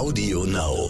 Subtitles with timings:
[0.00, 0.88] Audio Now.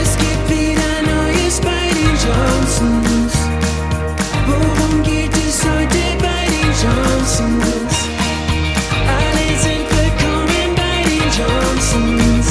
[0.00, 3.34] Es gibt wieder Neues bei den Johnsons.
[4.46, 7.94] Worum geht es heute bei den Johnsons?
[9.20, 12.46] Alle sind willkommen bei den Johnsons.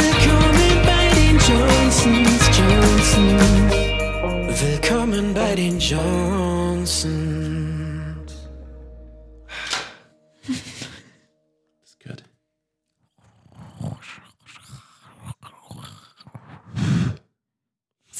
[0.00, 3.08] Willkommen bei den Johnsons, Johnsons.
[4.62, 6.25] Willkommen bei den Johnsons.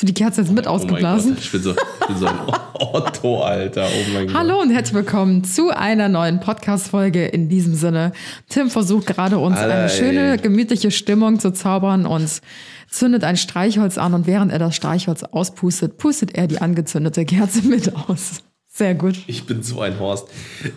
[0.06, 1.34] Du die Kerze jetzt mit Oh ausgeblasen?
[1.34, 2.38] Gott, ich bin so, ich bin so ein
[2.74, 3.86] Otto, Alter.
[3.86, 4.36] Oh mein Gott.
[4.36, 7.26] Hallo und herzlich willkommen zu einer neuen Podcast-Folge.
[7.26, 8.12] In diesem Sinne,
[8.48, 9.88] Tim versucht gerade uns Alter, eine ey.
[9.88, 12.40] schöne, gemütliche Stimmung zu zaubern und
[12.88, 17.62] zündet ein Streichholz an und während er das Streichholz auspustet, pustet er die angezündete Kerze
[17.62, 18.42] mit aus.
[18.68, 19.16] Sehr gut.
[19.26, 20.28] Ich bin so ein Horst.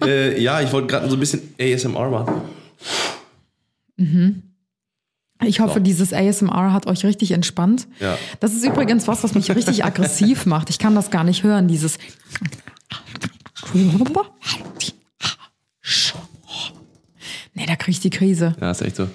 [0.04, 2.42] äh, ja, ich wollte gerade so ein bisschen ASMR machen.
[5.42, 5.80] Ich hoffe, So.
[5.80, 7.88] dieses ASMR hat euch richtig entspannt.
[8.00, 8.18] Ja.
[8.42, 10.70] Das ist übrigens was, was mich richtig aggressiv macht.
[10.70, 11.98] Ich kann das gar nicht hören, dieses.
[17.54, 18.56] Nee, da krieg ich die Krise.
[18.59, 19.08] Ja, ist echt so.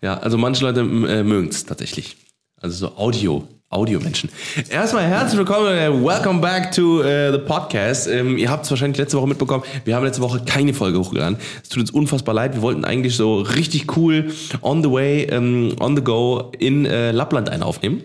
[0.00, 2.16] Ja, also manche Leute äh, mögen es tatsächlich.
[2.60, 4.30] Also so Audio, Audio-Menschen.
[4.68, 8.08] Erstmal herzlich willkommen, äh, welcome back to äh, the podcast.
[8.08, 11.38] Ähm, ihr habt es wahrscheinlich letzte Woche mitbekommen, wir haben letzte Woche keine Folge hochgeladen.
[11.62, 12.54] Es tut uns unfassbar leid.
[12.54, 17.12] Wir wollten eigentlich so richtig cool on the way, ähm, on the go in äh,
[17.12, 18.02] Lappland einen aufnehmen.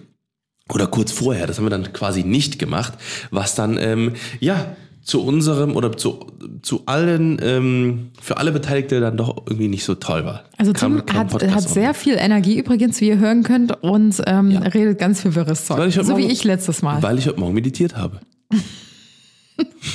[0.70, 2.94] Oder kurz vorher, das haben wir dann quasi nicht gemacht,
[3.32, 6.28] was dann, ähm, ja, zu unserem oder zu,
[6.62, 10.46] zu allen, ähm, für alle Beteiligte dann doch irgendwie nicht so toll war.
[10.58, 14.52] Also Tim hat, Podcast hat sehr viel Energie übrigens, wie ihr hören könnt, und ähm,
[14.52, 14.60] Ja.
[14.62, 15.92] redet ganz viel wirres Zeug.
[15.94, 17.04] So wie ich letztes Mal.
[17.04, 18.22] Weil ich heute Morgen meditiert habe.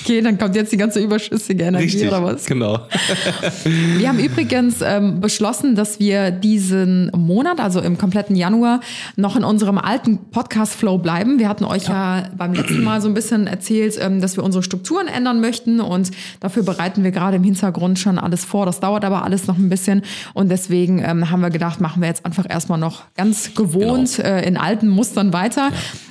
[0.05, 2.47] Okay, dann kommt jetzt die ganze überschüssige Energie oder was?
[2.47, 2.81] Genau.
[3.65, 8.81] Wir haben übrigens ähm, beschlossen, dass wir diesen Monat, also im kompletten Januar,
[9.17, 11.39] noch in unserem alten Podcast-Flow bleiben.
[11.39, 12.29] Wir hatten euch ja.
[12.37, 16.11] beim letzten Mal so ein bisschen erzählt, ähm, dass wir unsere Strukturen ändern möchten und
[16.41, 18.67] dafür bereiten wir gerade im Hintergrund schon alles vor.
[18.67, 20.03] Das dauert aber alles noch ein bisschen
[20.35, 24.29] und deswegen ähm, haben wir gedacht, machen wir jetzt einfach erstmal noch ganz gewohnt Genau.
[24.29, 25.71] äh, in alten Mustern weiter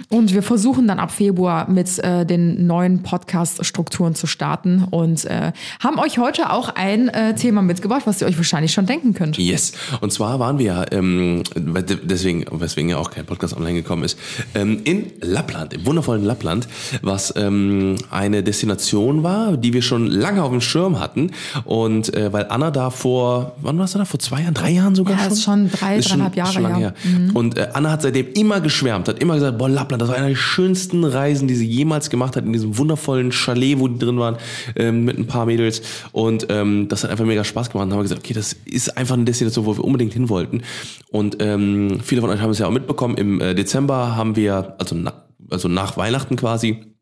[0.09, 3.03] und wir versuchen dann ab Februar mit äh, den neuen
[3.37, 8.27] Podcast-Strukturen zu starten und äh, haben euch heute auch ein äh, Thema mitgebracht, was ihr
[8.27, 9.37] euch wahrscheinlich schon denken könnt.
[9.37, 9.73] Yes.
[10.01, 14.17] Und zwar waren wir ja, ähm, deswegen, weswegen ja auch kein Podcast online gekommen ist,
[14.55, 16.67] ähm, in Lappland, im wundervollen Lappland,
[17.01, 21.31] was ähm, eine Destination war, die wir schon lange auf dem Schirm hatten.
[21.65, 24.05] Und äh, weil Anna da vor, wann warst du da?
[24.05, 25.31] Vor zwei Jahren, drei Jahren sogar Ja, schon?
[25.33, 26.93] ist schon drei, Ist schon- dreieinhalb Jahre schon lange her.
[27.03, 27.35] Mhm.
[27.35, 30.29] Und äh, Anna hat seitdem immer geschwärmt, hat immer gesagt, boah, Lappland, das war eine
[30.29, 34.19] der schönsten Reisen, die sie jemals gemacht hat, in diesem wundervollen Chalet, wo die drin
[34.19, 34.37] waren,
[34.75, 35.81] ähm, mit ein paar Mädels.
[36.11, 37.85] Und ähm, das hat einfach mega Spaß gemacht.
[37.85, 40.63] Und haben wir gesagt, okay, das ist einfach eine Destination, wo wir unbedingt hin wollten.
[41.09, 44.75] Und ähm, viele von euch haben es ja auch mitbekommen, im äh, Dezember haben wir,
[44.79, 46.95] also, na, also nach Weihnachten quasi,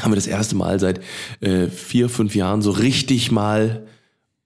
[0.00, 1.00] haben wir das erste Mal seit
[1.40, 3.86] äh, vier, fünf Jahren so richtig mal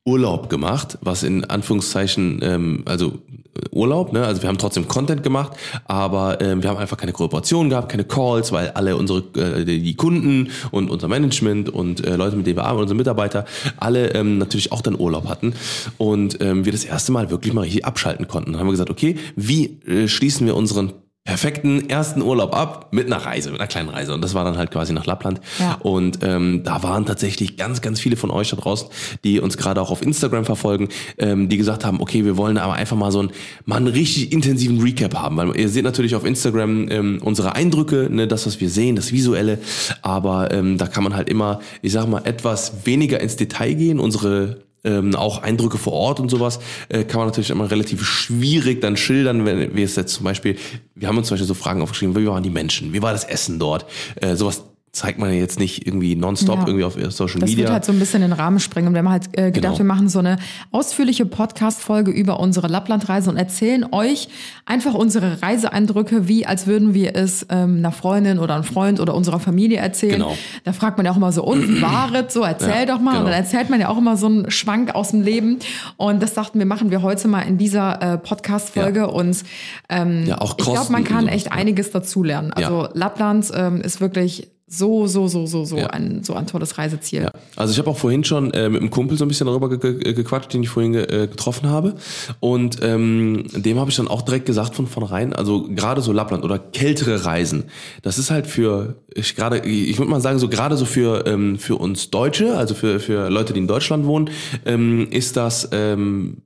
[0.07, 4.25] Urlaub gemacht, was in Anführungszeichen, ähm, also äh, Urlaub, ne?
[4.25, 5.53] Also wir haben trotzdem Content gemacht,
[5.85, 9.97] aber ähm, wir haben einfach keine Kooperation gehabt, keine Calls, weil alle unsere äh, die
[9.97, 13.45] Kunden und unser Management und äh, Leute, mit denen wir arbeiten, unsere Mitarbeiter,
[13.79, 15.55] alle ähm, natürlich auch dann Urlaub hatten
[15.99, 18.53] und ähm, wir das erste Mal wirklich mal richtig abschalten konnten.
[18.53, 20.93] Dann haben wir gesagt, okay, wie äh, schließen wir unseren
[21.27, 24.15] perfekten ersten Urlaub ab mit einer Reise, mit einer kleinen Reise.
[24.15, 25.41] Und das war dann halt quasi nach Lappland.
[25.59, 25.75] Ja.
[25.81, 28.89] Und ähm, da waren tatsächlich ganz, ganz viele von euch da draußen,
[29.25, 30.89] die uns gerade auch auf Instagram verfolgen,
[31.19, 33.31] ähm, die gesagt haben, okay, wir wollen aber einfach mal so einen,
[33.65, 35.37] mal einen richtig intensiven Recap haben.
[35.37, 39.11] Weil ihr seht natürlich auf Instagram ähm, unsere Eindrücke, ne, das, was wir sehen, das
[39.11, 39.59] Visuelle.
[40.03, 43.99] Aber ähm, da kann man halt immer, ich sag mal, etwas weniger ins Detail gehen.
[43.99, 48.81] Unsere ähm, auch Eindrücke vor Ort und sowas, äh, kann man natürlich immer relativ schwierig
[48.81, 50.57] dann schildern, wenn wir es jetzt zum Beispiel,
[50.95, 53.25] wir haben uns zum Beispiel so Fragen aufgeschrieben, wie waren die Menschen, wie war das
[53.25, 53.87] Essen dort,
[54.17, 54.63] äh, sowas
[54.97, 56.67] zeigt man ja jetzt nicht irgendwie nonstop Ja.
[56.67, 57.65] irgendwie auf Social Das Media.
[57.65, 58.89] wird halt so ein bisschen den Rahmen sprengen.
[58.89, 59.79] Und wir haben halt äh, gedacht, Genau.
[59.79, 60.39] wir machen so eine
[60.73, 64.29] ausführliche Podcast-Folge über unsere Lapplandreise und erzählen euch
[64.65, 69.15] einfach unsere Reiseeindrücke, wie als würden wir es ähm, einer Freundin oder einem Freund oder
[69.15, 70.15] unserer Familie erzählen.
[70.21, 70.37] Genau.
[70.65, 72.33] Da fragt man ja auch immer so, und wie war es?
[72.33, 73.11] So, erzähl Ja, doch mal.
[73.13, 73.25] genau.
[73.27, 75.59] Und dann erzählt man ja auch immer so einen Schwank aus dem Leben.
[75.99, 79.01] Und das dachten wir, machen wir heute mal in dieser äh, Podcast-Folge.
[79.01, 79.05] Ja.
[79.07, 79.45] Und
[79.91, 82.53] ähm, Ja, auch ich glaube, man kann sowas, echt einiges dazulernen.
[82.55, 82.89] Also.
[82.95, 85.87] Lappland ähm, ist wirklich so, so, so, so, so, Ja.
[85.89, 87.23] ein, so ein tolles Reiseziel.
[87.23, 89.69] Ja, also ich habe auch vorhin schon äh, mit einem Kumpel so ein bisschen darüber
[89.69, 91.95] ge ge gequatscht, den ich vorhin ge äh, getroffen habe.
[92.41, 96.43] Und ähm, dem habe ich dann auch direkt gesagt von vornherein, also gerade so Lappland
[96.43, 97.65] oder kältere Reisen,
[98.03, 101.59] das ist halt für, ich gerade, ich würde mal sagen, so gerade so für, ähm,
[101.59, 104.31] für uns Deutsche, also für, für Leute, die in Deutschland wohnen,
[104.65, 106.39] ähm, ist das ähm,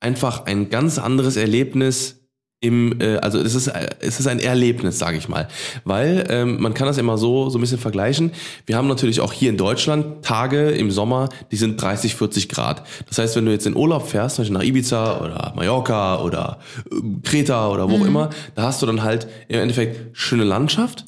[0.00, 2.19] einfach ein ganz anderes Erlebnis
[2.60, 5.48] im, äh, also es ist, äh, es ist ein Erlebnis, sage ich mal,
[5.84, 8.32] weil ähm, man kann das immer so so ein bisschen vergleichen.
[8.66, 12.86] Wir haben natürlich auch hier in Deutschland Tage im Sommer, die sind 30, 40 Grad.
[13.08, 16.58] Das heißt, wenn du jetzt in Urlaub fährst, zum Beispiel nach Ibiza oder Mallorca oder
[16.92, 21.06] ähm, Kreta oder wo auch immer, da hast du dann halt im Endeffekt schöne Landschaft,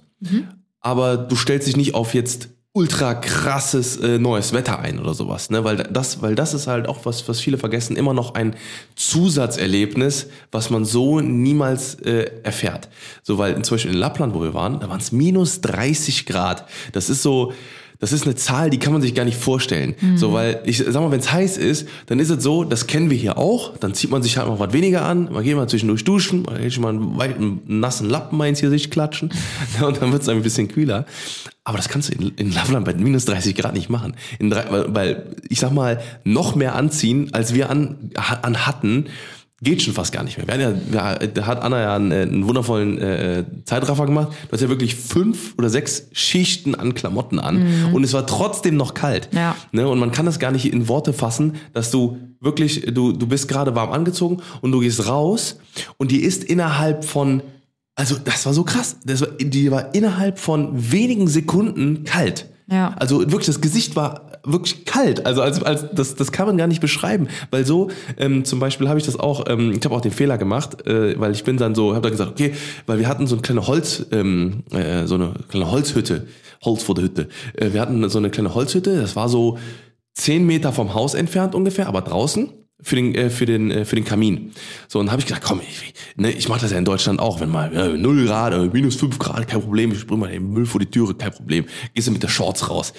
[0.80, 5.50] aber du stellst dich nicht auf jetzt ultra krasses äh, neues Wetter ein oder sowas,
[5.50, 5.62] ne?
[5.62, 8.56] Weil das, weil das ist halt auch was, was viele vergessen, immer noch ein
[8.96, 12.88] Zusatzerlebnis, was man so niemals äh, erfährt.
[13.22, 16.66] So, weil zum Beispiel in Lappland, wo wir waren, da waren es minus 30 Grad.
[16.92, 17.52] Das ist so,
[18.02, 19.94] das ist eine Zahl, die kann man sich gar nicht vorstellen.
[20.16, 23.10] So, weil ich sag mal, wenn es heiß ist, dann ist es so, das kennen
[23.10, 23.76] wir hier auch.
[23.76, 26.60] Dann zieht man sich halt mal was weniger an, man geht mal zwischendurch duschen, man
[26.60, 29.30] geht schon mal einen, weiten, nassen Lappen mal ins Gesicht klatschen
[29.86, 31.06] und dann wird es ein bisschen kühler.
[31.62, 34.16] Aber das kannst du in, in Lappland bei minus 30 Grad nicht machen.
[34.40, 39.06] In weil, weil, ich sag mal, noch mehr anziehen, als wir an, an hatten,
[39.62, 40.46] geht schon fast gar nicht mehr.
[40.46, 44.28] Wir hatten ja, wir, da hat Anna ja einen, äh, einen wundervollen äh, Zeitraffer gemacht.
[44.48, 48.76] Du hast ja wirklich fünf oder sechs Schichten an Klamotten an und es war trotzdem
[48.76, 49.28] noch kalt.
[49.32, 49.56] Ja.
[49.70, 49.88] Ne?
[49.88, 53.48] Und man kann das gar nicht in Worte fassen, dass du wirklich, du, du bist
[53.48, 55.58] gerade warm angezogen und du gehst raus
[55.96, 57.42] und die ist innerhalb von,
[57.94, 62.46] also das war so krass, das war, die war innerhalb von wenigen Sekunden kalt.
[62.68, 62.94] Ja.
[62.98, 65.26] Also wirklich, das Gesicht war wirklich kalt.
[65.26, 68.88] Also als, als das, das kann man gar nicht beschreiben, weil so ähm, zum Beispiel
[68.88, 69.44] habe ich das auch.
[69.48, 72.12] Ähm, ich habe auch den Fehler gemacht, äh, weil ich bin dann so, habe dann
[72.12, 72.54] gesagt, okay,
[72.86, 76.26] weil wir hatten so eine kleine Holz, ähm, äh, so eine kleine Holzhütte,
[76.64, 77.28] Holz vor der Hütte.
[77.54, 79.00] Äh, wir hatten so eine kleine Holzhütte.
[79.00, 79.58] Das war so
[80.14, 82.50] zehn Meter vom Haus entfernt ungefähr, aber draußen
[82.82, 84.52] für den äh, für den äh, für den Kamin.
[84.88, 87.40] So und habe ich gedacht, komm, ich, ne, ich mache das ja in Deutschland auch,
[87.40, 90.52] wenn mal äh, 0 Grad, äh, minus 5 Grad, kein Problem, ich bring mal den
[90.52, 91.64] Müll vor die Türe, kein Problem.
[91.94, 92.92] Gehst du mit der Shorts raus.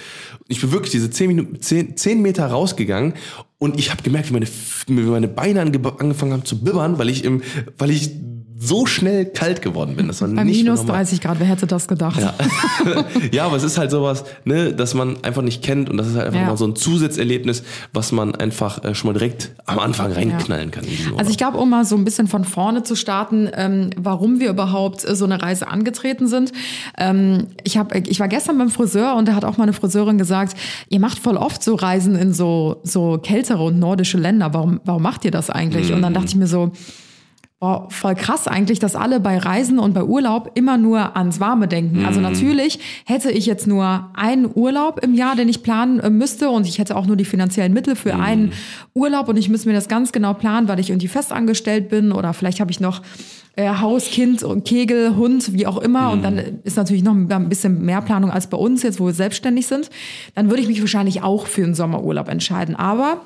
[0.47, 3.13] Ich bin wirklich diese 10 Minuten 10, 10 Meter rausgegangen
[3.59, 4.47] und ich habe gemerkt, wie meine
[4.87, 7.41] wie meine Beine ange angefangen haben zu bibbern, weil ich im
[7.77, 8.11] weil ich
[8.65, 10.07] so schnell kalt geworden bin.
[10.07, 10.97] Das war Bei minus normal.
[10.97, 12.19] 30 Grad, wer hätte das gedacht?
[12.21, 12.33] Ja.
[13.31, 16.15] ja, aber es ist halt sowas, ne, dass man einfach nicht kennt und das ist
[16.15, 16.47] halt einfach Ja.
[16.47, 20.83] mal so ein Zusatzerlebnis, was man einfach äh, schon mal direkt am Anfang reinknallen kann.
[20.85, 23.89] in diesen Also ich glaube, um mal so ein bisschen von vorne zu starten, ähm,
[23.97, 26.51] warum wir überhaupt äh, so eine Reise angetreten sind.
[26.97, 30.55] Ähm, ich, hab, ich war gestern beim Friseur und da hat auch meine Friseurin gesagt,
[30.89, 34.53] ihr macht voll oft so Reisen in so, so kältere und nordische Länder.
[34.53, 35.91] Warum, warum macht ihr das eigentlich?
[35.91, 36.71] Und dann dachte ich mir so,
[37.63, 41.69] Boah, voll krass eigentlich, dass alle bei Reisen und bei Urlaub immer nur ans Warme
[41.69, 42.03] denken.
[42.03, 46.49] Also natürlich hätte ich jetzt nur einen Urlaub im Jahr, den ich planen äh, müsste
[46.49, 48.51] und ich hätte auch nur die finanziellen Mittel für einen
[48.93, 52.33] Urlaub und ich müsste mir das ganz genau planen, weil ich irgendwie festangestellt bin oder
[52.33, 53.01] vielleicht habe ich noch
[53.55, 56.11] äh, Haus, Kind und Kegel, Hund, wie auch immer.
[56.11, 59.13] Und dann ist natürlich noch ein bisschen mehr Planung als bei uns jetzt, wo wir
[59.13, 59.89] selbstständig sind.
[60.35, 62.75] Dann würde ich mich wahrscheinlich auch für einen Sommerurlaub entscheiden.
[62.75, 63.21] Aber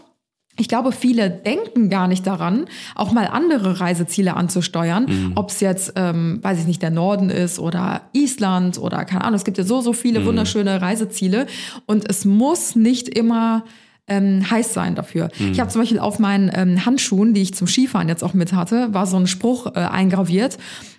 [0.60, 2.66] ich glaube, viele denken gar nicht daran,
[2.96, 5.32] auch mal andere Reiseziele anzusteuern, Mhm.
[5.36, 9.36] ob es jetzt, ähm, weiß ich nicht, der Norden ist oder Island oder keine Ahnung.
[9.36, 9.96] Es gibt ja so, so Mhm.
[9.96, 11.46] viele wunderschöne Reiseziele
[11.86, 13.64] und es muss nicht immer
[14.10, 15.30] ähm, heiß sein dafür.
[15.38, 15.52] Mhm.
[15.52, 18.54] Ich habe zum Beispiel auf meinen ähm, Handschuhen, die ich zum Skifahren jetzt auch mit
[18.54, 20.58] hatte, war so ein Spruch äh, eingraviert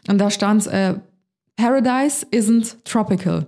[0.09, 0.95] und da stand äh,
[1.57, 3.47] Paradise isn't tropical.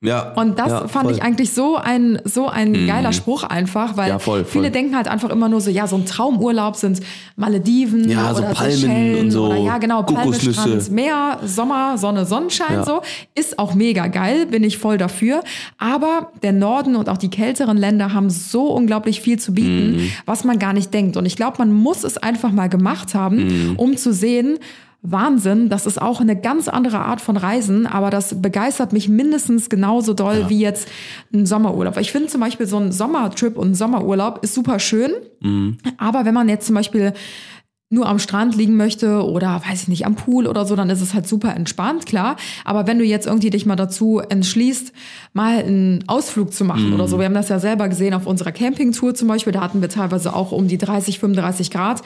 [0.00, 1.14] Ja, Und das ja, fand voll.
[1.16, 4.62] ich eigentlich so ein, so ein geiler Spruch einfach, weil Ja, voll, voll.
[4.62, 7.00] viele denken halt einfach immer nur so, ja, so ein Traumurlaub sind
[7.36, 10.02] Malediven Ja, so oder Palmen Seychellen und so oder ja, genau.
[10.04, 13.00] Palmenstrand, Meer, Sommer, Sonne, Sonnenschein, so.
[13.34, 15.42] Ist auch mega geil, bin ich voll dafür.
[15.78, 20.10] Aber der Norden und auch die kälteren Länder haben so unglaublich viel zu bieten, Mhm.
[20.26, 21.16] was man gar nicht denkt.
[21.16, 23.76] Und ich glaube, man muss es einfach mal gemacht haben, Mhm.
[23.76, 24.58] um zu sehen,
[25.02, 29.68] Wahnsinn, das ist auch eine ganz andere Art von Reisen, aber das begeistert mich mindestens
[29.68, 30.88] genauso doll wie jetzt
[31.32, 31.96] ein Sommerurlaub.
[31.98, 35.12] Ich finde zum Beispiel so ein Sommertrip und ein Sommerurlaub ist super schön,
[35.98, 37.12] aber wenn man jetzt zum Beispiel
[37.90, 41.00] nur am Strand liegen möchte oder weiß ich nicht, am Pool oder so, dann ist
[41.00, 42.36] es halt super entspannt, klar.
[42.64, 44.92] Aber wenn du jetzt irgendwie dich mal dazu entschließt,
[45.32, 48.52] mal einen Ausflug zu machen oder so, wir haben das ja selber gesehen auf unserer
[48.52, 52.02] Campingtour zum Beispiel, da hatten wir teilweise auch um die 30, 35 Grad.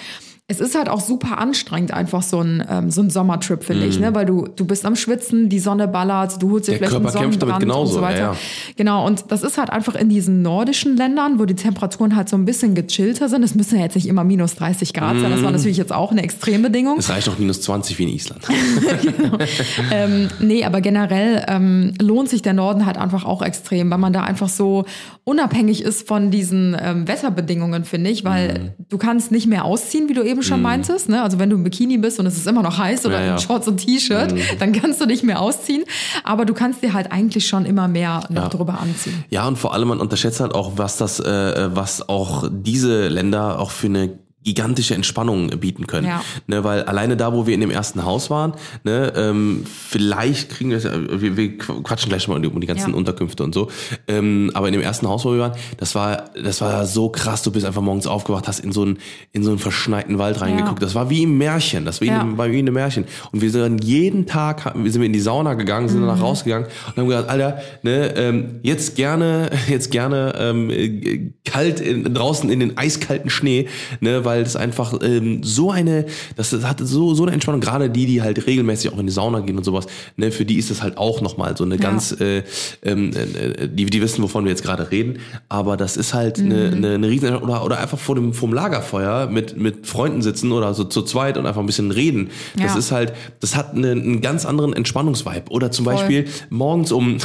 [0.52, 3.98] Es ist halt auch super anstrengend, einfach so ein, ähm, so ein Sommertrip, finde ich,
[3.98, 4.14] ne?
[4.14, 6.78] Weil du, du bist am Schwitzen, die Sonne ballert, du holst dir Mhm.
[6.78, 8.18] Der vielleicht Körper einen kämpft damit Sonnenbrand und genauso, so weiter.
[8.18, 8.36] ja, ja.
[8.76, 12.36] Genau, und das ist halt einfach in diesen nordischen Ländern, wo die Temperaturen halt so
[12.36, 13.42] ein bisschen gechillter sind.
[13.42, 15.30] Es müssen ja jetzt nicht immer minus 30 Grad sein.
[15.30, 15.34] Mhm.
[15.34, 16.98] Das war natürlich jetzt auch eine Extrembedingung.
[16.98, 18.42] Es reicht auch minus 20 wie in Island.
[19.92, 24.12] ähm, nee, aber generell ähm, lohnt sich der Norden halt einfach auch extrem, weil man
[24.12, 24.84] da einfach so
[25.24, 28.70] unabhängig ist von diesen ähm, Wetterbedingungen, finde ich, weil Mhm.
[28.88, 31.08] du kannst nicht mehr ausziehen, wie du eben schon meintest.
[31.08, 31.22] Ne?
[31.22, 33.32] Also wenn du im Bikini bist und es ist immer noch heiß oder Ja, ja.
[33.34, 35.84] in Shorts und T-Shirt, dann kannst du nicht mehr ausziehen.
[36.24, 38.48] Aber du kannst dir halt eigentlich schon immer mehr noch Ja.
[38.48, 39.24] drüber anziehen.
[39.30, 43.58] Ja, und vor allem man unterschätzt halt auch, was das, äh, was auch diese Länder
[43.58, 46.06] auch für eine gigantische Entspannung bieten können.
[46.06, 46.22] Ja.
[46.46, 50.70] Ne, weil alleine da, wo wir in dem ersten Haus waren, ne, ähm, vielleicht kriegen
[50.70, 50.82] wir,
[51.20, 52.96] wir, wir quatschen gleich mal um die, um die ganzen Ja.
[52.96, 53.68] Unterkünfte und so,
[54.08, 57.42] ähm, aber in dem ersten Haus, wo wir waren, das war, das war so krass,
[57.42, 58.98] du bist einfach morgens aufgewacht, hast in so einen,
[59.32, 60.86] in so einen verschneiten Wald reingeguckt, Ja.
[60.86, 62.22] das war wie im Märchen, das war wie, Ja.
[62.22, 63.04] in, war wie in einem Märchen.
[63.30, 66.06] Und wir sind dann jeden Tag, wir sind wir in die Sauna gegangen, sind Mhm.
[66.06, 71.80] danach rausgegangen und haben gesagt, Alter, ne, ähm, jetzt gerne, jetzt gerne ähm, äh, kalt
[71.80, 73.68] in, draußen in den eiskalten Schnee,
[74.00, 77.60] ne, weil das einfach ähm, so eine, das, das hat so so eine Entspannung.
[77.60, 79.86] Gerade die, die halt regelmäßig auch in die Sauna gehen und sowas,
[80.16, 82.42] ne, für die ist das halt auch nochmal so eine ganz, äh,
[82.82, 86.70] ähm, äh, die die wissen, wovon wir jetzt gerade reden, aber das ist halt eine,
[86.70, 86.76] Mhm.
[86.76, 90.72] eine, eine riesen oder oder einfach vor dem vom Lagerfeuer mit mit Freunden sitzen oder
[90.74, 92.30] so zu zweit und einfach ein bisschen reden.
[92.56, 92.78] Das Ja.
[92.78, 95.50] ist halt, das hat eine, einen ganz anderen Entspannungsvibe.
[95.50, 95.94] Oder zum Voll.
[95.94, 97.18] Beispiel morgens um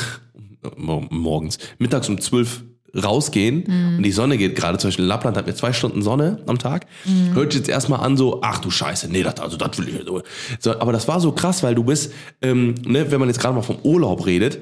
[0.76, 2.64] mo- morgens, mittags um 12
[2.96, 3.98] rausgehen Mhm.
[3.98, 6.58] und die Sonne geht gerade, zum Beispiel in Lappland hatten wir zwei Stunden Sonne am
[6.58, 7.34] Tag, Mhm.
[7.36, 9.94] hört sich jetzt erstmal an so, ach du Scheiße, nee, das, also das will ich
[9.96, 10.08] nicht.
[10.60, 13.56] So, aber das war so krass, weil du bist, ähm, ne, wenn man jetzt gerade
[13.56, 14.60] mal vom Urlaub redet,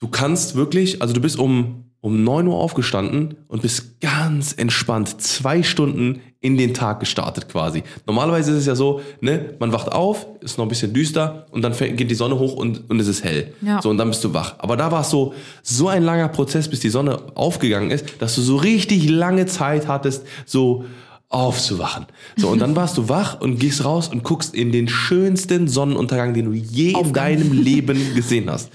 [0.00, 5.20] du kannst wirklich, also du bist um, um 9 Uhr aufgestanden und bist ganz entspannt
[5.20, 7.82] zwei Stunden in den Tag gestartet quasi.
[8.06, 11.62] Normalerweise ist es ja so, ne, man wacht auf, ist noch ein bisschen düster und
[11.62, 13.52] dann fängt, geht die Sonne hoch und, und es ist hell.
[13.60, 13.82] Ja.
[13.82, 14.54] So, und dann bist du wach.
[14.58, 15.34] Aber da war es so,
[15.64, 19.88] so ein langer Prozess, bis die Sonne aufgegangen ist, dass du so richtig lange Zeit
[19.88, 20.84] hattest, so
[21.28, 22.06] aufzuwachen.
[22.36, 26.34] So, und dann warst du wach und gehst raus und guckst in den schönsten Sonnenuntergang,
[26.34, 28.70] den du je in deinem Leben gesehen hast.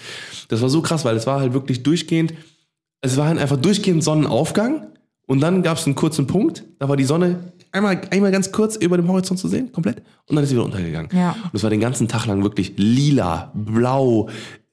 [0.49, 2.33] Das war so krass, weil es war halt wirklich durchgehend,
[3.01, 4.87] es war halt einfach durchgehend Sonnenaufgang
[5.27, 7.39] und dann gab es einen kurzen Punkt, da war die Sonne
[7.71, 10.65] einmal, einmal ganz kurz über dem Horizont zu sehen, komplett, und dann ist sie wieder
[10.65, 11.09] untergegangen.
[11.13, 11.31] Ja.
[11.31, 14.29] Und es war den ganzen Tag lang wirklich lila, blau,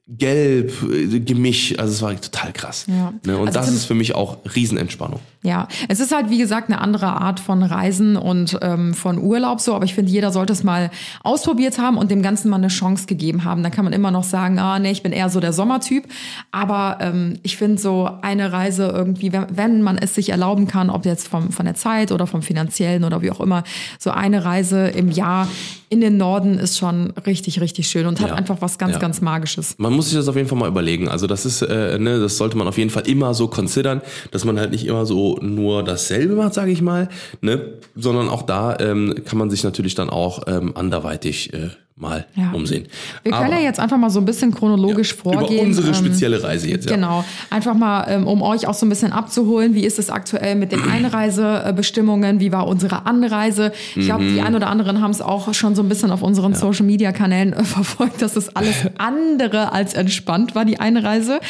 [0.08, 2.86] gelb, äh, Gemisch, also es war total krass.
[2.88, 3.12] Ja.
[3.26, 3.36] Ne?
[3.38, 5.20] Und Also das ist für mich auch Riesenentspannung.
[5.44, 9.60] Ja, es ist halt wie gesagt eine andere Art von Reisen und ähm, von Urlaub
[9.60, 10.90] so, aber ich finde, jeder sollte es mal
[11.22, 13.62] ausprobiert haben und dem Ganzen mal eine Chance gegeben haben.
[13.62, 16.08] Dann kann man immer noch sagen, ah nee, ich bin eher so der Sommertyp,
[16.50, 20.90] aber ähm, ich finde so eine Reise irgendwie, wenn, wenn man es sich erlauben kann,
[20.90, 23.62] ob jetzt vom, von der Zeit oder vom finanziellen oder wie auch immer,
[24.00, 25.46] so eine Reise im Jahr
[25.90, 28.34] in den Norden ist schon richtig, richtig schön und hat Ja.
[28.34, 28.98] einfach was ganz, Ja.
[28.98, 29.74] ganz Magisches.
[29.78, 31.08] Man muss sich das auf jeden Fall mal überlegen.
[31.08, 34.44] Also das ist, äh, ne, das sollte man auf jeden Fall immer so considern, dass
[34.44, 37.08] man halt nicht immer so nur dasselbe macht, sage ich mal,
[37.40, 41.70] ne, sondern auch da ähm, kann man sich natürlich dann auch ähm, anderweitig äh,
[42.00, 42.52] mal Ja.
[42.52, 42.86] umsehen.
[43.22, 45.52] Wir können Aber ja jetzt einfach mal so ein bisschen chronologisch vorgehen.
[45.54, 46.94] über unsere ähm, spezielle Reise jetzt, ja.
[46.96, 47.24] Genau.
[47.50, 50.72] Einfach mal, ähm, um euch auch so ein bisschen abzuholen, wie ist es aktuell mit
[50.72, 53.72] den Einreisebestimmungen, wie war unsere Anreise.
[53.96, 54.34] Ich glaube, Mhm.
[54.34, 57.64] die ein oder anderen haben es auch schon so ein bisschen auf unseren Social-Media-Kanälen äh,
[57.64, 61.40] verfolgt, dass es alles andere als entspannt war, die Einreise.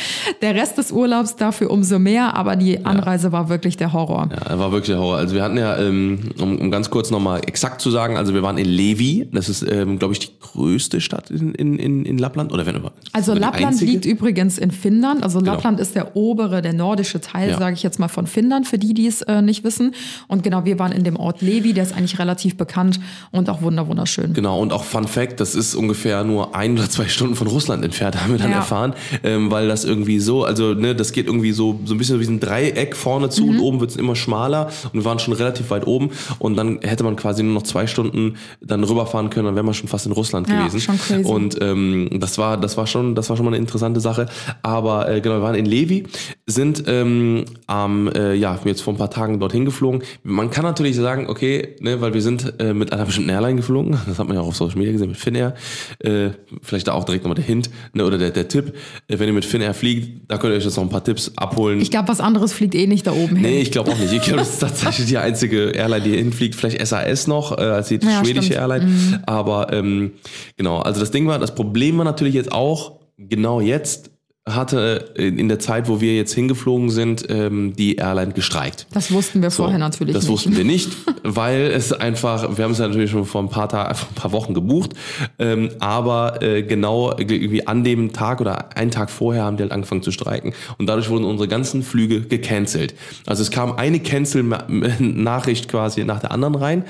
[0.43, 4.29] Der Rest des Urlaubs dafür umso mehr, aber die Anreise war wirklich der Horror.
[4.49, 5.17] Ja, war wirklich der Horror.
[5.19, 8.43] Also wir hatten ja, ähm, um, um ganz kurz nochmal exakt zu sagen, also wir
[8.43, 12.19] waren in Levi, das ist, ähm, glaube ich, die größte Stadt in, in, in, in
[12.19, 12.53] Lappland.
[12.53, 15.23] Oder wenn über, Also Lappland liegt übrigens in Finnland.
[15.23, 17.59] Also Lappland ist der obere, der nordische Teil, Ja.
[17.59, 19.95] sage ich jetzt mal, von Finnland, für die, die es äh, nicht wissen.
[20.29, 23.01] Und genau, wir waren in dem Ort Levi, der ist eigentlich relativ bekannt
[23.33, 24.33] und auch wunder wunderschön.
[24.35, 27.85] Genau, und auch Fun Fact, das ist ungefähr nur ein oder zwei Stunden von Russland
[27.85, 28.59] entfernt, haben wir dann Ja.
[28.59, 32.21] erfahren, ähm, weil das irgendwie so, also ne, das geht irgendwie so, so ein bisschen
[32.21, 33.51] wie ein Dreieck vorne zu Mhm.
[33.51, 36.79] und oben wird es immer schmaler und wir waren schon relativ weit oben und dann
[36.83, 40.07] hätte man quasi nur noch zwei Stunden dann rüberfahren können, dann wäre man schon fast
[40.07, 40.81] in Russland Ja, gewesen.
[40.81, 41.25] schon crazy.
[41.25, 44.27] Und ähm, das war, das war schon, das war schon mal eine interessante Sache.
[44.63, 46.05] Aber äh, genau, wir waren in Levi,
[46.47, 50.03] sind ähm, am, äh, ja, jetzt vor ein paar Tagen dorthin geflogen.
[50.23, 53.99] Man kann natürlich sagen, okay, ne, weil wir sind äh, mit einer bestimmten Airline geflogen,
[54.07, 55.55] das hat man ja auch auf Social Media gesehen, mit Finnair.
[56.01, 56.31] Äh,
[56.63, 58.75] vielleicht da auch direkt nochmal der Hint, ne, oder der, der Tipp,
[59.09, 61.33] äh, wenn ihr mit Finnair fliegt, da könnt ihr euch jetzt noch ein paar Tipps
[61.37, 61.81] abholen.
[61.81, 63.43] Ich glaube, was anderes fliegt eh nicht da oben hin.
[63.43, 64.13] Nee, ich glaube auch nicht.
[64.13, 66.55] Ich glaube, das ist tatsächlich die einzige Airline, die hier hinfliegt.
[66.55, 68.61] Vielleicht SAS noch, äh, als die Ja, schwedische stimmt.
[68.61, 69.23] Airline.
[69.27, 70.13] Aber ähm,
[70.57, 74.11] genau, also das Ding war, das Problem war natürlich jetzt auch, genau jetzt,
[74.55, 78.87] hatte in in der Zeit, wo wir jetzt hingeflogen sind, ähm, die Airline gestreikt.
[78.93, 80.33] Das wussten wir So, vorher natürlich das nicht.
[80.33, 80.91] wussten wir nicht,
[81.23, 84.33] weil es einfach, wir haben es ja natürlich schon vor ein paar Tagen, ein paar
[84.33, 84.93] Wochen gebucht,
[85.39, 89.73] ähm, aber äh, genau irgendwie an dem Tag oder einen Tag vorher haben die halt
[89.73, 92.95] angefangen zu streiken und dadurch wurden unsere ganzen Flüge gecancelt.
[93.27, 96.85] Also es kam eine Cancel-Nachricht quasi nach der anderen rein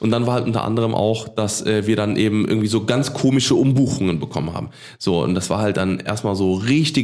[0.00, 3.12] und dann war halt unter anderem auch, dass äh, wir dann eben irgendwie so ganz
[3.12, 4.70] komische Umbuchungen bekommen haben.
[4.98, 6.54] So und das war halt dann erstmal so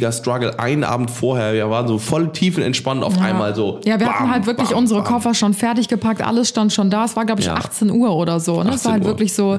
[0.00, 0.58] richtiger Struggle.
[0.58, 3.80] Einen Abend vorher, wir waren so voll tiefenentspannt auf einmal so.
[3.84, 5.12] Ja, wir hatten bam, halt wirklich bam, unsere bam.
[5.14, 7.04] Koffer schon fertig gepackt, alles stand schon da.
[7.04, 7.54] Es war, glaube ich, Ja.
[7.54, 8.62] 18 Uhr oder so.
[8.62, 8.70] Ne?
[8.70, 9.58] Es 18 war halt Uhr, wirklich so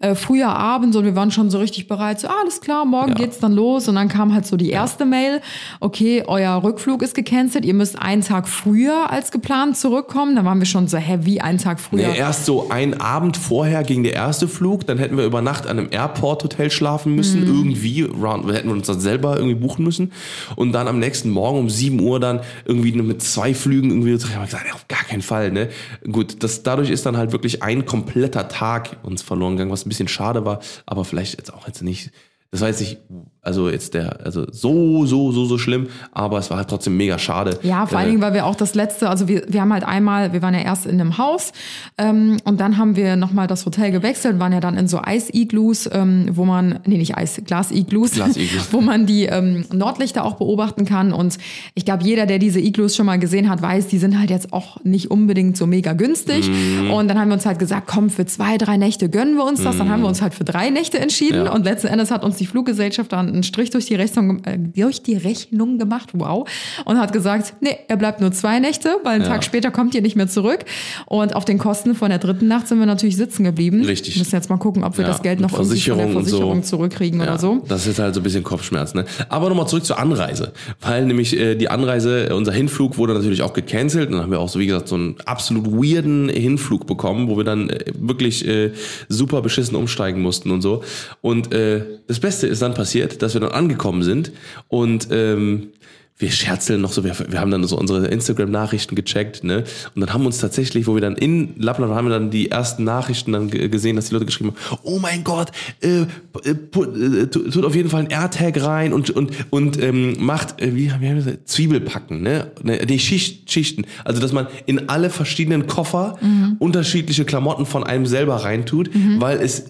[0.00, 2.20] äh, früher Abend und wir waren schon so richtig bereit.
[2.20, 3.14] So, ah, alles klar, morgen Ja.
[3.14, 3.88] geht's dann los.
[3.88, 5.40] Und dann kam halt so die erste Mail.
[5.80, 7.64] Okay, euer Rückflug ist gecancelt.
[7.64, 10.36] Ihr müsst einen Tag früher als geplant zurückkommen.
[10.36, 12.08] Dann waren wir schon so, hä, wie einen Tag früher?
[12.08, 15.66] Nee, erst so ein Abend vorher ging der erste Flug, dann hätten wir über Nacht
[15.66, 17.46] an einem Airport-Hotel schlafen müssen, Mhm.
[17.46, 20.12] irgendwie, round, hätten wir uns das selber irgendwie buchen müssen.
[20.56, 24.14] Und dann am nächsten Morgen um 7 Uhr dann irgendwie nur mit zwei Flügen irgendwie,
[24.14, 25.70] ich habe gesagt, auf gar keinen Fall, ne.
[26.10, 29.88] Gut, das, dadurch ist dann halt wirklich ein kompletter Tag uns verloren gegangen, was ein
[29.88, 32.10] bisschen schade war, aber vielleicht jetzt auch jetzt nicht,
[32.54, 32.98] das war jetzt nicht,
[33.42, 37.18] also jetzt der, also so, so, so, so schlimm, aber es war halt trotzdem mega
[37.18, 37.58] schade.
[37.64, 39.82] Ja, vor allen Äh, Dingen, weil wir auch das letzte, also wir, wir haben halt
[39.82, 41.50] einmal, wir waren ja erst in einem Haus
[41.98, 45.90] ähm, und dann haben wir nochmal das Hotel gewechselt, waren ja dann in so Eis-Iglus,
[45.92, 48.68] ähm, wo man, nee, nicht Eis, Glas-Iglus, Glas-Iglus.
[48.72, 51.12] wo man die ähm, Nordlichter auch beobachten kann.
[51.12, 51.38] Und
[51.74, 54.52] ich glaube, jeder, der diese Iglus schon mal gesehen hat, weiß, die sind halt jetzt
[54.52, 56.48] auch nicht unbedingt so mega günstig.
[56.48, 56.92] Mhm.
[56.92, 59.60] Und dann haben wir uns halt gesagt, komm, für zwei, drei Nächte gönnen wir uns
[59.64, 59.76] das.
[59.76, 61.46] Dann haben wir uns halt für drei Nächte entschieden.
[61.46, 61.52] Ja.
[61.52, 65.02] Und letzten Endes hat uns die Fluggesellschaft dann einen Strich durch die Rechnung, äh, durch
[65.02, 66.48] die Rechnung gemacht, wow,
[66.84, 69.30] und hat gesagt, nee, er bleibt nur zwei Nächte, weil einen Ja.
[69.30, 70.64] Tag später kommt ihr nicht mehr zurück.
[71.06, 73.84] Und auf den Kosten von der dritten Nacht sind wir natürlich sitzen geblieben.
[73.84, 74.14] Richtig.
[74.14, 76.12] Wir müssen jetzt mal gucken, ob wir Ja, das Geld noch irgendwie von der Versicherung
[76.12, 76.30] so.
[76.30, 77.62] Versicherung zurückkriegen oder so.
[77.68, 78.94] Das ist halt so ein bisschen Kopfschmerz.
[78.94, 79.04] Ne?
[79.28, 80.52] Aber nochmal zurück zur Anreise.
[80.80, 84.06] Weil nämlich äh, die Anreise, äh, unser Hinflug wurde natürlich auch gecancelt.
[84.08, 87.36] Und dann haben wir auch so, wie gesagt, so einen absolut weirden Hinflug bekommen, wo
[87.36, 88.72] wir dann äh, wirklich äh,
[89.08, 90.82] super beschissen umsteigen mussten und so.
[91.20, 94.32] Und äh, das Beste ist dann passiert, dass wir dann angekommen sind
[94.68, 95.68] und ähm,
[96.16, 99.64] wir scherzeln noch so, wir, wir haben dann so unsere Instagram-Nachrichten gecheckt, ne?
[99.96, 102.52] Und dann haben uns tatsächlich, wo wir dann in Lappland waren, haben wir dann die
[102.52, 105.50] ersten Nachrichten dann ge- gesehen, dass die Leute geschrieben haben, oh mein Gott,
[105.80, 110.14] äh, äh, äh, tu- tut auf jeden Fall ein AirTag rein und, und, und ähm,
[110.24, 112.52] macht, äh, wie, haben wir gesagt, Zwiebelpacken, ne?
[112.62, 113.84] Ne, Die Schicht, Schichten.
[114.04, 116.56] Also, dass man in alle verschiedenen Koffer Mhm.
[116.60, 118.88] unterschiedliche Klamotten von einem selber reintut,
[119.18, 119.64] weil es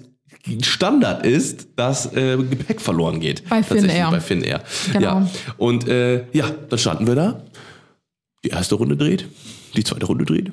[0.63, 3.49] Standard ist, dass äh, Gepäck verloren geht.
[3.49, 4.11] Bei Finnair.
[4.11, 4.63] Bei Finnair.
[4.93, 5.21] Genau.
[5.21, 5.31] Ja.
[5.57, 7.43] Und äh, ja, dann standen wir da.
[8.45, 9.27] Die erste Runde dreht,
[9.75, 10.53] die zweite Runde dreht,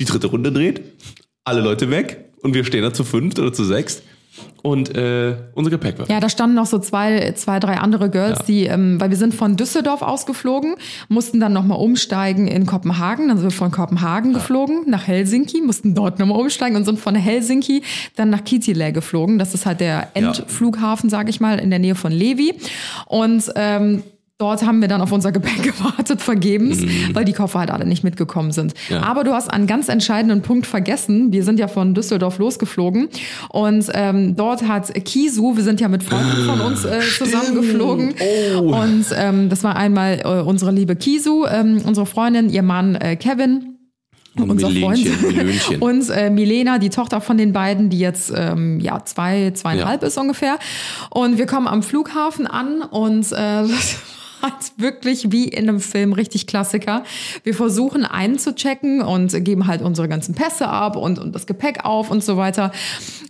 [0.00, 0.82] die dritte Runde dreht,
[1.44, 4.02] alle Leute weg und wir stehen da zu fünft oder zu sechst
[4.62, 6.08] und äh, unser Gepäck war.
[6.10, 8.44] Ja, da standen noch so zwei, zwei, drei andere Girls, Ja.
[8.46, 10.74] die, ähm, weil wir sind von Düsseldorf ausgeflogen,
[11.08, 13.28] mussten dann nochmal umsteigen in Kopenhagen.
[13.28, 17.14] Dann sind wir von Kopenhagen geflogen nach Helsinki, mussten dort nochmal umsteigen und sind von
[17.14, 17.82] Helsinki
[18.16, 19.38] dann nach Kittilä geflogen.
[19.38, 22.54] Das ist halt der Endflughafen, sage ich mal, in der Nähe von Levi.
[23.06, 24.02] Und ähm,
[24.40, 28.04] Dort haben wir dann auf unser Gepäck gewartet, vergebens, weil die Koffer halt alle nicht
[28.04, 28.72] mitgekommen sind.
[28.88, 28.94] Mhm.
[28.96, 29.02] Ja.
[29.02, 31.30] Aber du hast einen ganz entscheidenden Punkt vergessen.
[31.30, 33.10] Wir sind ja von Düsseldorf losgeflogen
[33.50, 38.14] und ähm, dort hat Kisu, wir sind ja mit Freunden von uns äh, zusammengeflogen.
[38.56, 38.74] Oh.
[38.80, 43.16] Und ähm, das war einmal äh, unsere liebe Kisu, ähm, unsere Freundin, ihr Mann äh,
[43.16, 43.76] Kevin.
[44.36, 45.04] Und unser Freund.
[45.04, 45.76] Milenchen.
[45.82, 50.08] Und äh, Milena, die Tochter von den beiden, die jetzt ähm, ja zwei, zweieinhalb Ja.
[50.08, 50.56] ist ungefähr.
[51.10, 53.64] Und wir kommen am Flughafen an und äh,
[54.48, 57.04] jetzt wirklich wie in einem Film richtig Klassiker.
[57.44, 62.10] Wir versuchen einzuchecken und geben halt unsere ganzen Pässe ab und, und das Gepäck auf
[62.10, 62.72] und so weiter.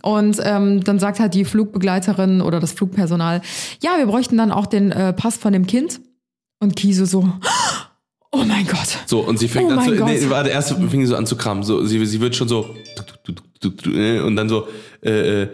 [0.01, 3.41] Und ähm, dann sagt halt die Flugbegleiterin oder das Flugpersonal,
[3.81, 6.01] ja, wir bräuchten dann auch den äh, Pass von dem Kind.
[6.59, 7.27] Und Kiso so,
[8.31, 8.99] oh mein Gott.
[9.07, 10.07] So, und sie fängt Oh an zu, Gott.
[10.07, 11.63] nee, warte, erst fing sie so an zu kramen.
[11.63, 12.75] So, sie, sie wird schon so,
[13.87, 14.67] äh, und dann so,
[15.03, 15.49] äh, äh,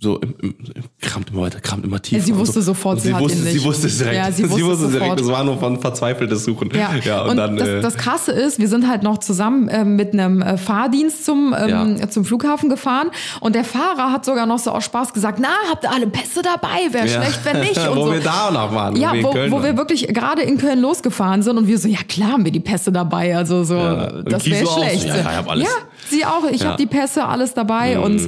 [0.00, 0.54] so, im, im,
[1.00, 2.20] kramt immer weiter, kramt immer tiefer.
[2.20, 2.72] Ja, sie wusste so.
[2.72, 4.16] sofort, Und sie sie hat wusste, sie wusste es direkt.
[4.16, 6.70] Ja, sie wusste es direkt, es war nur von verzweifeltes Suchen.
[7.04, 9.96] Ja, und, und, dann, das, äh, das Krasse ist, wir sind halt noch zusammen ähm,
[9.96, 12.08] mit einem äh, Fahrdienst zum, ähm, Ja.
[12.10, 15.82] zum Flughafen gefahren und der Fahrer hat sogar noch so aus Spaß gesagt, na, habt
[15.84, 16.92] ihr alle Pässe dabei?
[16.92, 17.22] Wäre ja.
[17.22, 17.78] schlecht, wenn nicht.
[17.88, 18.12] Und wo so.
[18.12, 18.94] wir da noch waren.
[18.96, 22.32] ja, wo, wo wir wirklich gerade in Köln losgefahren sind und wir so, ja klar
[22.32, 24.22] haben wir die Pässe dabei, also so, Ja.
[24.22, 25.04] Das wäre schlecht.
[25.06, 25.64] ja, ja, ich hab alles.
[25.64, 25.70] Ja,
[26.08, 26.66] sie auch, ich Ja.
[26.66, 26.70] Mhm.
[26.70, 28.20] habe die Pässe, alles dabei und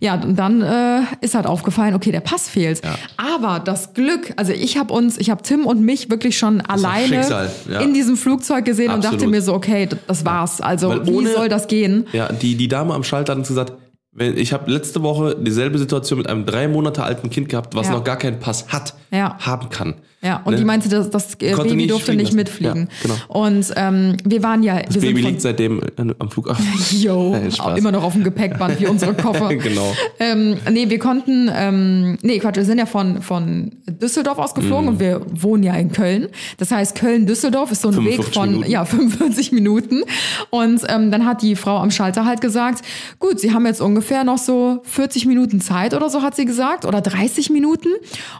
[0.00, 2.84] ja, und dann äh, ist halt aufgefallen, okay, der Pass fehlt.
[2.84, 2.96] Ja.
[3.16, 7.06] Aber das Glück, also ich habe uns, ich habe Tim und mich wirklich schon alleine
[7.16, 7.80] Schicksal, ja.
[7.80, 9.34] in diesem Flugzeug gesehen und dachte Absolut.
[9.34, 10.60] mir so, okay, das war's.
[10.60, 12.06] Also Weil wie ohne- soll das gehen?
[12.12, 13.72] Ja, die, die Dame am Schalter hat uns gesagt,
[14.16, 17.94] ich habe letzte Woche dieselbe Situation mit einem drei Monate alten Kind gehabt, was Ja.
[17.94, 19.94] noch gar keinen Pass hat, haben kann.
[20.24, 20.58] Ja, und Ne?
[20.58, 22.36] die meinte, dass das äh, Baby nicht durfte nicht lassen.
[22.36, 22.88] mitfliegen.
[23.02, 23.14] Ja, genau.
[23.28, 26.64] Und ähm, wir waren ja, wir Das Baby liegt seitdem äh, am Flughafen.
[27.50, 27.78] Spaß.
[27.78, 29.48] immer noch auf dem Gepäckband wie unsere Koffer.
[29.54, 29.94] Genau.
[30.18, 34.60] Ähm, nee, wir konnten, ähm, nee, Quatsch, wir sind ja von, von Düsseldorf aus Mhm.
[34.60, 36.28] geflogen und wir wohnen ja in Köln.
[36.58, 38.70] Das heißt, Köln-Düsseldorf ist so ein Weg 45 von, Minuten.
[38.70, 40.02] ja, 45 Minuten.
[40.50, 42.82] Und ähm, dann hat die Frau am Schalter halt gesagt,
[43.18, 46.84] gut, sie haben jetzt ungefähr noch so 40 Minuten Zeit oder so, hat sie gesagt,
[46.84, 47.88] oder 30 Minuten.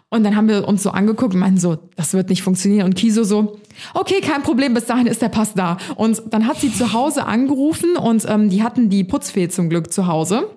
[0.08, 2.86] Und dann haben wir uns so angeguckt und meinten so, das wird nicht funktionieren.
[2.86, 3.58] Und Kiso so,
[3.94, 5.78] okay, kein Problem, bis dahin ist der Pass da.
[5.96, 9.92] Und dann hat sie zu Hause angerufen und ähm, die hatten die Putzfee zum Glück
[9.92, 10.48] zu Hause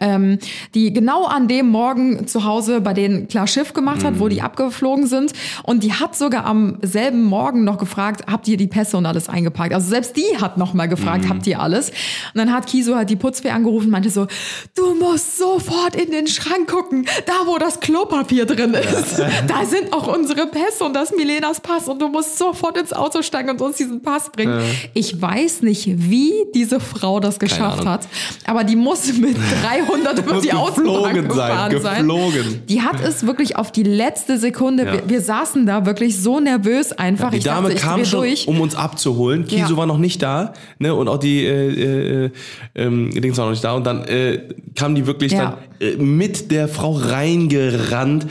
[0.00, 0.38] ähm,
[0.74, 4.42] die genau an dem Morgen zu Hause bei denen klar Schiff gemacht hat, wo die
[4.42, 5.32] abgeflogen sind.
[5.62, 9.28] Und die hat sogar am selben Morgen noch gefragt, habt ihr die Pässe und alles
[9.28, 9.74] eingepackt?
[9.74, 11.90] Also selbst die hat noch mal gefragt, habt ihr alles?
[11.90, 14.26] Und dann hat Kiso halt die Putzfee angerufen und meinte so,
[14.74, 19.22] du musst sofort in den Schrank gucken, da wo das Klopapier drin ist.
[19.46, 23.22] Da sind auch unsere Pässe und das Milenas Pass und du musst sofort ins Auto
[23.22, 24.60] steigen und uns diesen Pass bringen.
[24.94, 28.06] Ich weiß nicht, wie diese Frau das geschafft hat,
[28.46, 29.36] aber die muss mit
[29.86, 32.06] 300 über die Autobahn geflogen sein, gefahren sein.
[32.06, 32.62] geflogen.
[32.68, 34.84] Die hat es wirklich auf die letzte Sekunde.
[34.84, 34.92] Ja.
[34.94, 37.30] Wir, wir saßen da wirklich so nervös einfach.
[37.30, 38.48] Die ich Dame dachte, kam schon, durch.
[38.48, 39.46] um uns abzuholen.
[39.46, 39.76] Kiso Ja.
[39.76, 40.94] war noch nicht da, ne?
[40.94, 42.30] Und auch die äh, äh,
[42.74, 43.72] ähm, Dings war noch nicht da.
[43.72, 44.40] Und dann äh,
[44.74, 45.58] kam die wirklich Ja.
[45.80, 48.26] dann äh, mit der Frau reingerannt.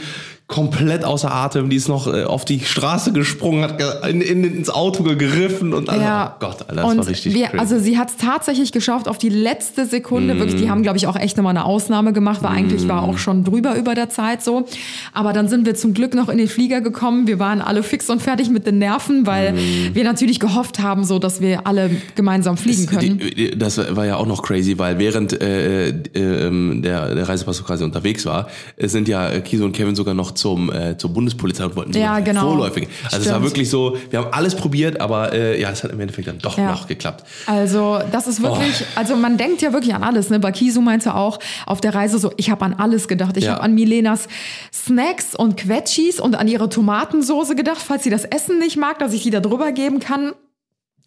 [0.48, 4.70] Komplett außer Atem, die ist noch äh, auf die Straße gesprungen, hat in, in, ins
[4.70, 6.02] Auto gegriffen und alles.
[6.02, 6.34] Ja.
[6.34, 7.58] Oh Gott, Alter, das und war richtig wir, crazy.
[7.58, 10.32] Also sie hat es tatsächlich geschafft auf die letzte Sekunde.
[10.32, 10.38] Mhm.
[10.38, 13.18] Wirklich, die haben, glaube ich, auch echt nochmal eine Ausnahme gemacht, weil eigentlich war auch
[13.18, 14.64] schon drüber über der Zeit so.
[15.12, 17.26] Aber dann sind wir zum Glück noch in den Flieger gekommen.
[17.26, 19.94] Wir waren alle fix und fertig mit den Nerven, weil Mhm.
[19.94, 23.18] wir natürlich gehofft haben, so dass wir alle gemeinsam fliegen können.
[23.18, 27.62] Die, das war ja auch noch crazy, weil während äh, äh, ähm, der, der Reisepass
[27.64, 31.64] quasi unterwegs war, äh, sind ja Kiso und Kevin sogar noch zum, äh, zur Bundespolizei
[31.64, 32.42] und wollten Ja, genau.
[32.52, 32.88] vorläufig.
[33.04, 33.44] Also es war Stimmt.
[33.44, 36.56] wirklich so, wir haben alles probiert, aber äh, ja, es hat im Endeffekt dann doch
[36.56, 36.70] Ja.
[36.70, 37.24] noch geklappt.
[37.46, 40.30] Also das ist wirklich, also man denkt ja wirklich an alles.
[40.30, 40.38] Ne?
[40.40, 43.36] Bakisu meinte auch auf der Reise so, ich habe an alles gedacht.
[43.36, 43.52] Ich Ja.
[43.54, 44.28] habe an Milenas
[44.72, 49.12] Snacks und Quetschis und an ihre Tomatensoße gedacht, falls sie das Essen nicht mag, dass
[49.12, 50.32] ich die da drüber geben kann.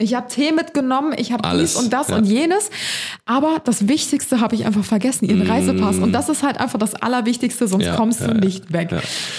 [0.01, 2.17] Ich habe Tee mitgenommen, ich habe dies und das ja.
[2.17, 2.69] und jenes.
[3.25, 5.97] Aber das Wichtigste habe ich einfach vergessen, ihren Reisepass.
[5.97, 7.87] Und das ist halt einfach das Allerwichtigste, sonst Mm.
[7.87, 8.89] Ja, kommst du ja, nicht weg.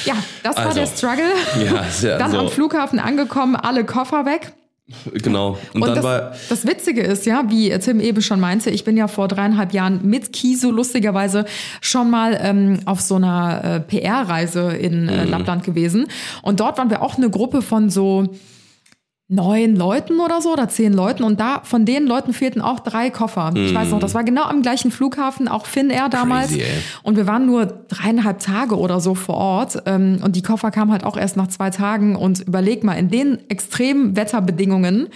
[0.05, 1.25] Ja, das war Also, der Struggle.
[2.19, 2.39] Dann so.
[2.39, 4.53] am Flughafen angekommen, alle Koffer weg.
[5.13, 5.57] Genau.
[5.73, 8.85] Und, Und dann das, war das Witzige ist ja, wie Tim eben schon meinte, ich
[8.85, 11.47] bin ja vor dreieinhalb Jahren mit Kiso lustigerweise
[11.81, 15.09] schon mal ähm, auf so einer äh, PR-Reise in Mhm.
[15.09, 16.09] äh, Lappland gewesen.
[16.43, 18.27] Und dort waren wir auch eine Gruppe von so
[19.33, 23.09] neun Leuten oder so oder zehn Leuten und da von den Leuten fehlten auch drei
[23.09, 23.51] Koffer.
[23.55, 26.49] Ich weiß noch, das war genau am gleichen Flughafen, auch Finnair damals.
[26.49, 26.65] Crazy.
[27.03, 30.93] Und wir waren nur dreieinhalb Tage oder so vor Ort ähm, und die Koffer kamen
[30.93, 35.09] halt auch erst nach zwei Tagen und überleg mal, in den extremen Wetterbedingungen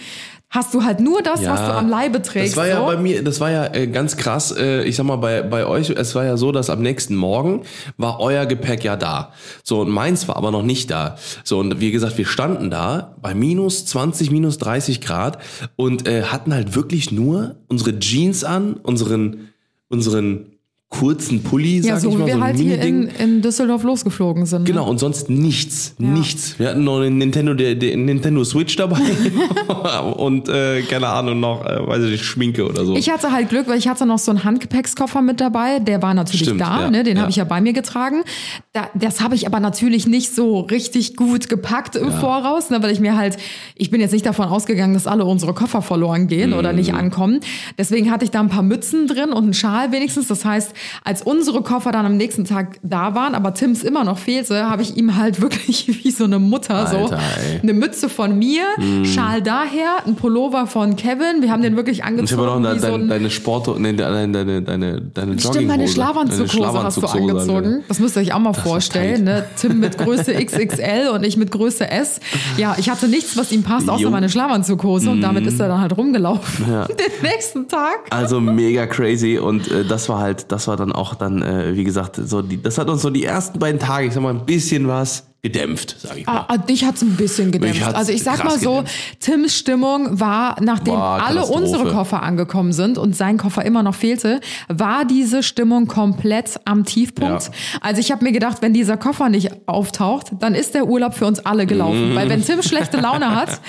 [0.49, 2.51] hast du halt nur das, was du am Leibe trägst.
[2.51, 2.85] Das war ja so.
[2.85, 4.55] bei mir, das war ja äh, ganz krass.
[4.57, 7.63] Äh, ich sag mal, bei, bei euch, es war ja so, dass am nächsten Morgen
[7.97, 9.33] war euer Gepäck ja da.
[9.63, 11.17] So, und meins war aber noch nicht da.
[11.43, 15.39] So, und wie gesagt, wir standen da bei minus 20, minus 30 Grad
[15.75, 19.49] und äh, hatten halt wirklich nur unsere Jeans an, unseren,
[19.89, 20.56] unseren
[20.89, 23.41] kurzen Pulli, ja, sag so ich wie mal, wir so ein halt hier in, in
[23.41, 24.61] Düsseldorf losgeflogen sind.
[24.63, 24.67] ne?
[24.69, 26.07] Genau, und sonst nichts, Ja.
[26.07, 26.57] nichts.
[26.59, 28.97] Wir hatten noch einen Nintendo, der, der Nintendo Switch dabei
[30.15, 32.95] und äh, keine Ahnung noch, äh, weiß ich nicht, Schminke oder so.
[32.95, 35.79] Ich hatte halt Glück, weil ich hatte noch so einen Handgepäckskoffer mit dabei.
[35.79, 37.03] Der war natürlich Stimmt, da, ja, ne?
[37.03, 37.21] den ja.
[37.23, 38.23] habe ich ja bei mir getragen.
[38.71, 42.81] Da, das habe ich aber natürlich nicht so richtig gut gepackt im Voraus, ne?
[42.81, 43.35] weil ich mir halt,
[43.75, 46.97] ich bin jetzt nicht davon ausgegangen, dass alle unsere Koffer verloren gehen oder nicht Mhm.
[46.97, 47.39] ankommen.
[47.77, 50.27] Deswegen hatte ich da ein paar Mützen drin und einen Schal wenigstens.
[50.27, 50.71] Das heißt,
[51.03, 54.81] als unsere Koffer dann am nächsten Tag da waren, aber Tims immer noch fehlte, habe
[54.81, 57.19] ich ihm halt wirklich wie so eine Mutter so Alter,
[57.51, 57.59] ey.
[57.61, 58.63] eine Mütze von mir,
[59.03, 61.41] Schal daher, ein Pullover von Kevin.
[61.41, 62.41] Wir haben den wirklich ich angezogen.
[62.41, 65.85] habe noch wie deine, so ein, deine Sport, nee, deine, deine, deine, deine Stimmt, meine
[65.85, 65.93] Jogginghose.
[65.93, 67.83] Schlafanzughose hast du angezogen.
[67.87, 69.25] Das müsst ihr euch auch mal vorstellen.
[69.25, 69.43] tight.
[69.43, 69.45] Ne?
[69.59, 72.19] Tim mit Größe XXL und ich mit Größe S.
[72.57, 74.09] Ja, ich hatte nichts, was ihm passt, außer Jo.
[74.09, 75.09] meine Schlafanzughose.
[75.09, 76.65] Und damit ist er dann halt rumgelaufen.
[76.87, 78.07] Den nächsten Tag.
[78.09, 81.83] Also mega crazy und äh, das war halt, das war dann auch dann, äh, wie
[81.83, 84.45] gesagt, so die, das hat uns so die ersten beiden Tage, ich sag mal, ein
[84.45, 86.39] bisschen was gedämpft, sag ich mal.
[86.39, 87.83] Ah, ah, dich hat's ein bisschen gedämpft.
[87.95, 88.93] Also ich sag mal so, gedämpft.
[89.19, 93.95] Tims Stimmung war, nachdem War alle unsere Koffer angekommen sind und sein Koffer immer noch
[93.95, 97.43] fehlte, war diese Stimmung komplett am Tiefpunkt.
[97.43, 97.51] Ja.
[97.81, 101.25] Also ich habe mir gedacht, wenn dieser Koffer nicht auftaucht, dann ist der Urlaub für
[101.25, 101.67] uns alle Mhm.
[101.67, 102.15] gelaufen.
[102.15, 103.61] Weil wenn Tim schlechte Laune hat,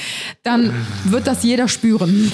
[0.42, 0.72] dann
[1.04, 2.32] wird das jeder spüren.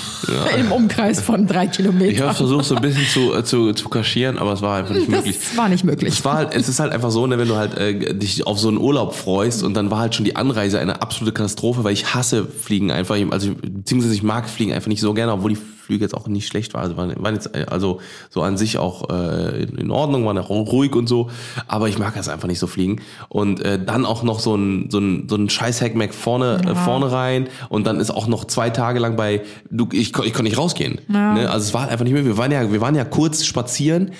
[0.58, 2.14] Im Umkreis von drei Kilometern.
[2.14, 4.94] Ich habe versucht, so ein bisschen zu, äh, zu, zu kaschieren, aber es war einfach
[4.94, 5.38] nicht möglich.
[5.38, 6.12] das war nicht möglich.
[6.14, 8.58] Es war halt, es ist halt einfach so, ne, wenn du halt äh, dich auf
[8.58, 11.92] so einen Urlaub freust und dann war halt schon die Anreise eine absolute Katastrophe, weil
[11.92, 15.58] ich hasse Fliegen einfach, also beziehungsweise ich mag Fliegen einfach nicht so gerne, obwohl die
[15.84, 19.10] Flüge jetzt auch nicht schlecht waren, also waren, waren jetzt also so an sich auch
[19.10, 21.30] äh, in, in Ordnung, waren auch ruhig und so,
[21.66, 23.00] aber ich mag das einfach nicht so fliegen.
[23.28, 26.74] Und äh, dann auch noch so ein so ein so ein scheiß Hackmack vorne äh,
[26.74, 30.44] vorne rein und dann ist auch noch zwei Tage lang bei du ich ich konnte
[30.44, 31.34] nicht rausgehen, Ja.
[31.34, 31.50] ne?
[31.50, 34.12] also es war einfach nicht mehr, wir waren ja wir waren ja kurz spazieren.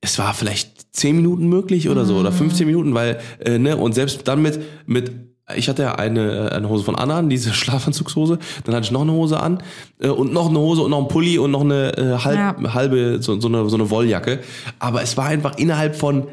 [0.00, 3.94] Es war vielleicht 10 Minuten möglich oder so oder 15 Minuten, weil, äh, ne, und
[3.94, 5.12] selbst dann mit, mit,
[5.56, 8.90] ich hatte ja eine, äh, eine Hose von Anna an, diese Schlafanzugshose, dann hatte ich
[8.90, 9.62] noch eine Hose an
[10.00, 12.74] äh, und noch eine Hose und noch ein Pulli und noch eine äh, halb, Ja.
[12.74, 14.40] halbe, so, so, eine, so eine Wolljacke.
[14.78, 16.26] Aber es war einfach innerhalb von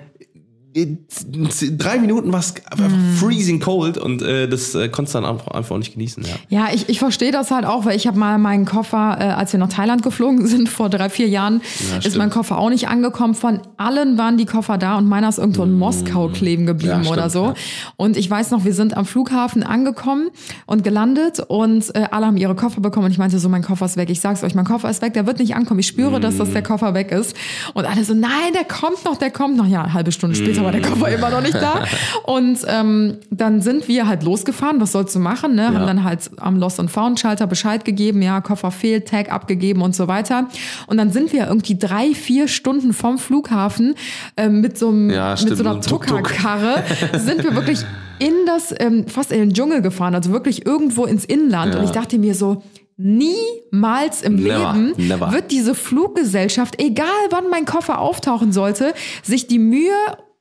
[1.77, 5.47] drei Minuten war es einfach freezing cold und äh, das äh, konntest du dann einfach,
[5.51, 6.23] einfach auch nicht genießen.
[6.49, 6.67] Ja.
[6.67, 9.53] Ja, ich, ich verstehe das halt auch, weil ich habe mal meinen Koffer, äh, als
[9.53, 12.17] wir nach Thailand geflogen sind vor drei, vier Jahren, ist stimmt.
[12.17, 13.35] mein Koffer auch nicht angekommen.
[13.35, 17.09] Von allen waren die Koffer da und meiner ist irgendwo in Moskau kleben geblieben Ja,
[17.11, 17.45] oder so.
[17.45, 17.53] ja.
[17.95, 20.29] Und ich weiß noch, wir sind am Flughafen angekommen
[20.65, 23.85] und gelandet und äh, alle haben ihre Koffer bekommen und ich meinte so, mein Koffer
[23.85, 24.09] ist weg.
[24.09, 25.79] Ich sag's euch, mein Koffer ist weg, der wird nicht ankommen.
[25.79, 27.35] Ich spüre, dass das der Koffer weg ist.
[27.73, 29.67] Und alle so, nein, der kommt noch, der kommt noch.
[29.67, 31.83] Ja, eine halbe Stunde später war der Koffer immer noch nicht da.
[32.23, 34.81] Und ähm, dann sind wir halt losgefahren.
[34.81, 35.55] Was sollst du machen?
[35.55, 35.67] Ne?
[35.67, 38.21] Haben dann halt am Lost and Found Schalter Bescheid gegeben.
[38.21, 40.47] Ja, Koffer fehlt, Tag abgegeben und so weiter.
[40.87, 43.95] Und dann sind wir irgendwie drei, vier Stunden vom Flughafen
[44.35, 45.91] äh, mit so einem, Ja, mit stimmt, so einer mit so.
[45.91, 46.83] Druckerkarre
[47.17, 47.79] sind wir wirklich
[48.19, 51.73] in das, ähm, fast in den Dschungel gefahren, also wirklich irgendwo ins Inland.
[51.73, 51.79] Ja.
[51.79, 52.63] Und ich dachte mir so,
[52.97, 55.31] niemals im Never, Leben never.
[55.31, 59.91] wird diese Fluggesellschaft, egal wann mein Koffer auftauchen sollte, sich die Mühe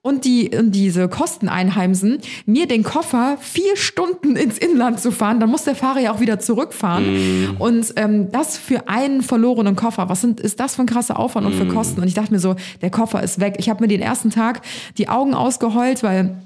[0.06, 5.40] und die und diese Kosten einheimsen, mir den Koffer vier Stunden ins Inland zu fahren,
[5.40, 7.04] dann muss der Fahrer ja auch wieder zurückfahren.
[7.54, 7.56] Mm.
[7.58, 11.46] Und ähm, das für einen verlorenen Koffer, was sind, ist das für ein krasser Aufwand
[11.46, 11.74] und für Mm.
[11.74, 12.00] Kosten?
[12.02, 13.54] Und ich dachte mir so, der Koffer ist weg.
[13.58, 14.60] Ich habe mir den ersten Tag
[14.98, 16.36] die Augen ausgeheult, weil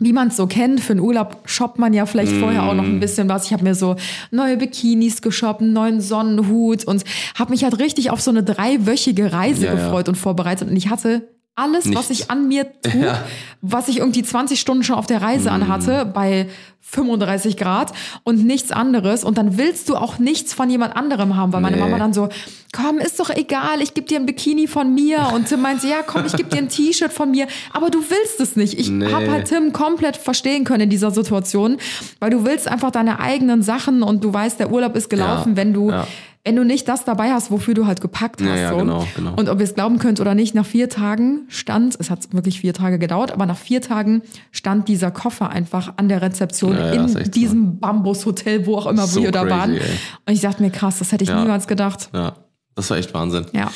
[0.00, 2.82] wie man es so kennt, für einen Urlaub shoppt man ja vielleicht vorher auch noch
[2.82, 2.96] Mm.
[2.96, 3.46] ein bisschen was.
[3.46, 3.94] Ich habe mir so
[4.32, 7.04] neue Bikinis geshoppt, einen neuen Sonnenhut und
[7.38, 9.78] habe mich halt richtig auf so eine dreiwöchige Reise Ja, ja.
[9.84, 10.68] gefreut und vorbereitet.
[10.68, 12.24] Und ich hatte alles, was Nichts.
[12.24, 13.14] ich an mir tue,
[13.62, 15.54] was ich irgendwie 20 Stunden schon auf der Reise Mm.
[15.54, 16.48] anhatte, bei
[16.80, 17.92] 35 Grad
[18.24, 19.24] und nichts anderes.
[19.24, 21.82] Und dann willst du auch nichts von jemand anderem haben, weil meine Nee.
[21.82, 22.28] Mama dann so,
[22.72, 25.30] komm, ist doch egal, ich gebe dir ein Bikini von mir.
[25.34, 27.46] Und Tim meint, ja, komm, ich gebe dir ein T-Shirt von mir.
[27.72, 28.78] Aber du willst es nicht.
[28.78, 29.10] Ich Nee.
[29.12, 31.78] habe halt Tim komplett verstehen können in dieser Situation,
[32.20, 35.56] weil du willst einfach deine eigenen Sachen und du weißt, der Urlaub ist gelaufen, Ja,
[35.56, 36.06] wenn du ja.
[36.44, 38.48] Wenn du nicht das dabei hast, wofür du halt gepackt hast.
[38.48, 38.76] Ja, ja, so.
[38.76, 39.34] genau, genau.
[39.34, 42.60] Und ob ihr es glauben könnt oder nicht, nach vier Tagen stand, es hat wirklich
[42.60, 46.92] vier Tage gedauert, aber nach vier Tagen stand dieser Koffer einfach an der Rezeption Ja,
[46.92, 49.72] ja, in diesem Bambushotel, wo auch immer So wir da waren.
[49.74, 49.80] ey.
[50.26, 52.10] Und ich dachte mir, krass, das hätte ich niemals gedacht.
[52.12, 52.34] Ja,
[52.74, 53.46] das war echt Wahnsinn.
[53.52, 53.70] Ja.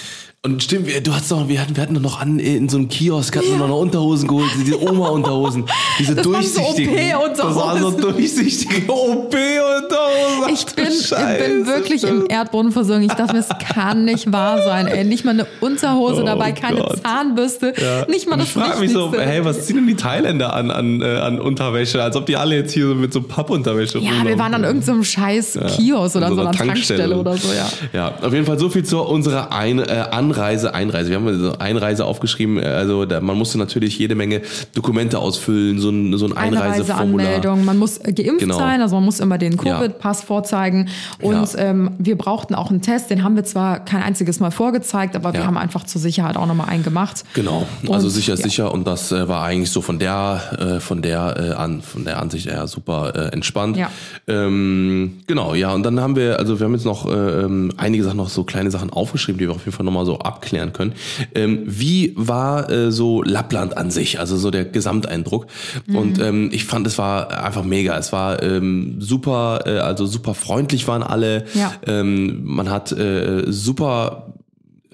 [0.47, 2.77] Und stimmt, wir- du hast doch, wir hatten, wir hatten doch noch an, in so
[2.79, 5.65] einem Kiosk, hatten wir noch Unterhosen geholt, diese Oma-Unterhosen,
[5.99, 6.95] diese Das waren so durchsichtigen.
[7.37, 10.53] Das waren so durchsichtige OP-Unterhosen.
[10.55, 12.27] Ich bin, ich Scheiße, bin wirklich im.
[12.29, 13.07] Erdboden versunken.
[13.11, 14.87] Ich dachte mir, es kann nicht wahr sein.
[14.87, 15.05] Ey.
[15.05, 17.01] Nicht mal eine Unterhose Oh dabei, keine Gott.
[17.03, 17.75] Zahnbürste,
[18.09, 21.03] nicht mal das ich frage mich so, hey, was ziehen denn die Thailänder an, an,
[21.03, 22.01] äh, an Unterwäsche?
[22.01, 25.03] Als ob die alle jetzt hier so mit so Pappunterwäsche Ja, wir waren an irgendeinem
[25.03, 27.69] scheiß Kiosk oder in an so einer einer Tankstelle oder so, ja.
[27.93, 31.11] Ja, auf jeden Fall so viel zu unserer Ein äh, Anreise, Einreise.
[31.11, 32.59] Wir haben so Einreise aufgeschrieben.
[32.63, 34.43] Also da, man musste natürlich jede Menge
[34.75, 37.27] Dokumente ausfüllen, so ein, so ein Einreiseformular.
[37.29, 37.65] Einreiseanmeldung.
[37.65, 38.59] Man muss äh, geimpft Genau.
[38.59, 39.77] sein, also man muss immer den Ja.
[39.79, 40.89] Covid-Pass vorzeigen.
[41.23, 41.59] Und Ja.
[41.59, 45.33] ähm, wir brauchten auch einen Test, den haben wir zwar kein einziges Mal vorgezeigt, aber
[45.33, 45.47] wir Ja.
[45.47, 47.25] haben einfach zur Sicherheit auch nochmal einen gemacht.
[47.35, 48.45] Genau, also Und, sicher ist ja.
[48.45, 52.05] sicher und das äh, war eigentlich so von der äh, von der äh, an von
[52.05, 53.77] der Ansicht her super äh, entspannt.
[53.77, 53.91] Ja.
[54.27, 57.11] Ähm, genau, ja und dann haben wir also wir haben jetzt noch äh,
[57.43, 60.18] ähm, einige Sachen noch so kleine Sachen aufgeschrieben, die wir auf jeden Fall nochmal so
[60.21, 60.95] abklären können.
[61.35, 65.47] Ähm, wie war äh, so Lappland an sich, also so der Gesamteindruck?
[65.87, 65.97] Mhm.
[65.97, 67.97] Und ähm, ich fand, es war einfach mega.
[67.99, 71.45] Es war ähm, super, äh, also super freundlich waren alle.
[71.55, 71.73] Ja.
[71.87, 74.35] Ähm, man hat äh, super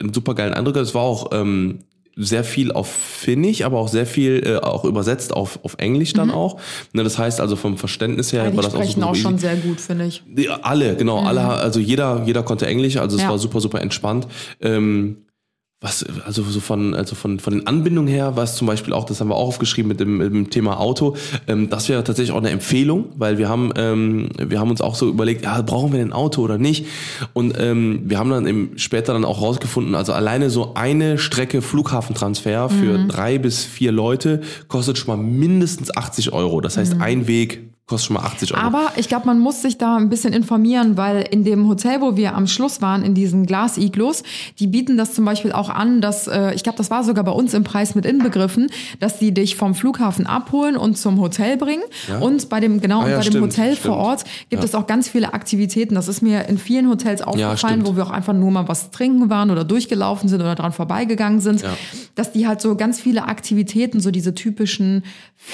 [0.01, 0.77] einen super geilen Eindruck.
[0.77, 1.81] Es war auch ähm,
[2.17, 6.31] sehr viel auf Finnisch, aber auch sehr viel äh, auch übersetzt auf, auf Englisch dann
[6.31, 6.59] auch.
[6.93, 9.23] Ne, das heißt also vom Verständnis her Ja, war das auch super auch easy.
[9.23, 10.23] schon sehr gut, finde ich.
[10.37, 13.31] Ja, alle, genau, alle, also jeder, jeder konnte Englisch, also es Ja.
[13.31, 14.27] war super, super entspannt.
[14.61, 15.17] Ähm,
[15.81, 19.21] was, also so von, also von, von den Anbindungen her, was zum Beispiel auch, das
[19.21, 22.41] haben wir auch aufgeschrieben mit dem, mit dem Thema Auto, ähm, das wäre tatsächlich auch
[22.41, 26.01] eine Empfehlung, weil wir haben, ähm, wir haben uns auch so überlegt, ja, brauchen wir
[26.01, 26.87] ein Auto oder nicht?
[27.35, 31.61] Und ähm, wir haben dann eben später dann auch rausgefunden, also alleine so eine Strecke
[31.61, 36.61] Flughafentransfer für drei bis vier Leute kostet schon mal mindestens 80 Euro.
[36.61, 38.63] Das heißt, ein Weg kostet schon mal 80 Euro.
[38.63, 42.17] Aber ich glaube, man muss sich da ein bisschen informieren, weil in dem Hotel, wo
[42.17, 44.23] wir am Schluss waren, in diesen Glas-Iglos,
[44.59, 47.33] die bieten das zum Beispiel auch an, dass, äh, ich glaube, das war sogar bei
[47.33, 48.71] uns im Preis mit inbegriffen,
[49.01, 51.83] dass die dich vom Flughafen abholen und zum Hotel bringen.
[52.09, 52.21] Ja?
[52.21, 53.87] Und bei dem, genau, Ah ja, bei dem stimmt, Hotel stimmt.
[53.95, 54.67] vor Ort gibt Ja.
[54.69, 55.95] es auch ganz viele Aktivitäten.
[55.95, 59.29] Das ist mir in vielen Hotels aufgefallen, wo wir auch einfach nur mal was trinken
[59.29, 61.63] waren oder durchgelaufen sind oder dran vorbeigegangen sind,
[62.15, 65.03] dass die halt so ganz viele Aktivitäten, so diese typischen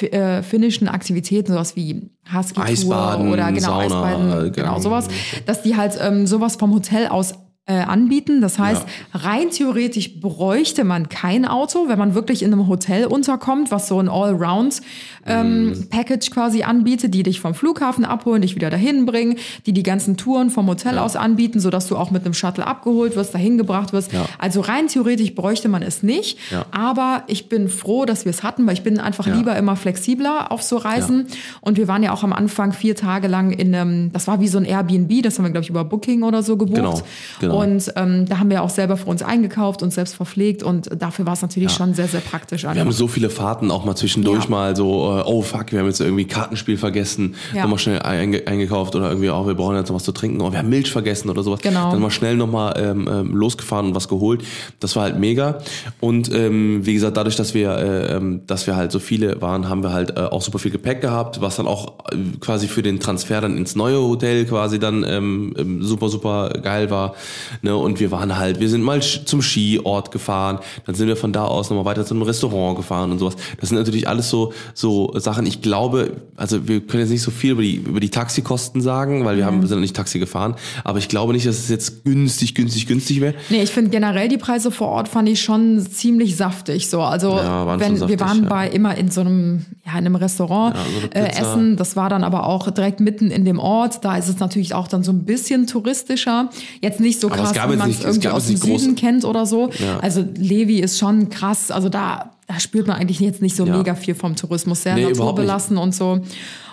[0.02, 4.50] äh, finnischen Aktivitäten, sowas wie Husky-Tour Eisbaden, oder genau, Sauna, Eisbaden, genau.
[4.52, 5.08] genau sowas,
[5.46, 7.34] dass die halt ähm, sowas vom Hotel aus
[7.72, 8.40] anbieten.
[8.40, 13.70] Das heißt, rein theoretisch bräuchte man kein Auto, wenn man wirklich in einem Hotel unterkommt,
[13.70, 14.80] was so ein Allround
[15.26, 19.82] ähm, Package quasi anbietet, die dich vom Flughafen abholen, dich wieder dahin bringen, die die
[19.82, 23.58] ganzen Touren vom Hotel aus anbieten, sodass du auch mit einem Shuttle abgeholt wirst, dahin
[23.58, 24.12] gebracht wirst.
[24.12, 24.26] Ja.
[24.38, 26.38] Also rein theoretisch bräuchte man es nicht.
[26.50, 26.64] Ja.
[26.70, 29.34] Aber ich bin froh, dass wir es hatten, weil ich bin einfach Ja.
[29.34, 31.26] lieber immer flexibler auf so Reisen.
[31.60, 34.48] Und wir waren ja auch am Anfang vier Tage lang in einem, das war wie
[34.48, 36.76] so ein Airbnb, das haben wir, glaube ich, über Booking oder so gebucht.
[36.76, 37.02] Genau,
[37.40, 37.54] genau.
[37.60, 40.62] Und ähm, da haben wir auch selber für uns eingekauft und selbst verpflegt.
[40.62, 42.62] Und dafür war es natürlich schon sehr, sehr praktisch.
[42.64, 44.50] Wir haben so viele Fahrten auch mal zwischendurch Ja.
[44.50, 47.62] mal so, äh, oh fuck, wir haben jetzt irgendwie Kartenspiel vergessen, Ja.
[47.62, 50.50] nochmal schnell einge eingekauft oder irgendwie, oh, wir brauchen jetzt noch was zu trinken, oh,
[50.52, 51.60] wir haben Milch vergessen oder sowas.
[51.60, 51.90] Genau.
[51.92, 54.42] Dann mal schnell nochmal ähm, ähm, losgefahren und was geholt.
[54.80, 55.58] Das war halt mega.
[56.00, 59.68] Und ähm, wie gesagt, dadurch, dass wir, äh, ähm, dass wir halt so viele waren,
[59.68, 62.82] haben wir halt äh, auch super viel Gepäck gehabt, was dann auch äh, quasi für
[62.82, 67.14] den Transfer dann ins neue Hotel quasi dann ähm, ähm, super, super geil war.
[67.62, 67.76] Ne?
[67.76, 71.44] Und wir waren halt, wir sind mal zum Skiort gefahren, dann sind wir von da
[71.44, 73.36] aus nochmal weiter zu einem Restaurant gefahren und sowas.
[73.60, 75.46] Das sind natürlich alles so, so Sachen.
[75.46, 79.24] Ich glaube, also wir können jetzt nicht so viel über die, über die Taxikosten sagen,
[79.24, 82.04] weil wir haben, wir sind nicht Taxi gefahren, aber ich glaube nicht, dass es jetzt
[82.04, 83.34] günstig, günstig, günstig wäre.
[83.48, 86.88] Nee, ich finde generell die Preise vor Ort fand ich schon ziemlich saftig.
[86.88, 88.48] So, also Ja, wenn schon wir saftig, waren ja.
[88.48, 91.76] bei immer in so einem, ja, in einem Restaurant Ja, so äh, essen.
[91.76, 94.04] Das war dann aber auch direkt mitten in dem Ort.
[94.04, 96.50] Da ist es natürlich auch dann so ein bisschen touristischer.
[96.80, 99.70] Jetzt nicht so Aber krass, wie man es irgendwie aus dem Süden kennt oder so.
[99.78, 99.98] Ja.
[100.00, 101.70] Also Levi ist schon krass.
[101.70, 103.76] Also da, da spürt man eigentlich jetzt nicht so Ja.
[103.76, 104.82] mega viel vom Tourismus.
[104.82, 106.20] Sehr Nee, naturbelassen und so.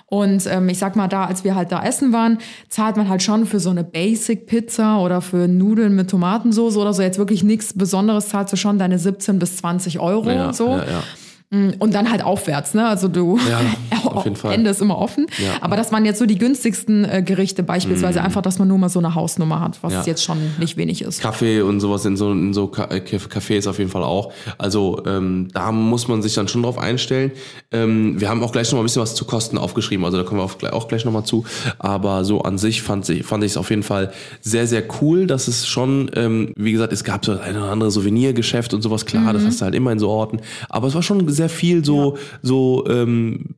[0.10, 2.38] Und ähm, ich sag mal, da, als wir halt da essen waren,
[2.70, 7.02] zahlt man halt schon für so eine Basic-Pizza oder für Nudeln mit Tomatensauce oder so
[7.02, 10.70] jetzt wirklich nichts Besonderes, zahlst du schon deine 17 bis 20 Euro und so.
[10.70, 11.04] ja, ja.
[11.50, 12.86] Und dann halt aufwärts, ne?
[12.88, 13.62] Also du Ja.
[14.52, 15.28] Ende ist immer offen.
[15.38, 15.62] Ja.
[15.62, 18.90] Aber das waren jetzt so die günstigsten äh, Gerichte, beispielsweise einfach, dass man nur mal
[18.90, 20.04] so eine Hausnummer hat, was Ja.
[20.06, 21.22] jetzt schon nicht wenig ist.
[21.22, 24.34] Kaffee und sowas in so, in so Ka- äh, Cafés auf jeden Fall auch.
[24.58, 27.32] Also ähm, da muss man sich dann schon drauf einstellen.
[27.72, 30.24] Ähm, wir haben auch gleich noch mal ein bisschen was zu Kosten aufgeschrieben, also da
[30.24, 31.46] kommen wir auf, auch gleich noch mal zu.
[31.80, 35.28] Aber so an sich fand ich fand ich es auf jeden Fall sehr sehr cool,
[35.28, 39.06] dass es schon, ähm, wie gesagt, es gab so eine oder andere Souvenirgeschäft und sowas.
[39.06, 40.40] Klar, das hast du halt immer in so Orten.
[40.70, 43.56] Aber es war schon sehr viel so so ähm,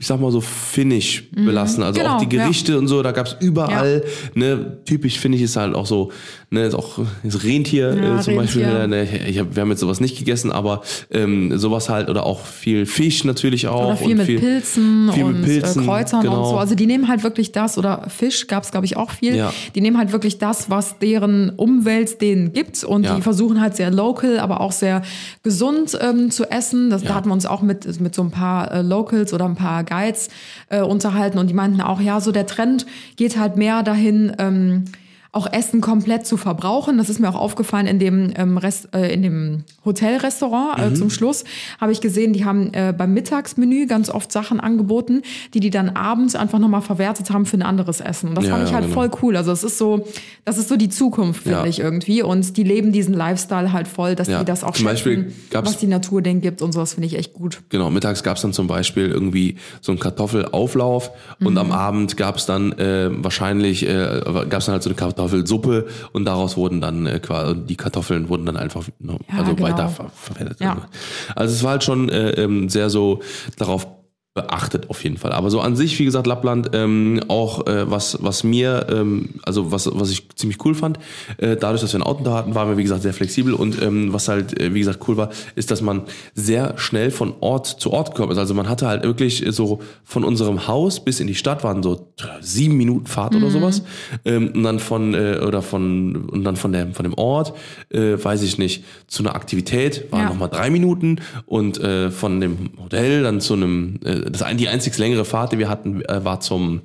[0.00, 1.82] ich sag mal so finnisch belassen.
[1.82, 2.42] Also Genau, auch die ja.
[2.44, 4.02] Gerichte und so, da gab's überall,
[4.34, 6.10] ne, typisch finde ich ist halt auch so,
[6.48, 8.64] ne, ist auch das Rentier Ja, äh, zum Beispiel.
[8.64, 8.86] Rentier.
[8.86, 12.40] Ne, ich hab, wir haben jetzt sowas nicht gegessen, aber ähm, sowas halt oder auch
[12.46, 13.88] viel Fisch natürlich auch.
[13.88, 16.38] Oder viel und mit Pilzen viel mit und Pilzen, äh, Kräutern genau.
[16.44, 16.56] und so.
[16.56, 19.36] Also die nehmen halt wirklich das, oder Fisch gab es, glaube ich, auch viel.
[19.36, 19.52] Ja.
[19.74, 22.84] Die nehmen halt wirklich das, was deren Umwelt denen gibt.
[22.84, 23.16] Und Ja.
[23.16, 25.02] die versuchen halt sehr local, aber auch sehr
[25.42, 26.88] gesund ähm, zu essen.
[26.88, 27.14] Das, Da Ja.
[27.16, 30.30] hatten wir uns auch mit, mit so ein paar äh, Locals oder ein paar Guides
[30.70, 31.38] äh, unterhalten.
[31.38, 34.84] Und die meinten auch, ja, so der Trend geht halt mehr dahin, ähm,
[35.32, 36.98] auch Essen komplett zu verbrauchen.
[36.98, 40.84] Das ist mir auch aufgefallen in dem, ähm, Rest, äh, in dem Hotelrestaurant Mhm.
[40.84, 41.44] äh, zum Schluss.
[41.80, 45.22] Habe ich gesehen, die haben äh, beim Mittagsmenü ganz oft Sachen angeboten,
[45.54, 48.30] die die dann abends einfach nochmal verwertet haben für ein anderes Essen.
[48.30, 48.94] Und das Ja, fand ich halt genau.
[48.94, 49.36] voll cool.
[49.36, 50.04] Also es ist so,
[50.44, 51.64] das ist so die Zukunft, finde Ja.
[51.66, 52.22] ich irgendwie.
[52.22, 54.40] Und die leben diesen Lifestyle halt voll, dass Ja.
[54.40, 57.34] die das auch Zum schätzen, was die Natur denen gibt und sowas finde ich echt
[57.34, 57.60] gut.
[57.68, 61.58] Genau, mittags gab's dann zum Beispiel irgendwie so einen Kartoffelauflauf und Mhm.
[61.58, 66.56] am Abend gab's dann äh, wahrscheinlich äh, gab's dann halt so eine Kartoffelsuppe und daraus
[66.56, 69.68] wurden dann äh, quasi die Kartoffeln wurden dann einfach ne, Ja, also genau.
[69.68, 70.60] weiter ver verwendet.
[70.60, 70.88] Ja.
[71.36, 73.20] Also es war halt schon äh, ähm, sehr so
[73.58, 73.86] darauf
[74.32, 75.32] beachtet auf jeden Fall.
[75.32, 79.72] Aber so an sich, wie gesagt, Lappland ähm, auch äh, was was mir ähm, also
[79.72, 81.00] was was ich ziemlich cool fand,
[81.38, 83.82] äh, dadurch, dass wir ein Auto da hatten, waren wir wie gesagt sehr flexibel und
[83.82, 86.02] ähm, was halt äh, wie gesagt cool war, ist, dass man
[86.34, 88.38] sehr schnell von Ort zu Ort gekommen ist.
[88.38, 92.12] Also man hatte halt wirklich so von unserem Haus bis in die Stadt waren so
[92.40, 93.42] sieben Minuten Fahrt Mhm.
[93.42, 93.82] oder sowas
[94.24, 97.52] ähm, und dann von äh, oder von und dann von der von dem Ort
[97.90, 100.28] äh, weiß ich nicht zu einer Aktivität waren Ja.
[100.28, 101.16] noch mal drei Minuten
[101.46, 105.52] und äh, von dem Hotel dann zu einem äh, das ein, die einzig längere Fahrt,
[105.52, 106.82] die wir hatten, äh, war zum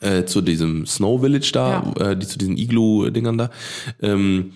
[0.00, 3.50] äh, zu diesem Snow Village da, äh, die zu diesen Igloo-Dingern da.
[4.02, 4.54] Ähm,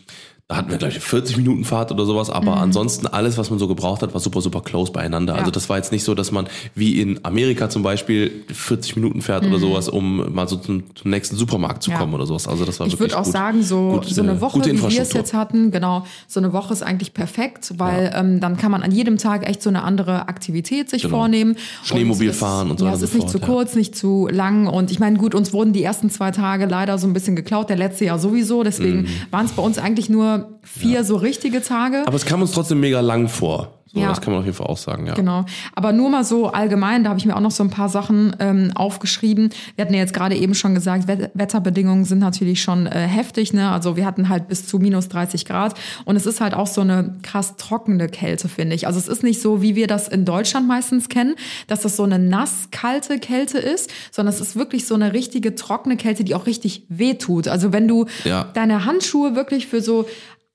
[0.50, 3.58] Da hatten wir, glaube ich, 40 Minuten Fahrt oder sowas, aber ansonsten alles, was man
[3.58, 5.34] so gebraucht hat, war super, super close beieinander.
[5.34, 5.36] Mhm.
[5.36, 5.40] Ja.
[5.40, 9.20] Also das war jetzt nicht so, dass man wie in Amerika zum Beispiel 40 Minuten
[9.20, 11.92] fährt oder sowas, um mal so zum, zum nächsten Supermarkt zu Mhm.
[11.96, 12.00] Ja.
[12.00, 12.48] kommen oder sowas.
[12.48, 13.32] Also das war Ich wirklich würde auch gut.
[13.34, 16.40] sagen, so, Gut, so äh, eine Woche, gute wie wir es jetzt hatten, genau, so
[16.40, 19.68] eine Woche ist eigentlich perfekt, weil ähm, dann kann man an jedem Tag echt so
[19.68, 21.56] eine andere Aktivität sich vornehmen.
[21.56, 21.64] Genau.
[21.84, 23.54] Schneemobil Und fahren und so Ja, weiter es ist nicht zu fort, ja.
[23.54, 24.66] kurz, nicht zu lang.
[24.66, 27.68] Und ich meine, gut, uns wurden die ersten zwei Tage leider so ein bisschen geklaut,
[27.68, 28.62] der letzte Jahr sowieso.
[28.62, 32.04] Deswegen waren es bei uns eigentlich nur vier so richtige Tage.
[32.06, 33.77] Aber es kam uns trotzdem mega lang vor.
[33.92, 34.08] So, Ja.
[34.08, 35.14] Das kann man auf jeden Fall auch sagen, ja.
[35.14, 35.44] Genau.
[35.74, 38.36] Aber nur mal so allgemein, da habe ich mir auch noch so ein paar Sachen
[38.38, 39.50] ähm, aufgeschrieben.
[39.76, 43.52] Wir hatten ja jetzt gerade eben schon gesagt, Wet Wetterbedingungen sind natürlich schon äh, heftig.
[43.52, 43.70] Ne?
[43.70, 45.74] Also wir hatten halt bis zu minus 30 Grad.
[46.04, 48.86] Und es ist halt auch so eine krass trockene Kälte, finde ich.
[48.86, 51.34] Also es ist nicht so, wie wir das in Deutschland meistens kennen,
[51.66, 55.96] dass das so eine nass-kalte Kälte ist, sondern es ist wirklich so eine richtige trockene
[55.96, 57.48] Kälte, die auch richtig wehtut.
[57.48, 58.44] Also wenn du Ja.
[58.54, 60.06] deine Handschuhe wirklich für so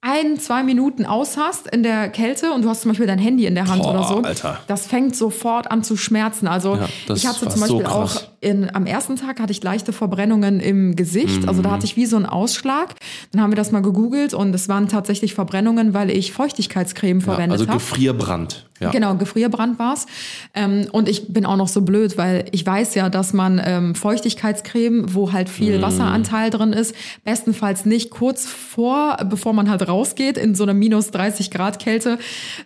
[0.06, 3.46] ein, zwei Minuten aus hast in der Kälte und du hast zum Beispiel dein Handy
[3.46, 4.60] in der Hand Boah, oder so, Alter.
[4.68, 6.46] das fängt sofort an zu schmerzen.
[6.46, 8.30] Also Ja, ich hatte zum so Beispiel auch krass.
[8.44, 11.48] In, am ersten Tag hatte ich leichte Verbrennungen im Gesicht.
[11.48, 11.74] Also da Mhm.
[11.74, 12.96] hatte ich wie so einen Ausschlag.
[13.32, 17.26] Dann haben wir das mal gegoogelt und es waren tatsächlich Verbrennungen, weil ich Feuchtigkeitscreme ja
[17.26, 17.80] verwendet also habe.
[17.80, 18.68] Gefrierbrand.
[18.80, 18.90] Ja.
[18.90, 20.08] Genau, Gefrierbrand war's.
[20.54, 23.96] Ähm, und ich bin auch noch so blöd, weil ich weiß ja, dass man ähm,
[23.96, 25.82] Feuchtigkeitscreme, wo halt viel Mm.
[25.84, 31.12] Wasseranteil drin ist, bestenfalls nicht kurz vor, bevor man halt rausgeht, in so eine minus
[31.12, 32.18] 30 Grad Kälte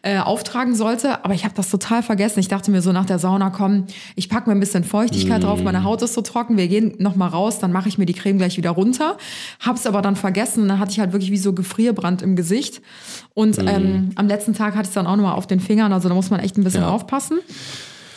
[0.02, 1.24] äh, auftragen sollte.
[1.24, 2.40] Aber ich habe das total vergessen.
[2.40, 5.62] Ich dachte mir so nach der Sauna, komm, ich pack mir ein bisschen Feuchtigkeit drauf,
[5.62, 5.66] Mm.
[5.74, 8.14] Meine Haut ist so trocken, wir gehen noch mal raus, dann mache ich mir die
[8.14, 9.18] Creme gleich wieder runter.
[9.60, 12.82] Hab's aber dann vergessen und dann hatte ich halt wirklich wie so Gefrierbrand im Gesicht.
[13.34, 13.68] Und Mm.
[13.68, 16.10] ähm, am letzten Tag hatte ich es dann auch noch mal auf den Fingern, also
[16.10, 16.90] da muss man echt ein bisschen Ja.
[16.90, 17.40] aufpassen.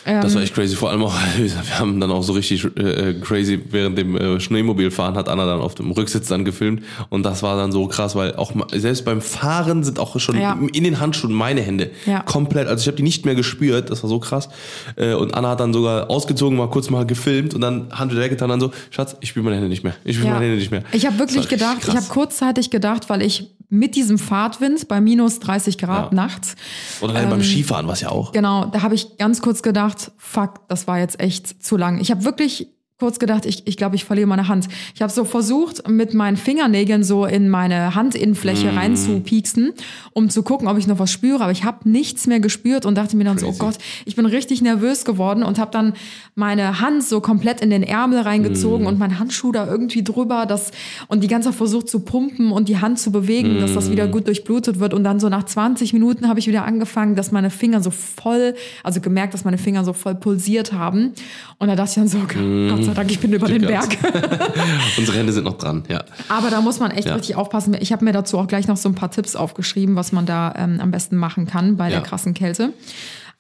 [0.05, 0.35] Das Ähm.
[0.37, 0.77] war echt crazy.
[0.77, 5.15] Vor allem auch, wir haben dann auch so richtig äh, crazy während dem äh, Schneemobilfahren
[5.15, 8.35] hat Anna dann auf dem Rücksitz dann gefilmt und das war dann so krass, weil
[8.37, 10.59] auch selbst beim Fahren sind auch schon Ja.
[10.73, 12.21] in den Handschuhen meine Hände Ja.
[12.21, 14.49] komplett, also ich habe die nicht mehr gespürt, das war so krass.
[14.97, 18.23] Äh, und Anna hat dann sogar ausgezogen, mal kurz mal gefilmt und dann Hand wieder
[18.23, 19.95] weggetan, dann so, Schatz, ich spüre meine Hände nicht mehr.
[20.05, 20.35] Ich spüre Ja.
[20.35, 20.83] meine Hände nicht mehr.
[20.93, 25.01] Ich habe Das wirklich gedacht, ich habe kurzzeitig gedacht, weil ich mit diesem Fahrtwind bei
[25.01, 26.15] minus 30 Grad Ja.
[26.15, 26.57] nachts,
[27.01, 28.33] Oder dann beim Skifahren, was ja auch.
[28.33, 32.01] genau, da habe ich ganz kurz gedacht, fuck, das war jetzt echt zu lang.
[32.01, 32.69] Ich habe wirklich
[33.01, 34.69] kurz gedacht, ich, ich glaube, ich verliere meine Hand.
[34.95, 39.73] Ich habe so versucht, mit meinen Fingernägeln so in meine Handinnenfläche reinzupieksen,
[40.13, 41.43] um zu gucken, ob ich noch was spüre.
[41.43, 43.59] Aber ich habe nichts mehr gespürt und dachte mir dann so, oh Crazy.
[43.59, 43.75] Gott,
[44.05, 45.95] ich bin richtig nervös geworden und habe dann
[46.35, 50.45] meine Hand so komplett in den Ärmel reingezogen und mein Handschuh da irgendwie drüber.
[50.47, 50.71] Das,
[51.09, 54.09] und die ganze Zeit versucht zu pumpen und die Hand zu bewegen, dass das wieder
[54.09, 54.93] gut durchblutet wird.
[54.93, 58.55] Und dann so nach 20 Minuten habe ich wieder angefangen, dass meine Finger so voll,
[58.85, 61.13] also gemerkt, dass meine Finger so voll pulsiert haben.
[61.59, 63.97] Und da dachte ich dann so, Gott sei Dank, ich bin über den Berg.
[64.99, 66.05] Unsere Hände sind noch dran, ja.
[66.29, 67.15] Aber da muss man echt Ja.
[67.15, 67.77] richtig aufpassen.
[67.81, 70.55] Ich habe mir dazu auch gleich noch so ein paar Tipps aufgeschrieben, was man da
[70.57, 71.97] ähm, am besten machen kann bei Ja.
[71.97, 72.73] der krassen Kälte.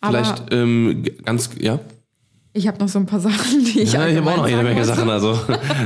[0.01, 1.78] Aber Vielleicht ähm, ganz, ja.
[2.53, 4.62] ich habe noch so ein paar Sachen, die ich Ja, ich habe auch noch jede
[4.62, 4.84] Menge.
[4.84, 5.38] Sachen, also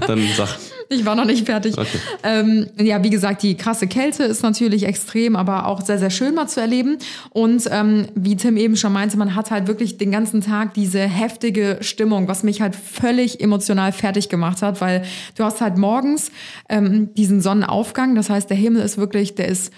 [0.07, 0.49] dann sag.
[0.89, 1.76] Ich war noch nicht fertig.
[1.76, 1.99] Okay.
[2.22, 6.35] Ähm, ja, wie gesagt, die krasse Kälte ist natürlich extrem, aber auch sehr, sehr schön
[6.35, 6.99] mal zu erleben.
[7.30, 11.01] Und ähm, wie Tim eben schon meinte, man hat halt wirklich den ganzen Tag diese
[11.01, 15.03] heftige Stimmung, was mich halt völlig emotional fertig gemacht hat, weil
[15.37, 16.30] du hast halt morgens
[16.68, 18.14] ähm, diesen Sonnenaufgang.
[18.14, 19.72] Das heißt, der Himmel ist wirklich, der ist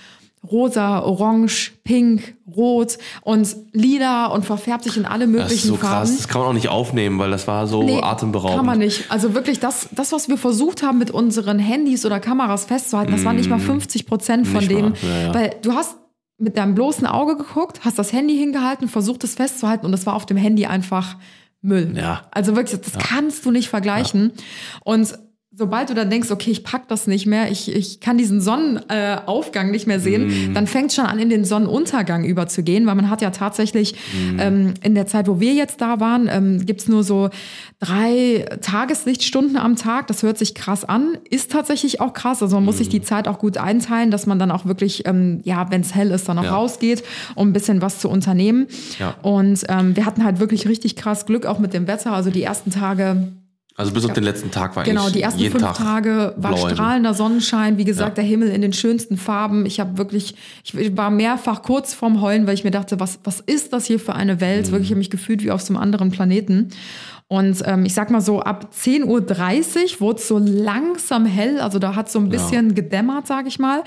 [0.50, 5.76] rosa, orange, pink, rot und lila und verfärbt sich in alle möglichen Das ist so
[5.76, 5.94] Farben.
[6.08, 8.56] krass, das kann man auch nicht aufnehmen, weil das war so Nee, atemberaubend.
[8.58, 9.10] Kann man nicht.
[9.10, 13.24] Also wirklich, das, das, was wir versucht haben, mit unseren Handys oder Kameras festzuhalten, das
[13.24, 14.68] waren nicht mal 50 Prozent von Mm.
[14.68, 14.94] Dem.
[15.02, 15.34] ja, ja.
[15.34, 15.96] Weil du hast
[16.38, 20.14] mit deinem bloßen Auge geguckt, hast das Handy hingehalten, versucht es festzuhalten und es war
[20.14, 21.16] auf dem Handy einfach
[21.62, 21.94] Müll.
[21.96, 22.22] Ja.
[22.30, 24.32] Also wirklich, das kannst du nicht vergleichen.
[24.84, 25.18] Und
[25.58, 29.22] sobald du dann denkst, okay, ich pack das nicht mehr, ich, ich kann diesen Sonnenaufgang
[29.26, 30.54] Aufgang nicht mehr sehen, Mm.
[30.54, 34.38] dann fängt schon an, in den Sonnenuntergang überzugehen, weil man hat ja tatsächlich Mm.
[34.40, 37.30] ähm, in der Zeit, wo wir jetzt da waren, ähm, gibt's nur so
[37.80, 40.06] drei Tageslichtstunden am Tag.
[40.08, 42.42] Das hört sich krass an, ist tatsächlich auch krass.
[42.42, 42.78] Also man muss Mm.
[42.78, 45.94] sich die Zeit auch gut einteilen, dass man dann auch wirklich, ähm, ja, wenn es
[45.94, 46.54] hell ist, dann auch Ja.
[46.54, 47.02] rausgeht,
[47.34, 48.66] um ein bisschen was zu unternehmen.
[48.98, 49.14] Ja.
[49.22, 52.12] Und ähm, wir hatten halt wirklich richtig krass Glück auch mit dem Wetter.
[52.12, 53.28] Also die ersten Tage
[53.78, 56.52] Also bis auf den letzten Tag war Genau, eigentlich die ersten fünf Tag Tage war
[56.52, 56.74] blau Himmel.
[56.74, 57.76] strahlender Sonnenschein.
[57.76, 58.22] Wie gesagt, Ja.
[58.22, 59.66] der Himmel in den schönsten Farben.
[59.66, 63.40] Ich habe wirklich, ich war mehrfach kurz vorm Heulen, weil ich mir dachte, was, was
[63.40, 64.40] ist das hier für eine Mhm.
[64.40, 64.70] Welt?
[64.70, 66.70] Wirklich, ich habe mich gefühlt wie auf so einem anderen Planeten.
[67.28, 69.04] Und ähm, ich sag mal so, ab 10.30
[69.96, 71.60] Uhr wurde es so langsam hell.
[71.60, 73.82] Also da hat so ein bisschen gedämmert, sag ich mal.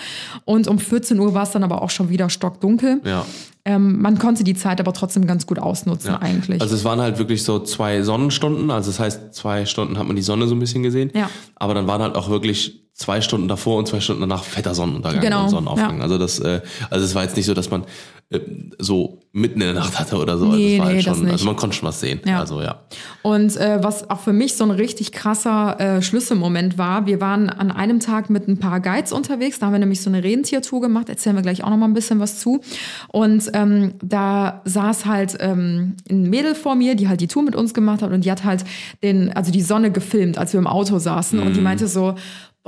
[0.45, 2.99] Und um 14 Uhr war es dann aber auch schon wieder stockdunkel.
[3.05, 3.25] Ja.
[3.69, 6.21] Ähm, man konnte die Zeit aber trotzdem ganz gut ausnutzen Ja.
[6.21, 6.59] eigentlich.
[6.59, 10.15] Also es waren halt wirklich so zwei Sonnenstunden, also das heißt, zwei Stunden hat man
[10.15, 11.11] die Sonne so ein bisschen gesehen.
[11.13, 11.29] Ja.
[11.55, 15.21] Aber dann waren halt auch wirklich zwei Stunden davor und zwei Stunden danach fetter Sonnenuntergang
[15.21, 15.97] Genau, und Sonnenaufgang.
[15.97, 16.03] ja.
[16.03, 17.85] Also das, äh, also es war jetzt nicht so, dass man
[18.29, 18.41] äh,
[18.77, 20.45] so mitten in der Nacht hatte oder so.
[20.47, 21.31] Also Nee, war nee, halt das schon, nicht.
[21.33, 22.19] also man konnte schon was sehen.
[22.25, 22.39] Ja.
[22.39, 22.81] Also ja.
[23.21, 27.49] Und äh, was auch für mich so ein richtig krasser äh, Schlüsselmoment war, wir waren
[27.49, 30.81] an einem Tag mit ein paar Guides unterwegs, da haben wir nämlich so eine Rentiertour
[30.81, 32.59] gemacht, erzählen wir gleich auch noch mal ein bisschen was zu.
[33.07, 37.55] Und ähm, da saß halt ähm, ein Mädel vor mir, die halt die Tour mit
[37.55, 38.65] uns gemacht hat und die hat halt
[39.01, 42.15] den, also die Sonne gefilmt, als wir im Auto saßen und die meinte so,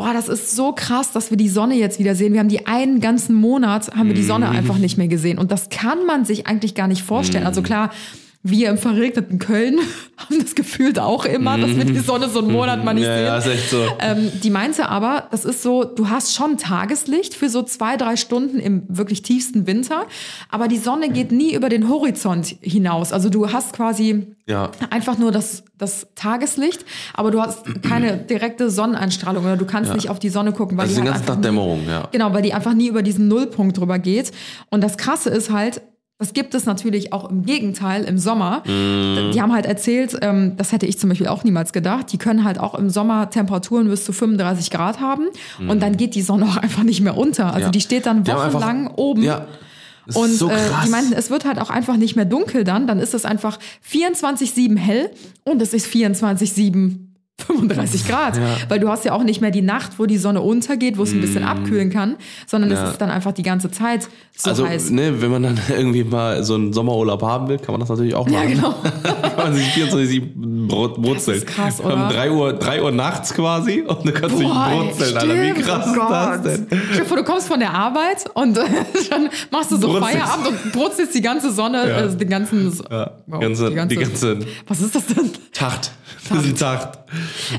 [0.02, 2.34] Boah, das ist so krass, dass wir die Sonne jetzt wieder sehen.
[2.34, 5.38] Wir haben die einen ganzen Monat, haben wir die Sonne einfach nicht mehr gesehen.
[5.38, 7.45] Und das kann man sich eigentlich gar nicht vorstellen.
[7.45, 7.91] Also klar,
[8.44, 9.78] wir im verregneten Köln
[10.18, 13.16] haben das gefühlt auch immer, dass wir die Sonne so einen Monat mal nicht Ja,
[13.16, 13.26] sehen.
[13.26, 13.86] ja, ist echt so.
[14.00, 18.16] Ähm, die meinte aber, das ist so, du hast schon Tageslicht für so zwei, drei
[18.16, 20.06] Stunden im wirklich tiefsten Winter,
[20.50, 23.14] aber die Sonne geht nie über den Horizont hinaus.
[23.14, 24.72] Also du hast quasi Ja.
[24.89, 26.84] einfach nur das, das Tageslicht,
[27.14, 30.86] aber du hast keine direkte Sonneneinstrahlung oder du kannst nicht auf die Sonne gucken, weil
[30.88, 32.08] Also die den halt ganzen Tag nie- Dämmerung, ja.
[32.12, 34.32] Genau, weil die einfach nie über diesen Nullpunkt drüber geht.
[34.72, 35.82] Und das Krasse ist halt,
[36.22, 38.62] das gibt es natürlich auch im Gegenteil im Sommer.
[38.68, 39.32] Mhm.
[39.34, 42.44] Die haben halt erzählt, ähm, das hätte ich zum Beispiel auch niemals gedacht, die können
[42.44, 45.30] halt auch im Sommer Temperaturen bis zu 35 Grad haben
[45.68, 47.48] und dann geht die Sonne auch einfach nicht mehr unter.
[47.48, 47.66] Also.
[47.66, 47.70] Ja.
[47.72, 49.24] die steht dann haben einfach- wochenlang oben.
[49.24, 49.48] Ja.
[50.14, 52.86] Und so äh, die meinten, es wird halt auch einfach nicht mehr dunkel dann.
[52.86, 53.58] Dann ist es einfach
[53.92, 55.10] 24-7 hell
[55.44, 56.98] und es ist 24-7
[57.42, 58.39] 35 Grad.
[58.70, 61.12] Weil du hast ja auch nicht mehr die Nacht, wo die Sonne untergeht, wo es
[61.12, 62.16] ein bisschen abkühlen kann,
[62.48, 62.74] sondern Mm.
[62.74, 62.84] Ja.
[62.86, 64.92] es ist dann einfach die ganze Zeit so also, heiß.
[64.92, 68.16] ne, wenn man dann irgendwie mal so einen Sommerurlaub haben will, kann man das natürlich
[68.16, 68.34] auch machen.
[68.34, 68.76] Ja, genau.
[69.04, 70.22] kann man sich 24
[70.68, 71.38] Brot, Brutzeln.
[71.38, 72.10] ist krass, Um oder?
[72.10, 75.34] 3 Uhr, 3 Uhr nachts quasi und du kannst dich brutzeln, Alter.
[75.36, 75.66] Wie stimmt.
[75.66, 76.68] krass Oh ist das denn?
[76.98, 78.62] Dir vor, du kommst von der Arbeit und äh,
[79.10, 80.12] dann machst du so Brutzelst.
[80.14, 81.96] Feierabend und brutzelst die ganze Sonne, Ja.
[81.96, 85.30] also den ganzen, Ja, wow, ganze, die ganze was ist das denn?
[85.54, 85.92] Tacht.
[86.30, 87.00] Die Tacht.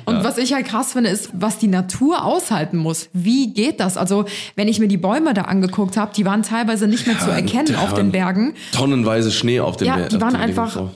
[0.05, 3.09] Und was ich halt krass finde, ist, was die Natur aushalten muss.
[3.13, 3.97] Wie geht das?
[3.97, 4.25] Also,
[4.57, 7.75] wenn ich mir die Bäume da angeguckt habe, die waren teilweise nicht mehr zu erkennen
[7.77, 8.55] auf den Bergen.
[8.73, 10.91] Tonnenweise Schnee auf den Ja, Ber- die waren einfach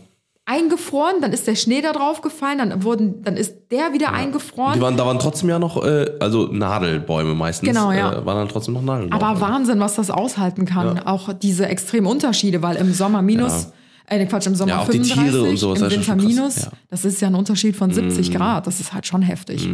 [0.49, 4.75] eingefroren, dann ist der Schnee da drauf gefallen, dann wurden, dann ist der wieder eingefroren.
[4.75, 7.69] Die waren, da waren trotzdem ja noch, äh, also Nadelbäume meistens.
[7.69, 8.13] Genau, ja.
[8.13, 9.41] Äh, waren dann trotzdem noch Nadeln Aber.
[9.41, 11.01] Wahnsinn, was das aushalten kann.
[11.01, 13.73] Auch diese extremen Unterschiede, weil im Sommer minus,
[14.07, 16.57] äh, Quatsch, im Sommer Ja, auch die 35, Tiere und sowas, im Winter minus.
[16.65, 16.71] ja.
[16.91, 18.67] Das ist ja ein Unterschied von 70 Grad.
[18.67, 19.69] Das ist halt schon heftig.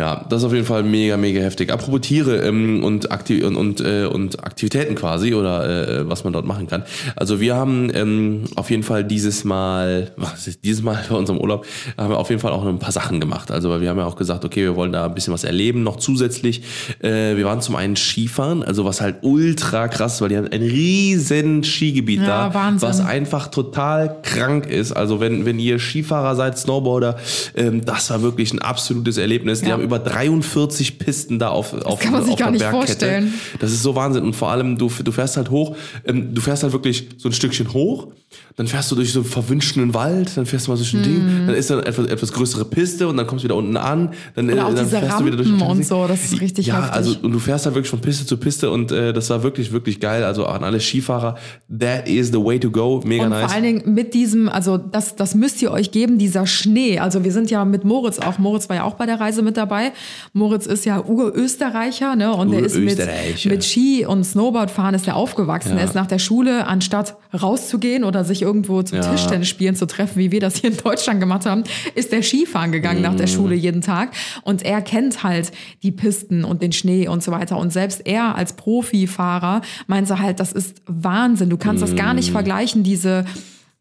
[0.00, 1.70] Ja, das ist auf jeden Fall mega, mega heftig.
[1.70, 6.32] Apropos Tiere ähm, und, Akti und, und, äh, und Aktivitäten quasi oder äh, was man
[6.32, 6.84] dort machen kann.
[7.16, 11.38] Also wir haben ähm, auf jeden Fall dieses Mal, was ist dieses Mal bei unserem
[11.38, 11.66] Urlaub,
[11.98, 13.50] haben wir auf jeden Fall auch noch ein paar Sachen gemacht.
[13.50, 15.82] Also weil wir haben ja auch gesagt, okay, wir wollen da ein bisschen was erleben,
[15.82, 16.62] noch zusätzlich.
[17.02, 20.62] Äh, wir waren zum einen Skifahren, also was halt ultra krass, weil die haben ein
[20.62, 22.88] riesen Skigebiet Ja, da, Wahnsinn.
[22.88, 24.92] was einfach total krank ist.
[24.92, 27.18] Also wenn, wenn ihr Skifahrer seid, Snowboarder,
[27.54, 29.60] ähm, das war wirklich ein absolutes Erlebnis.
[29.60, 29.72] Die Ja.
[29.74, 32.86] haben über 43 Pisten da auf, auf, kann man sich gar der nicht Bergkette.
[32.86, 33.34] vorstellen.
[33.58, 34.22] Das ist so Wahnsinn.
[34.22, 35.76] Und vor allem, du, du fährst halt hoch,
[36.06, 38.08] ähm, du fährst halt wirklich so ein Stückchen hoch,
[38.56, 41.46] dann fährst du durch so einen verwünschten Wald, dann fährst du mal so ein Ding,
[41.46, 44.10] dann ist da eine etwas, etwas größere Piste und dann kommst du wieder unten an.
[44.34, 46.76] Dann, äh, dann fährst du wieder durch Rampen den und so, das ist richtig Ja,
[46.76, 46.92] heftig.
[46.92, 49.72] also und du fährst halt wirklich von Piste zu Piste und äh, das war wirklich,
[49.72, 50.24] wirklich geil.
[50.24, 51.36] Also an alle Skifahrer,
[51.76, 53.00] that is the way to go.
[53.04, 53.44] Mega Und nice.
[53.46, 56.98] vor allen Dingen mit diesem, also das, das müsst ihr euch geben, dieser Schnee.
[56.98, 59.56] Also wir sind ja mit Moritz auch, Moritz war ja auch bei der Reise mit
[59.56, 59.92] dabei.
[60.32, 62.32] Moritz ist ja Urösterreicher, ne?
[62.34, 62.98] Und er ist mit,
[63.44, 65.76] mit Ski und Snowboardfahren ist er aufgewachsen.
[65.78, 69.10] Er ist nach der Schule, anstatt rauszugehen oder sich irgendwo zum Ja.
[69.10, 71.64] Tischtennis spielen zu treffen, wie wir das hier in Deutschland gemacht haben,
[71.94, 73.30] ist der Skifahren gegangen nach der Mhm.
[73.32, 74.12] Schule jeden Tag.
[74.42, 75.52] Und er kennt halt
[75.82, 77.56] die Pisten und den Schnee und so weiter.
[77.58, 81.50] Und selbst er als Profifahrer meinte halt, das ist Wahnsinn.
[81.50, 83.24] Du kannst das gar nicht vergleichen, diese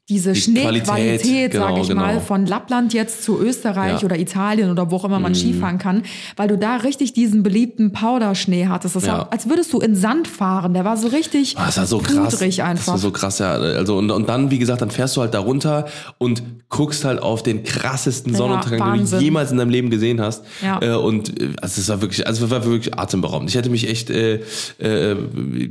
[0.10, 2.20] diese Die Schneequalität, Qualität, sage genau, ich mal, genau.
[2.22, 3.98] von Lappland jetzt zu Österreich Ja.
[4.00, 4.06] Mhm.
[4.06, 6.04] oder Italien oder wo auch immer man Skifahren kann,
[6.36, 8.96] weil du da richtig diesen beliebten Powderschnee hattest.
[8.96, 9.14] Das Ja.
[9.20, 10.74] war, als würdest du in Sand fahren.
[10.74, 12.36] Der war so richtig Ah, das war so krass.
[12.36, 12.88] pudrig Das einfach.
[12.94, 13.52] war so krass, ja.
[13.54, 15.86] Also und, und dann, wie gesagt, dann fährst du halt da runter
[16.18, 20.20] und guckst halt auf den krassesten Ja, Sonnenuntergang, den du jemals in deinem Leben gesehen
[20.22, 20.44] hast.
[20.64, 20.80] Ja.
[20.82, 23.50] Äh, und äh, also es war wirklich, also es war wirklich atemberaubend.
[23.50, 24.40] Ich hätte mich echt, äh,
[24.80, 25.16] äh,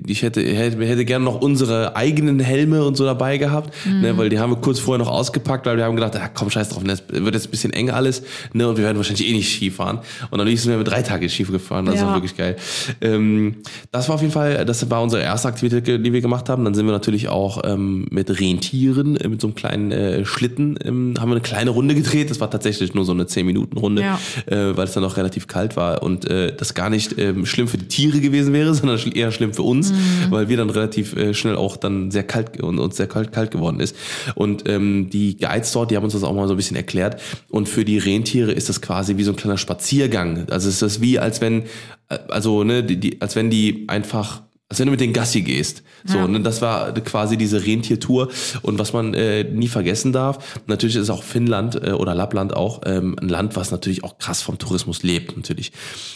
[0.07, 4.01] ich hätte, hätte, hätte gerne noch unsere eigenen Helme und so dabei gehabt, Mhm.
[4.01, 6.51] ne, weil die haben wir kurz vorher noch ausgepackt, weil wir haben gedacht, ah, komm,
[6.51, 8.23] scheiß drauf, ne, es wird jetzt ein bisschen eng alles,
[8.53, 10.01] ne, und wir werden wahrscheinlich eh nicht Ski fahren.
[10.31, 12.07] Und dann sind wir drei Tage Ski gefahren, das Ja.
[12.07, 12.57] war wirklich geil.
[13.01, 13.57] Ähm,
[13.93, 16.65] das war auf jeden Fall, das war unsere erste Aktivität, die wir gemacht haben.
[16.65, 20.79] Dann sind wir natürlich auch ähm, mit Rentieren, äh, mit so einem kleinen äh, Schlitten,
[20.85, 22.31] ähm, haben wir eine kleine Runde gedreht.
[22.31, 24.19] Das war tatsächlich nur so eine 10-Minuten-Runde, Ja.
[24.47, 27.69] äh, weil es dann auch relativ kalt war und äh, das gar nicht ähm, schlimm
[27.69, 29.97] für die Tiere gewesen wäre, sondern eher schlimm für uns, Mhm.
[30.31, 33.51] weil wir dann relativ äh, schnell auch dann sehr kalt und uns sehr kalt, kalt
[33.51, 33.97] geworden ist.
[34.35, 37.21] Und ähm, die Guides dort, die haben uns das auch mal so ein bisschen erklärt.
[37.49, 40.47] Und für die Rentiere ist das quasi wie so ein kleiner Spaziergang.
[40.51, 41.65] Also ist wie, als wenn,
[42.09, 45.41] äh, also ne, die, die, als wenn die einfach als wenn du mit den Gassi
[45.41, 45.83] gehst.
[46.05, 46.25] So, Ja.
[46.25, 48.29] und das war quasi diese Rentiertour.
[48.63, 52.83] Und was man äh, nie vergessen darf, natürlich ist auch Finnland äh, oder Lappland auch
[52.85, 55.73] ähm, ein Land, was natürlich auch krass vom Tourismus lebt, natürlich.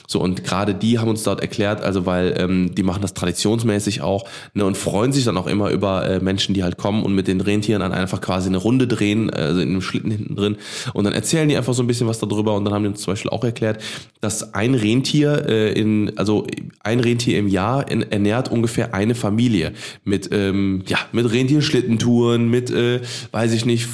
[0.07, 4.03] So, und gerade die haben uns dort erklärt, also weil ähm, die machen das traditionsmäßig
[4.03, 7.15] auch ne, und freuen sich dann auch immer über äh, Menschen, die halt kommen und
[7.15, 10.57] mit den Rentieren dann einfach quasi eine Runde drehen, also in einem Schlitten hinten drin.
[10.93, 13.01] Und dann erzählen die einfach so ein bisschen was darüber und dann haben die uns
[13.01, 13.83] zum Beispiel auch erklärt,
[14.21, 16.47] dass ein Rentier äh, in, also
[16.83, 19.73] ein Rentier im Jahr in, ernährt ungefähr eine Familie
[20.05, 23.89] mit, ähm, ja, mit Rentierschlittentouren, mit, äh, weiß ich nicht,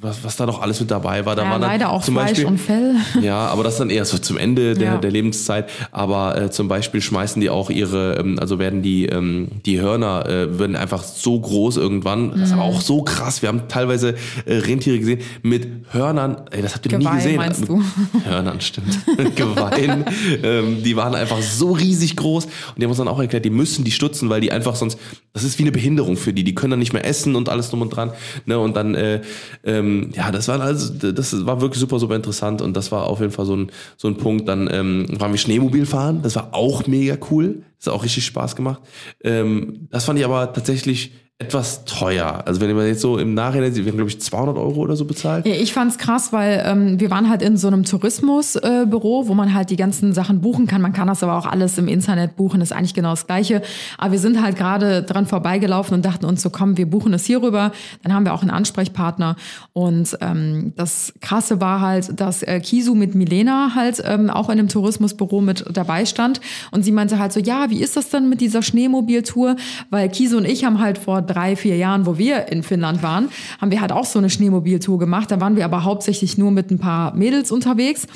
[0.00, 1.36] was, was da noch alles mit dabei war.
[1.36, 2.94] Da Ja, war leider auch zum Fleisch Beispiel, und Fell.
[3.22, 4.98] ja, aber das dann eher so zum Ende der, Ja.
[4.98, 5.68] der Lebenszeit.
[5.92, 10.26] Aber äh, zum Beispiel schmeißen die auch ihre, ähm, also werden die, ähm, die Hörner
[10.26, 12.30] äh, werden einfach so groß irgendwann.
[12.32, 12.60] Das ist Mhm.
[12.60, 13.42] aber auch so krass.
[13.42, 14.14] Wir haben teilweise
[14.46, 16.42] äh, Rentiere gesehen mit Hörnern.
[16.50, 17.36] Ey, das habt ihr nie Geweih, gesehen.
[17.36, 17.82] meinst du?
[18.24, 18.98] Hörnern, stimmt.
[19.36, 20.04] Geweihen.
[20.42, 22.44] ähm, die waren einfach so riesig groß.
[22.46, 24.98] Und die haben uns dann auch erklärt, die müssen die stutzen, weil die einfach sonst,
[25.32, 26.44] das ist wie eine Behinderung für die.
[26.44, 28.12] Die können dann nicht mehr essen und alles drum und dran.
[28.44, 28.58] Ne?
[28.58, 29.20] Und dann, äh,
[29.64, 32.62] ähm, ja, das war also, das war wirklich super, super interessant.
[32.62, 34.48] Und das war auf jeden Fall so ein, so ein Punkt.
[34.48, 36.20] Dann ähm, waren wir Schneemobil fahren.
[36.22, 37.62] Das war auch mega cool.
[37.78, 38.82] Das hat auch richtig Spaß gemacht.
[39.22, 42.44] Ähm, das fand ich aber tatsächlich etwas teuer.
[42.46, 44.96] Also wenn man jetzt so im Nachhinein sieht, wir haben glaube ich 200 Euro oder
[44.96, 45.44] so bezahlt.
[45.44, 49.34] Ja, ich fand's krass, weil ähm, wir waren halt in so einem Tourismusbüro, äh, wo
[49.34, 50.80] man halt die ganzen Sachen buchen kann.
[50.80, 53.60] Man kann das aber auch alles im Internet buchen, ist eigentlich genau das Gleiche.
[53.98, 57.26] Aber wir sind halt gerade dran vorbeigelaufen und dachten uns so, komm, wir buchen es
[57.26, 57.70] hier rüber.
[58.02, 59.36] Dann haben wir auch einen Ansprechpartner.
[59.74, 64.58] Und ähm, das Krasse war halt, dass äh, Kisu mit Milena halt ähm, auch in
[64.58, 66.40] einem Tourismusbüro mit dabei stand.
[66.70, 69.56] Und sie meinte halt so, ja, wie ist das denn mit dieser Schneemobiltour?
[69.90, 73.28] Weil Kisu und ich haben halt vor drei, vier Jahren, wo wir in Finnland waren,
[73.60, 75.30] haben wir halt auch so eine Schneemobiltour gemacht.
[75.30, 78.06] Da waren wir aber hauptsächlich nur mit ein paar Mädels unterwegs.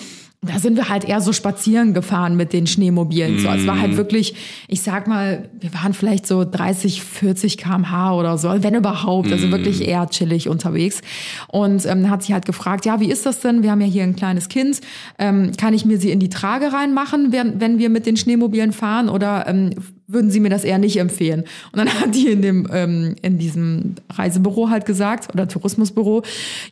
[0.42, 3.40] Da sind wir halt eher so spazieren gefahren mit den Schneemobilen.
[3.40, 4.34] So, es war halt wirklich,
[4.68, 9.30] ich sag mal, wir waren vielleicht so 30, 40 km/h oder so, wenn überhaupt.
[9.30, 11.02] Also wirklich eher chillig unterwegs.
[11.48, 13.62] Und ähm, hat sie halt gefragt, ja, wie ist das denn?
[13.62, 14.80] Wir haben ja hier ein kleines Kind.
[15.18, 18.72] Ähm, kann ich mir sie in die Trage reinmachen, wenn, wenn wir mit den Schneemobilen
[18.72, 19.10] fahren?
[19.10, 19.74] Oder ähm,
[20.12, 21.40] würden Sie mir das eher nicht empfehlen?
[21.72, 26.22] Und dann hat die in dem ähm, in diesem Reisebüro halt gesagt oder Tourismusbüro,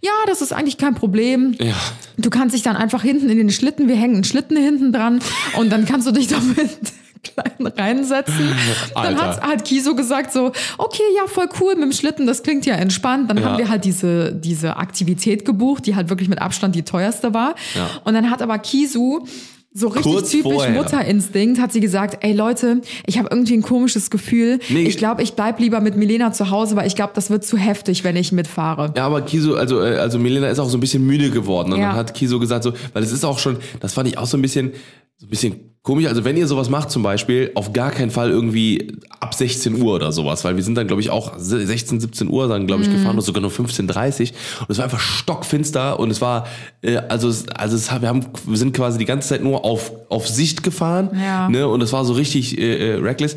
[0.02, 1.54] ja, das ist eigentlich kein Problem.
[1.60, 1.74] Ja.
[2.16, 5.20] Du kannst dich dann einfach hinten in den Schlitten, wir hängen einen Schlitten hinten dran
[5.56, 6.78] und dann kannst du dich damit
[7.22, 8.52] klein reinsetzen.
[8.94, 9.26] Dann Alter.
[9.26, 12.74] hat, hat Kiso gesagt so, okay, ja, voll cool mit dem Schlitten, das klingt ja
[12.74, 13.28] entspannt.
[13.28, 13.44] Dann Ja.
[13.44, 17.54] haben wir halt diese, diese Aktivität gebucht, die halt wirklich mit Abstand die teuerste war.
[17.74, 17.90] Ja.
[18.04, 19.24] Und dann hat aber Kisu
[19.72, 20.72] so richtig Kurz typisch vorher.
[20.72, 24.58] Mutterinstinkt hat sie gesagt, ey Leute, ich habe irgendwie ein komisches Gefühl.
[24.70, 24.84] Nee.
[24.84, 27.56] Ich glaube, ich bleib lieber mit Milena zu Hause, weil ich glaube, das wird zu
[27.58, 28.92] heftig, wenn ich mitfahre.
[28.96, 31.72] Ja, aber Kiso, also, äh, also Milena ist auch so ein bisschen müde geworden.
[31.72, 31.88] Und Ja.
[31.88, 34.36] dann hat Kiso gesagt, so, weil es ist auch schon, das fand ich auch so
[34.38, 34.72] ein bisschen,
[35.18, 36.06] so ein bisschen komisch.
[36.06, 39.94] Also wenn ihr sowas macht zum Beispiel, auf gar keinen Fall irgendwie ab 16 Uhr
[39.94, 42.90] oder sowas, weil wir sind dann, glaube ich, auch 16, 17 Uhr dann, glaube ich,
[42.90, 46.46] gefahren oder sogar nur 15.30 und es war einfach stockfinster und es war,
[46.82, 50.28] äh, also, also es, wir haben, wir sind quasi die ganze Zeit nur auf, auf
[50.28, 51.48] Sicht gefahren, Ja.
[51.48, 53.36] ne, und es war so richtig äh, äh, reckless.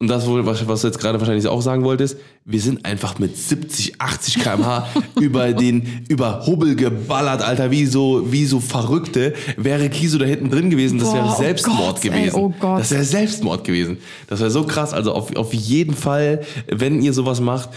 [0.00, 4.00] Und das, was, du jetzt gerade wahrscheinlich auch sagen wolltest, wir sind einfach mit 70,
[4.00, 4.86] 80 km/h
[5.20, 9.34] über den, über Hubbel geballert, Alter, wie so, wie so Verrückte.
[9.56, 12.36] Wäre Kiso da hinten drin gewesen, das Boah, wäre oh Selbstmord Gott, ey, gewesen.
[12.36, 12.80] oh Gott.
[12.80, 13.98] Das wäre Selbstmord gewesen.
[14.28, 14.92] Das wäre so krass.
[14.92, 17.70] Also auf, auf jeden Fall, wenn ihr sowas macht,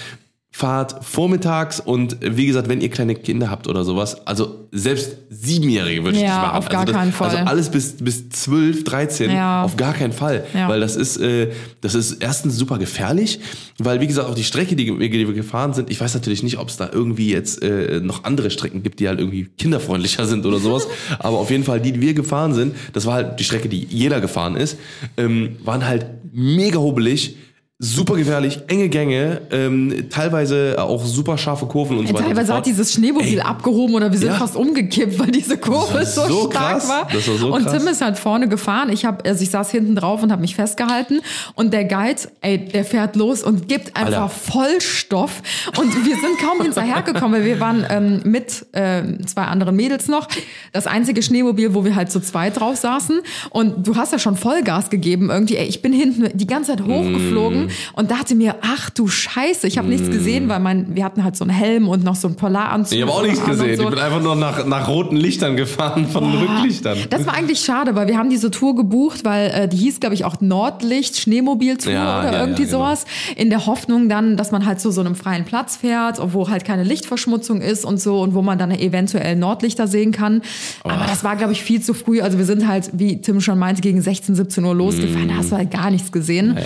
[0.53, 6.03] fahrt vormittags und wie gesagt, wenn ihr kleine Kinder habt oder sowas, also selbst Siebenjährige
[6.03, 6.57] würde ich Ja, nicht machen.
[6.57, 7.29] auf gar also das, keinen Fall.
[7.29, 9.63] Also alles bis, bis 12, 13, Ja.
[9.63, 10.43] auf gar keinen Fall.
[10.53, 10.67] Ja.
[10.67, 13.39] Weil das ist, äh, das ist erstens super gefährlich,
[13.79, 16.43] weil wie gesagt, auch die Strecke, die, wir- die wir gefahren sind, ich weiß natürlich
[16.43, 20.25] nicht, ob es da irgendwie jetzt äh, noch andere Strecken gibt, die halt irgendwie kinderfreundlicher
[20.25, 20.85] sind oder sowas.
[21.19, 23.87] Aber auf jeden Fall, die, die wir gefahren sind, das war halt die Strecke, die
[23.89, 24.77] jeder gefahren ist,
[25.15, 27.37] ähm, waren halt mega hobelig.
[27.83, 32.25] Super gefährlich, enge Gänge, ähm, teilweise auch super scharfe Kurven und so weiter.
[32.25, 33.41] Teilweise hat dieses Schneemobil Ey.
[33.41, 34.35] abgehoben oder wir sind Ja.
[34.35, 36.87] fast umgekippt, weil diese Kurve so, so stark krass.
[36.87, 37.07] war.
[37.11, 37.73] Das war so und krass.
[37.75, 38.91] Tim ist halt vorne gefahren.
[38.91, 41.21] Ich habe, also ich saß hinten drauf und habe mich festgehalten.
[41.55, 44.29] Und der Guide, ey, der fährt los und gibt einfach Alter.
[44.29, 45.41] Vollstoff.
[45.79, 50.27] Und wir sind kaum hinterhergekommen, weil wir waren ähm, mit ähm, zwei anderen Mädels noch.
[50.71, 53.21] Das einzige Schneemobil, wo wir halt zu zweit drauf saßen.
[53.49, 55.55] Und du hast ja schon Vollgas gegeben irgendwie.
[55.55, 57.70] Ey, ich bin hinten die ganze Zeit hochgeflogen.
[57.93, 61.35] Und dachte mir, ach du Scheiße, ich habe nichts gesehen, weil mein, wir hatten halt
[61.35, 62.97] so einen Helm und noch so einen Polaranzug.
[62.97, 63.77] Ich habe auch nichts gesehen.
[63.77, 63.83] So.
[63.83, 66.97] Ich bin einfach nur nach, nach roten Lichtern gefahren von den Rücklichtern.
[67.09, 70.15] Das war eigentlich schade, weil wir haben diese Tour gebucht, weil äh, die hieß, glaube
[70.15, 72.79] ich, auch Nordlicht, Schneemobiltour Ja, oder ja, irgendwie ja, genau.
[72.85, 73.05] sowas.
[73.35, 76.65] In der Hoffnung dann, dass man halt zu so einem freien Platz fährt, wo halt
[76.65, 80.41] keine Lichtverschmutzung ist und so und wo man dann eventuell Nordlichter sehen kann.
[80.83, 82.21] Aber das war, glaube ich, viel zu früh.
[82.21, 85.27] Also wir sind halt, wie Tim schon meinte, gegen 16, 17 Uhr losgefahren.
[85.27, 86.57] Da hast du halt gar nichts gesehen.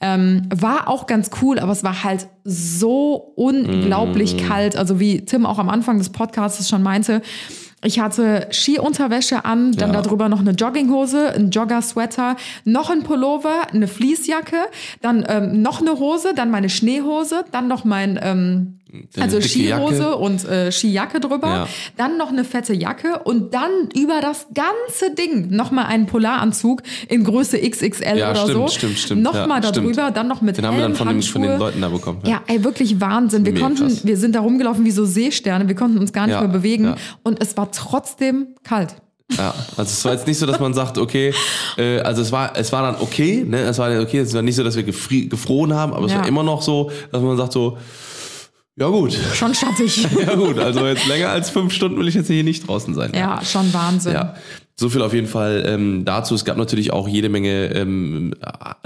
[0.00, 4.76] Ähm, war auch ganz cool, aber es war halt so unglaublich kalt.
[4.76, 7.22] Also wie Tim auch am Anfang des Podcasts schon meinte,
[7.82, 10.02] ich hatte Skiunterwäsche an, dann Ja.
[10.02, 12.36] darüber noch eine Jogginghose, ein Jogger-Sweater,
[12.66, 14.56] noch ein Pullover, eine Fließjacke,
[15.00, 18.79] dann ähm, noch eine Hose, dann meine Schneehose, dann noch mein ähm,
[19.18, 21.68] also Skihose und äh, Skijacke drüber, Ja.
[21.96, 27.24] dann noch eine fette Jacke und dann über das ganze Ding nochmal einen Polaranzug in
[27.24, 28.68] Größe XXL Ja, oder stimmt, so.
[28.68, 29.22] stimmt, stimmt.
[29.22, 31.58] Nochmal Ja, darüber, dann noch mit Den haben wir dann von den, von den.
[31.58, 32.20] Leuten da bekommen.
[32.24, 33.44] Ja, ey, wirklich Wahnsinn.
[33.44, 34.04] Wir Mega konnten, krass.
[34.06, 35.68] wir sind da rumgelaufen wie so Seesterne.
[35.68, 36.84] Wir konnten uns gar nicht Ja, mehr bewegen.
[36.84, 36.96] ja.
[37.22, 38.94] Und es war trotzdem kalt.
[39.36, 41.32] Ja, also es war jetzt nicht so, dass man sagt, okay,
[41.78, 44.56] äh, also es war, es war dann okay, ne, es war okay, es war nicht
[44.56, 46.18] so, dass wir gefroren haben, aber es Ja.
[46.18, 47.78] war immer noch so, dass man sagt so,
[48.80, 50.06] ja gut, Schon schattig.
[50.26, 53.12] ja gut, also jetzt länger als fünf Stunden will ich jetzt hier nicht draußen sein.
[53.14, 54.14] ja, schon Wahnsinn.
[54.14, 54.34] Ja,
[54.80, 56.34] so viel auf jeden Fall ähm, dazu.
[56.34, 58.34] Es gab natürlich auch jede Menge ähm,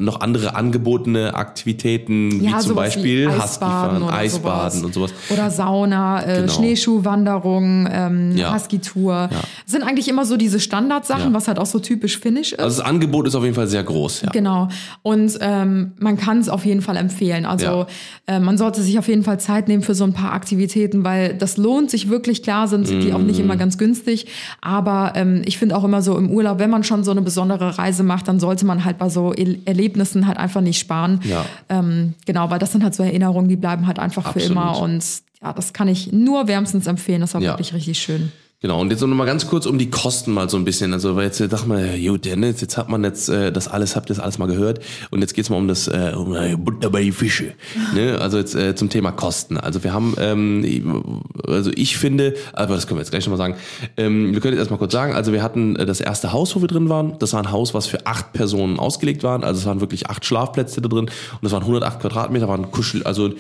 [0.01, 4.84] noch andere angebotene Aktivitäten, wie Ja, zum sowas wie Beispiel Eisbaden Huskyfahren, oder Eisbaden sowas.
[4.84, 5.12] und sowas.
[5.30, 6.53] Oder Sauna, äh, Genau.
[6.53, 8.55] Schneeschuhwanderung, ähm, Ja.
[8.55, 9.30] Husky-Tour.
[9.66, 11.34] Sind eigentlich immer so diese Standardsachen, Ja.
[11.34, 12.61] was halt auch so typisch finnisch ist.
[12.61, 14.30] Also das Angebot ist auf jeden Fall sehr groß, ja.
[14.30, 14.68] Genau.
[15.03, 17.47] Und ähm, man kann es auf jeden Fall empfehlen.
[17.47, 17.86] Also Ja.
[18.26, 21.34] äh, man sollte sich auf jeden Fall Zeit nehmen für so ein paar Aktivitäten, weil
[21.34, 22.42] das lohnt sich wirklich.
[22.42, 23.42] Klar sind die auch nicht Mm.
[23.45, 24.26] immer ganz günstig.
[24.61, 27.78] Aber ähm, ich finde auch immer so im Urlaub, wenn man schon so eine besondere
[27.78, 31.20] Reise macht, dann sollte man halt bei so Erlebnissen halt einfach nicht sparen.
[31.24, 31.45] Ja.
[31.68, 34.51] Ähm, genau, weil das sind halt so Erinnerungen, die bleiben halt einfach für Absolut.
[34.51, 34.78] immer.
[34.80, 35.05] Und
[35.43, 37.20] ja, das kann ich nur wärmstens empfehlen.
[37.20, 37.53] Das war Ja.
[37.53, 38.32] wirklich richtig schön.
[38.65, 40.95] Genau, und jetzt noch mal ganz kurz um die Kosten mal so ein bisschen.
[40.95, 43.95] Also, weil jetzt äh, dachte man, gut, Dennis, jetzt hat man jetzt äh, das alles,
[43.95, 44.81] habt ihr das alles mal gehört.
[45.11, 47.53] Und jetzt geht's mal um das, äh, um äh, Butter bei die Fische.
[47.95, 48.19] ne?
[48.19, 49.59] Also jetzt äh, zum Thema Kosten.
[49.59, 53.57] Also wir haben, ähm, also ich finde, aber das können wir jetzt gleich nochmal sagen.
[53.99, 56.62] Ähm, wir können jetzt erstmal kurz sagen, also wir hatten äh, das erste Haus, wo
[56.62, 57.19] wir drin waren.
[57.19, 59.45] Das war ein Haus, was für acht Personen ausgelegt war.
[59.45, 61.05] Also es waren wirklich acht Schlafplätze da drin.
[61.05, 63.31] Und das waren 108 Quadratmeter, waren Kuschel, also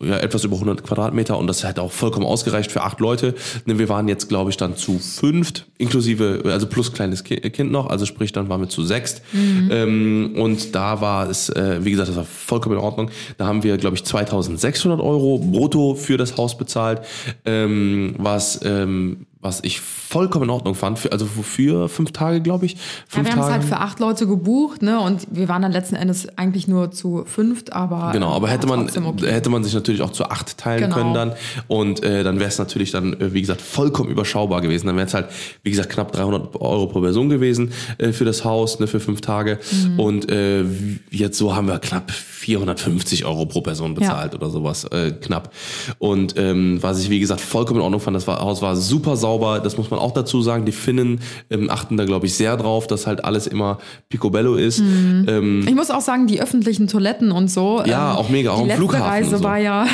[0.00, 3.34] ja, etwas über 100 Quadratmeter und das hat auch vollkommen ausgereicht für acht Leute.
[3.64, 7.88] Wir waren jetzt, glaube ich, dann zu fünft, inklusive, also plus kleines Ki- Kind noch,
[7.88, 9.22] also sprich, dann waren wir zu sechst.
[9.34, 13.10] Ähm, und da war es, äh, wie gesagt, das war vollkommen in Ordnung.
[13.38, 17.00] Da haben wir, glaube ich, 2600 Euro brutto für das Haus bezahlt,
[17.44, 21.00] ähm, was, ähm, was ich vollkommen in Ordnung fand.
[21.00, 22.74] Für, also für fünf Tage, glaube ich.
[22.74, 22.78] Ja,
[23.08, 25.00] Fünf wir haben es halt für acht Leute gebucht, ne?
[25.00, 28.88] Und wir waren dann letzten Endes eigentlich nur zu fünft, aber Genau, aber hätte man,
[28.88, 29.26] okay.
[29.32, 30.94] hätte man sich natürlich auch zu acht teilen Genau.
[30.94, 31.32] können dann.
[31.66, 34.86] Und äh, dann wäre es natürlich dann, äh, wie gesagt, vollkommen überschaubar gewesen.
[34.86, 35.26] Dann wäre es halt,
[35.64, 39.22] wie gesagt, knapp 300 Euro pro Person gewesen äh, für das Haus, ne, für fünf
[39.22, 39.58] Tage.
[39.72, 39.98] Mhm.
[39.98, 40.64] Und äh,
[41.10, 45.52] jetzt so haben wir knapp 450 Euro pro Person bezahlt oder sowas, äh, knapp.
[45.98, 49.16] Und ähm, was ich, wie gesagt, vollkommen in Ordnung fand, das war, Haus war super
[49.16, 49.31] sauber.
[49.38, 50.64] Das muss man auch dazu sagen.
[50.64, 51.20] Die Finnen
[51.50, 53.78] ähm, achten da, glaube ich, sehr drauf, dass halt alles immer
[54.08, 54.80] picobello ist.
[54.80, 55.26] Mhm.
[55.28, 57.80] Ähm, Ich muss auch sagen, die öffentlichen Toiletten und so.
[57.80, 59.44] ähm, Ja, auch mega, auch die letzte Flughafen Reise so.
[59.44, 59.86] war ja,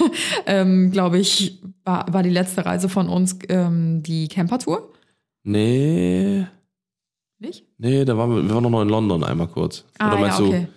[0.46, 4.90] ähm, glaube ich, war, war die letzte Reise von uns ähm, die Campertour.
[5.44, 6.46] nee.
[7.38, 7.64] Nicht?
[7.76, 9.84] Nee, da waren wir, wir waren noch in London einmal kurz.
[9.98, 10.68] Ah, Oder ja, meinst okay.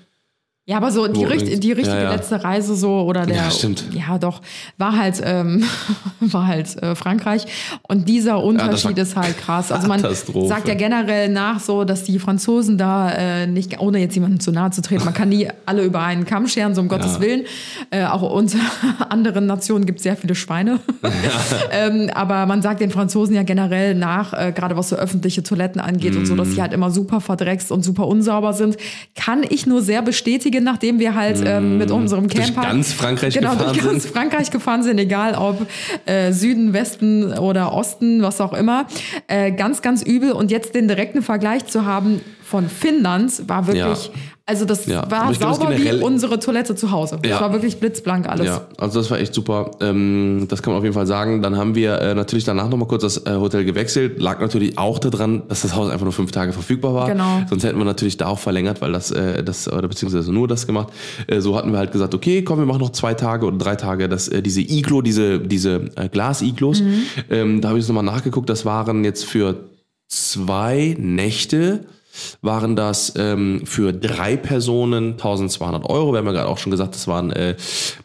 [0.69, 2.11] Ja, aber so die, richt, die richtige Ja, ja.
[2.11, 3.85] letzte Reise so oder der Ja, stimmt.
[3.91, 4.39] ja doch
[4.77, 5.63] war halt ähm,
[6.19, 7.47] war halt äh, Frankreich
[7.87, 9.71] und dieser Unterschied war ist halt krass.
[9.71, 14.13] Also man sagt ja generell nach so, dass die Franzosen da äh, nicht ohne jetzt
[14.13, 16.87] jemandem zu nahe zu treten, man kann nie alle über einen Kamm scheren, so um
[16.87, 17.45] Gottes Willen.
[17.89, 18.59] Äh, auch unter
[19.09, 20.79] anderen Nationen gibt es sehr viele Schweine.
[21.71, 25.81] ähm, aber man sagt den Franzosen ja generell nach, äh, gerade was so öffentliche Toiletten
[25.81, 28.77] angeht und so, dass die halt immer super verdreckst und super unsauber sind.
[29.15, 33.33] Kann ich nur sehr bestätigen, nachdem wir halt ähm, mit unserem Durch Camper ganz Frankreich
[33.33, 34.13] genau, gefahren durch ganz sind.
[34.13, 35.67] Frankreich gefahren sind, egal ob
[36.05, 38.85] äh, Süden, Westen oder Osten, was auch immer.
[39.27, 40.31] Äh, ganz, ganz übel.
[40.31, 44.13] Und jetzt den direkten Vergleich zu haben von Finnland war wirklich, Ja.
[44.49, 47.19] Also das Ja, war das sauber wie unsere Toilette zu Hause.
[47.21, 47.39] Das Ja.
[47.41, 48.47] war wirklich blitzblank alles.
[48.47, 49.69] Ja, also das war echt super.
[49.79, 51.43] Ähm, das kann man auf jeden Fall sagen.
[51.43, 54.19] Dann haben wir äh, natürlich danach nochmal kurz das äh, Hotel gewechselt.
[54.19, 57.07] Lag natürlich auch daran, dass das Haus einfach nur fünf Tage verfügbar war.
[57.07, 57.43] Genau.
[57.47, 60.65] Sonst hätten wir natürlich da auch verlängert, weil das, äh, das oder beziehungsweise nur das
[60.65, 60.87] gemacht.
[61.27, 63.75] Äh, so hatten wir halt gesagt, okay, komm, wir machen noch zwei Tage oder drei
[63.75, 64.09] Tage.
[64.09, 66.81] Das, äh, diese Iglo, diese, diese äh, Glas-Iglos.
[67.29, 68.49] Ähm, da habe ich jetzt nochmal nachgeguckt.
[68.49, 69.69] Das waren jetzt für
[70.07, 71.85] zwei Nächte
[72.41, 76.11] waren das ähm, für drei Personen 1200 Euro.
[76.11, 77.55] Wir haben ja gerade auch schon gesagt, das, waren, äh,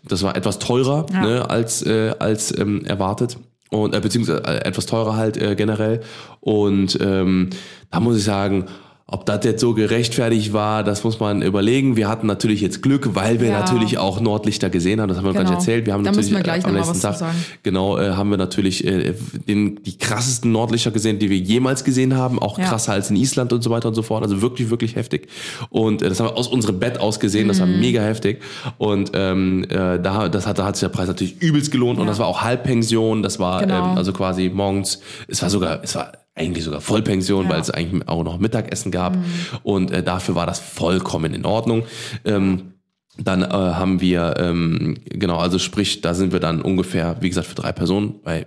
[0.09, 1.21] das war etwas teurer Ja.
[1.23, 3.39] ne, als, äh, als ähm, erwartet.
[3.71, 6.01] Und, äh, beziehungsweise äh, etwas teurer halt äh, generell.
[6.41, 7.51] Und ähm,
[7.91, 8.67] da muss ich sagen,
[9.07, 11.95] ob das jetzt so gerechtfertigt war, das muss man überlegen.
[11.95, 13.61] Wir hatten natürlich jetzt Glück, weil wir Ja.
[13.61, 15.09] natürlich auch Nordlichter gesehen haben.
[15.09, 15.61] Das haben wir noch gar nicht Genau.
[15.61, 15.85] erzählt.
[15.87, 17.21] Wir haben Da natürlich müssen wir gleich äh, am zu Tag
[17.63, 19.15] genau äh, haben wir natürlich äh,
[19.47, 22.39] den, die krassesten Nordlichter gesehen, die wir jemals gesehen haben.
[22.39, 22.65] Auch Ja.
[22.67, 24.23] krasser als in Island und so weiter und so fort.
[24.23, 25.29] Also wirklich, wirklich heftig.
[25.69, 27.49] Und äh, das haben wir aus unserem Bett aus gesehen.
[27.49, 27.81] Das war Mhm.
[27.81, 28.41] mega heftig.
[28.79, 31.99] Und ähm, äh, da, das hat, da hat sich der Preis natürlich übelst gelohnt.
[31.99, 32.11] Und Ja.
[32.11, 33.23] das war auch Halbpension.
[33.23, 33.91] Das war Genau.
[33.93, 35.01] ähm, also quasi morgens.
[35.29, 37.51] Es war sogar, es war eigentlich sogar Vollpension, Ja.
[37.53, 39.17] weil es eigentlich auch noch Mittagessen gab.
[39.63, 41.85] Und äh, dafür war das vollkommen in Ordnung.
[42.25, 42.73] Ähm,
[43.17, 47.47] dann äh, haben wir, ähm, genau, also sprich, da sind wir dann ungefähr, wie gesagt,
[47.47, 48.47] für drei Personen bei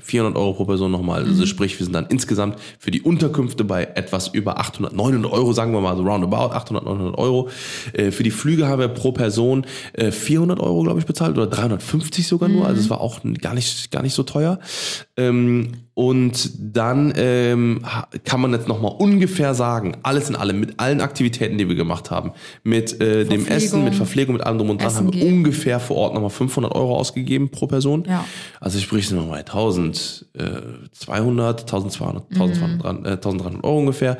[0.00, 1.22] 400 Euro pro Person nochmal.
[1.22, 5.52] Also sprich, wir sind dann insgesamt für die Unterkünfte bei etwas über 800, 900 Euro,
[5.52, 7.50] sagen wir mal so roundabout, 800, 900 Euro.
[7.92, 11.46] Äh, für die Flüge haben wir pro Person äh, 400 Euro, glaube ich, bezahlt oder
[11.46, 12.66] 350 sogar nur.
[12.66, 14.58] Also es war auch gar nicht, gar nicht so teuer.
[15.18, 17.84] Ähm, und dann ähm,
[18.24, 22.10] kann man jetzt nochmal ungefähr sagen, alles in allem, mit allen Aktivitäten, die wir gemacht
[22.10, 22.32] haben,
[22.62, 23.46] mit äh, dem.
[23.46, 26.74] Essen, mit Verpflegung, mit allem drum und dran, haben wir ungefähr vor Ort nochmal 500
[26.74, 28.04] Euro ausgegeben pro Person.
[28.08, 28.24] Ja.
[28.58, 32.40] Also sprich, sind wir bei 1200, 1200, Mhm.
[32.40, 34.16] 1200, äh, 1300 Euro ungefähr.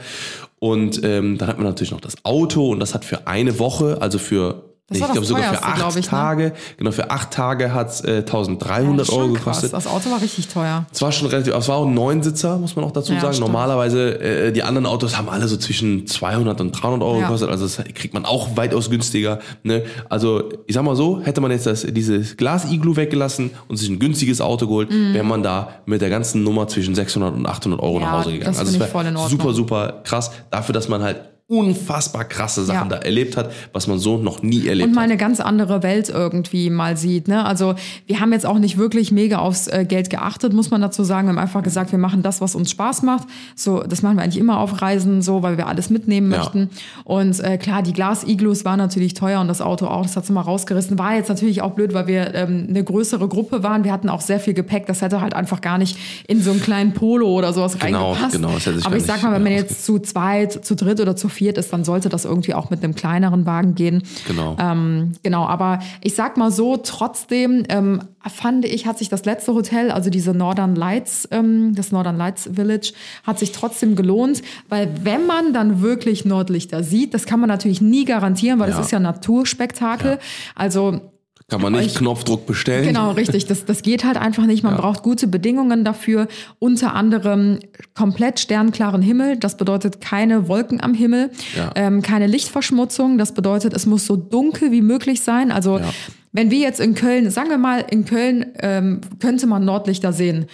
[0.59, 3.99] Und ähm, dann hat man natürlich noch das Auto und das hat für eine Woche,
[4.01, 6.11] also für Das ich war glaube sogar für acht ich, ne?
[6.11, 9.39] Tage, genau für acht Tage hat's äh, 1300 das ist Euro krass.
[9.45, 9.73] gekostet.
[9.73, 10.85] Das Auto war richtig teuer.
[10.93, 13.35] Es war schon relativ, es war auch ein Neunsitzer, muss man auch dazu Ja, sagen.
[13.35, 13.47] stimmt.
[13.49, 17.23] Normalerweise, äh, die anderen Autos haben alle so zwischen 200 und 300 Euro Ja.
[17.27, 19.39] gekostet, also das kriegt man auch weitaus günstiger.
[19.63, 19.85] Ne?
[20.11, 24.01] Also ich sag mal so, hätte man jetzt das, dieses Glas-Iglu weggelassen und sich ein
[24.01, 27.95] günstiges Auto geholt, wäre man da mit der ganzen Nummer zwischen 600 und 800 Euro
[27.99, 28.03] Mhm.
[28.03, 28.53] Ja, nach Hause gegangen.
[28.53, 29.41] das also es ich voll in wäre Ordnung.
[29.41, 31.21] super, super krass dafür, dass man halt
[31.53, 32.97] unfassbar krasse Sachen Ja.
[32.97, 35.11] da erlebt hat, was man so noch nie erlebt und mal hat.
[35.11, 37.29] eine ganz andere Welt irgendwie mal sieht.
[37.29, 37.45] Ne?
[37.45, 37.75] Also
[38.07, 41.27] wir haben jetzt auch nicht wirklich mega aufs äh, Geld geachtet, muss man dazu sagen.
[41.29, 43.29] Wir haben einfach gesagt, wir machen das, was uns Spaß macht.
[43.55, 46.39] So, das machen wir eigentlich immer auf Reisen, so, weil wir alles mitnehmen Ja.
[46.39, 46.71] möchten.
[47.05, 50.41] Und äh, klar, die Glas-Iglus waren natürlich teuer und das Auto auch, das hat mal
[50.41, 50.99] rausgerissen.
[50.99, 53.85] War jetzt natürlich auch blöd, weil wir ähm, eine größere Gruppe waren.
[53.85, 54.87] Wir hatten auch sehr viel Gepäck.
[54.87, 55.99] Das hätte halt einfach gar nicht
[56.29, 58.35] in so einen kleinen Polo oder sowas Genau, reingepasst.
[58.37, 61.29] genau, sich Aber ich sag mal, wenn man jetzt zu zweit, zu dritt oder zu
[61.29, 64.03] viert ist, dann sollte das irgendwie auch mit einem kleineren Wagen gehen.
[64.27, 64.57] Genau.
[64.61, 69.55] Ähm, genau, aber ich sag mal so, trotzdem ähm, fand ich, hat sich das letzte
[69.55, 72.93] Hotel, also diese Northern Lights, ähm, das Northern Lights Village,
[73.25, 77.81] hat sich trotzdem gelohnt, weil wenn man dann wirklich Nordlichter sieht, das kann man natürlich
[77.81, 78.77] nie garantieren, weil Ja.
[78.77, 80.19] das ist ja Naturspektakel.
[80.55, 81.01] Also
[81.49, 82.87] Kann man nicht euch- Knopfdruck bestellen.
[82.87, 83.47] Genau, richtig.
[83.47, 84.63] Das, das geht halt einfach nicht.
[84.63, 86.29] Man braucht gute Bedingungen dafür.
[86.59, 87.59] Unter anderem
[87.95, 89.37] komplett sternklaren Himmel.
[89.37, 91.71] Das bedeutet keine Wolken am Himmel, Ja.
[91.75, 93.19] ähm, keine Lichtverschmutzung.
[93.19, 95.53] Das bedeutet, es muss so dunkel wie möglich sein.
[95.53, 95.85] Also Ja.
[96.33, 100.47] wenn wir jetzt in Köln, sagen wir mal, in Köln ähm, könnte man Nordlichter sehen.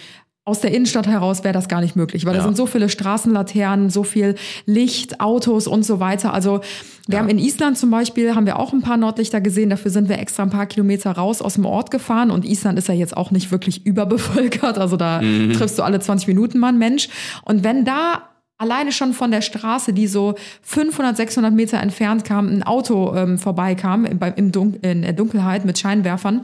[0.49, 2.43] Aus der Innenstadt heraus wäre das gar nicht möglich, weil da Ja.
[2.43, 4.33] sind so viele Straßenlaternen, so viel
[4.65, 6.33] Licht, Autos und so weiter.
[6.33, 6.61] Also
[7.07, 7.19] wir Ja.
[7.19, 9.69] haben in Island zum Beispiel, haben wir auch ein paar Nordlichter gesehen.
[9.69, 12.31] Dafür sind wir extra ein paar Kilometer raus aus dem Ort gefahren.
[12.31, 14.77] Und Island ist ja jetzt auch nicht wirklich überbevölkert.
[14.79, 15.53] Also da Mhm.
[15.53, 17.09] triffst du alle 20 Minuten mal einen Mensch.
[17.45, 18.23] Und wenn da
[18.57, 23.37] alleine schon von der Straße, die so 500, 600 Meter entfernt kam, ein Auto ähm,
[23.37, 26.41] vorbeikam im, im Dun in der Dunkelheit mit Scheinwerfern,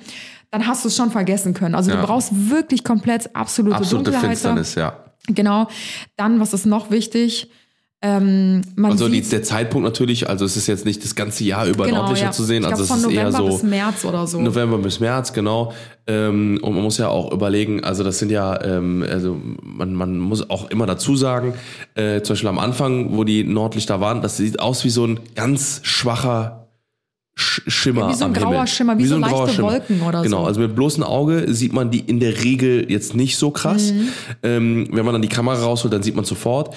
[0.57, 1.75] dann hast du es schon vergessen können.
[1.75, 1.97] Also Ja.
[2.01, 4.29] du brauchst wirklich komplett absolute, Absolute Dunkelheit.
[4.37, 4.97] Finsternis, ja.
[5.27, 5.67] Genau.
[6.15, 7.49] Dann, was ist noch wichtig?
[8.01, 11.85] Ähm, Also die, der Zeitpunkt natürlich, also es ist jetzt nicht das ganze Jahr über
[11.85, 12.31] genau, Nordlichter ja.
[12.31, 14.41] zu sehen, ich also glaub, es von ist eher November so bis März oder so.
[14.41, 15.73] November bis März, genau.
[16.07, 20.19] Ähm, und man muss ja auch überlegen, also das sind ja, ähm, also man, man
[20.19, 21.55] muss auch immer dazu sagen,
[21.95, 25.19] äh, zum Beispiel am Anfang, wo die Nordlichter waren, das sieht aus wie so ein
[25.33, 26.64] ganz schwacher Sch
[27.37, 28.67] Schimmer wie so ein am grauer Himmel.
[28.67, 30.47] Schimmer, wie so leichte Wolken oder genau, so.
[30.47, 33.91] also mit bloßem Auge sieht man die in der Regel jetzt nicht so krass.
[33.91, 34.07] Mhm.
[34.41, 36.73] Ähm, wenn man dann die Kamera rausholt, dann sieht man sofort.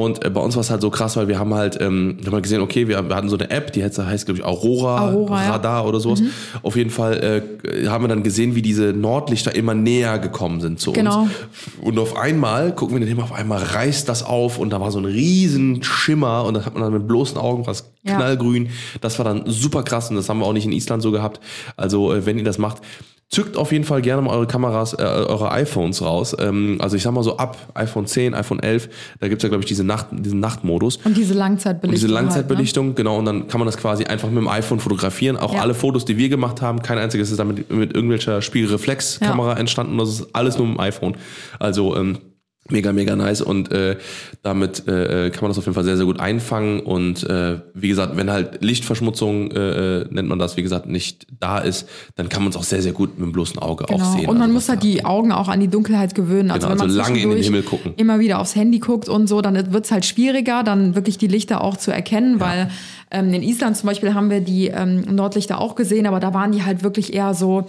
[0.00, 2.26] Und äh, bei uns war es halt so krass, weil wir haben halt, ähm, wir
[2.28, 4.44] haben halt gesehen, okay, wir, wir hatten so eine App, die heißt, heißt glaube ich,
[4.46, 5.50] Aurora, Aurora, ja.
[5.50, 6.22] Radar oder sowas.
[6.62, 10.80] Auf jeden Fall äh, haben wir dann gesehen, wie diese Nordlichter immer näher gekommen sind
[10.80, 11.22] zu Genau.
[11.24, 11.30] uns.
[11.82, 14.90] Und auf einmal, gucken wir den Himmel, auf einmal reißt das auf und da war
[14.90, 18.16] so ein riesen Schimmer und das hat man dann mit bloßen Augen was Ja.
[18.16, 18.70] knallgrün.
[19.02, 21.40] Das war dann super krass und das haben wir auch nicht in Island so gehabt.
[21.76, 22.78] Also äh, wenn ihr das macht,
[23.30, 26.36] zückt auf jeden Fall gerne mal eure Kameras, äh, eure iPhones raus.
[26.38, 28.88] Ähm, also ich sag mal so ab iPhone 10, iPhone 11,
[29.20, 30.98] da gibt's ja glaube ich diese Nacht, diesen Nachtmodus.
[31.04, 31.94] und diese Langzeitbelichtung.
[32.08, 35.36] Diese Halt, Langzeitbelichtung, genau, und dann kann man das quasi einfach mit dem iPhone fotografieren.
[35.36, 35.60] Auch Ja.
[35.60, 39.96] alle Fotos, die wir gemacht haben, kein einziges ist damit mit irgendwelcher Spiegelreflexkamera entstanden.
[39.98, 41.16] Das ist alles nur mit dem iPhone.
[41.60, 42.18] Also ähm,
[42.70, 43.96] Mega, mega nice und äh,
[44.42, 47.88] damit äh, kann man das auf jeden Fall sehr, sehr gut einfangen und äh, wie
[47.88, 52.28] gesagt, wenn halt Lichtverschmutzung, äh, äh, nennt man das, wie gesagt, nicht da ist, dann
[52.28, 54.12] kann man es auch sehr, sehr gut mit dem bloßen Auge auch Genau.
[54.12, 54.26] sehen.
[54.28, 56.50] Und man Also muss halt die Augen auch an die Dunkelheit gewöhnen.
[56.50, 57.94] Also Genau, wenn man also lange in den Himmel gucken.
[57.96, 61.26] immer wieder aufs Handy guckt und so, dann wird es halt schwieriger, dann wirklich die
[61.26, 62.70] Lichter auch zu erkennen, weil
[63.10, 66.52] ähm, in Island zum Beispiel haben wir die ähm, Nordlichter auch gesehen, aber da waren
[66.52, 67.68] die halt wirklich eher so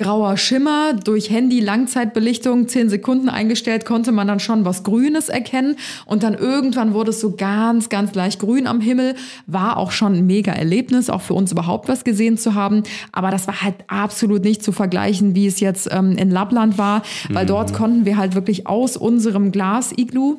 [0.00, 0.94] grauer Schimmer.
[0.94, 5.76] Durch Handy Langzeitbelichtung, 10 Sekunden eingestellt, konnte man dann schon was Grünes erkennen.
[6.06, 9.14] Und dann irgendwann wurde es so ganz, ganz leicht grün am Himmel.
[9.46, 12.82] War auch schon ein mega Erlebnis, auch für uns überhaupt was gesehen zu haben.
[13.12, 17.02] Aber das war halt absolut nicht zu vergleichen, wie es jetzt ähm, in Lappland war,
[17.28, 20.38] weil dort konnten wir halt wirklich aus unserem Glas-Iglu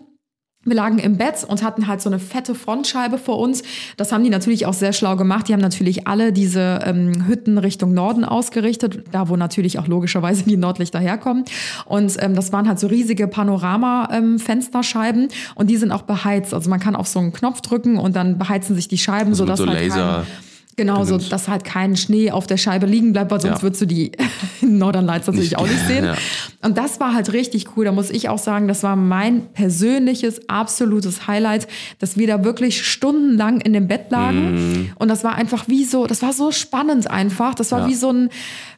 [0.64, 3.64] wir lagen im Bett und hatten halt so eine fette Frontscheibe vor uns.
[3.98, 5.48] Das haben die natürlich auch sehr schlau gemacht.
[5.48, 10.44] Die haben natürlich alle diese ähm, Hütten Richtung Norden ausgerichtet, da wo natürlich auch logischerweise
[10.44, 11.46] die Nordlichter herkommen.
[11.86, 16.54] Und ähm, das waren halt so riesige Panorama-Fensterscheiben und die sind auch beheizt.
[16.54, 19.44] Also man kann auf so einen Knopf drücken und dann beheizen sich die Scheiben, Also
[19.46, 23.12] sodass so halt Laser- kein, Genau, so, dass halt kein Schnee auf der Scheibe liegen
[23.14, 23.62] bleibt, weil sonst Ja.
[23.62, 24.12] würdest du die
[24.62, 26.06] Northern Lights natürlich Nicht- auch nicht sehen.
[26.06, 26.16] Ja.
[26.62, 27.86] Und das war halt richtig cool.
[27.86, 31.68] Da muss ich auch sagen, das war mein persönliches, absolutes Highlight,
[32.00, 34.92] dass wir da wirklich stundenlang in dem Bett lagen.
[34.98, 37.54] Und das war einfach wie so, das war so spannend einfach.
[37.56, 37.88] Das war Ja.
[37.88, 38.30] wie so ein,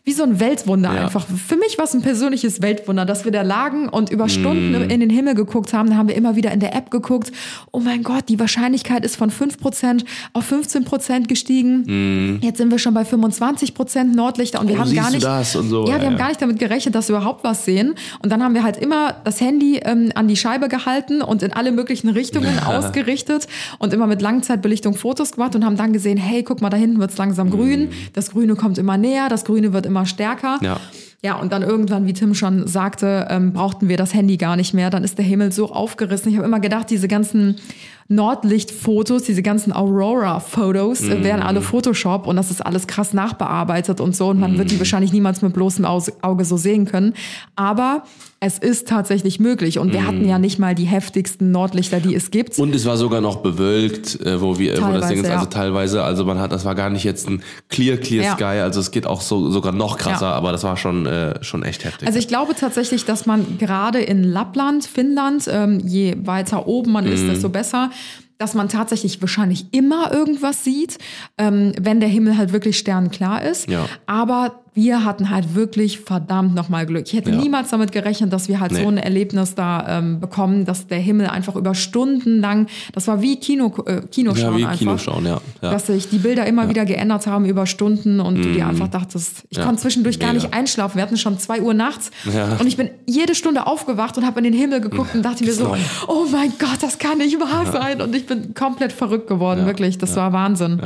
[0.06, 1.06] wie so ein Weltwunder Ja.
[1.06, 1.26] einfach.
[1.26, 5.00] Für mich war es ein persönliches Weltwunder, dass wir da lagen und über Stunden in
[5.00, 5.90] den Himmel geguckt haben.
[5.90, 7.32] Da haben wir immer wieder in der App geguckt.
[7.72, 12.40] Oh mein Gott, die Wahrscheinlichkeit ist von 5% auf 15% gestiegen.
[12.42, 15.88] Jetzt sind wir schon bei 25% Nordlichter und wir Oh, haben gar nicht, so, ja,
[15.88, 16.18] wir ja, haben ja.
[16.18, 17.96] gar nicht damit gerechnet, dass wir überhaupt was sehen.
[18.22, 21.54] Und dann haben wir halt immer das Handy ähm, an die Scheibe gehalten und in
[21.54, 23.48] alle möglichen Richtungen ausgerichtet
[23.80, 27.00] und immer mit Langzeitbelichtung Fotos gemacht und haben dann gesehen, hey, guck mal, da hinten
[27.00, 27.90] wird's langsam grün.
[28.12, 30.60] Das Grüne kommt immer näher, das Grüne wird immer stärker.
[30.62, 30.80] Ja.
[31.26, 34.74] Ja, und dann irgendwann, wie Tim schon sagte, ähm, brauchten wir das Handy gar nicht
[34.74, 34.90] mehr.
[34.90, 36.30] Dann ist der Himmel so aufgerissen.
[36.30, 37.56] Ich habe immer gedacht, diese ganzen
[38.10, 44.14] Nordlichtfotos, diese ganzen Aurora-Fotos äh, wären alle Photoshop und das ist alles krass nachbearbeitet und
[44.14, 44.28] so.
[44.28, 47.14] Und man wird die wahrscheinlich niemals mit bloßem Auge so sehen können.
[47.56, 48.04] Aber
[48.46, 49.80] es ist tatsächlich möglich.
[49.80, 52.60] Und wir hatten ja nicht mal die heftigsten Nordlichter, die es gibt.
[52.60, 55.46] Und es war sogar noch bewölkt, äh, wo wir, wo das Ding ist, Teilweise, also
[55.46, 55.50] ja.
[55.50, 58.34] teilweise, also man hat, das war gar nicht jetzt ein clear, clear Ja.
[58.36, 60.34] Sky, also es geht auch so, sogar noch krasser, Ja.
[60.34, 62.06] aber das war schon, äh, schon echt heftig.
[62.08, 67.06] Also ich glaube tatsächlich, dass man gerade in Lappland, Finnland, ähm, je weiter oben man
[67.06, 67.12] Mhm.
[67.14, 67.92] ist, desto besser,
[68.40, 70.98] dass man tatsächlich wahrscheinlich immer irgendwas sieht,
[71.38, 73.70] ähm, wenn der Himmel halt wirklich sternklar ist.
[73.70, 73.86] Ja.
[74.06, 77.06] Aber wir hatten halt wirklich verdammt nochmal Glück.
[77.08, 77.36] Ich hätte Ja.
[77.38, 78.82] niemals damit gerechnet, dass wir halt Nee.
[78.82, 83.22] so ein Erlebnis da ähm, bekommen, dass der Himmel einfach über Stunden lang, das war
[83.22, 84.80] wie Kino, äh, Kinoschauen ja, wie einfach.
[84.80, 85.42] Kinoschauen, ja.
[85.62, 85.72] ja.
[85.72, 89.44] Dass sich die Bilder immer wieder geändert haben über Stunden und du dir einfach dachtest,
[89.50, 89.62] ich Mhm.
[89.62, 90.44] Ja, konnte zwischendurch gar mega.
[90.46, 90.96] nicht einschlafen.
[90.98, 92.58] Wir hatten schon zwei Uhr nachts Ja.
[92.60, 95.54] und ich bin jede Stunde aufgewacht und habe in den Himmel geguckt und dachte mir
[95.54, 95.78] so, neu.
[96.08, 98.02] oh mein Gott, das kann nicht wahr sein.
[98.02, 99.98] Und ich bin komplett verrückt geworden, wirklich.
[100.00, 100.82] Das war Wahnsinn.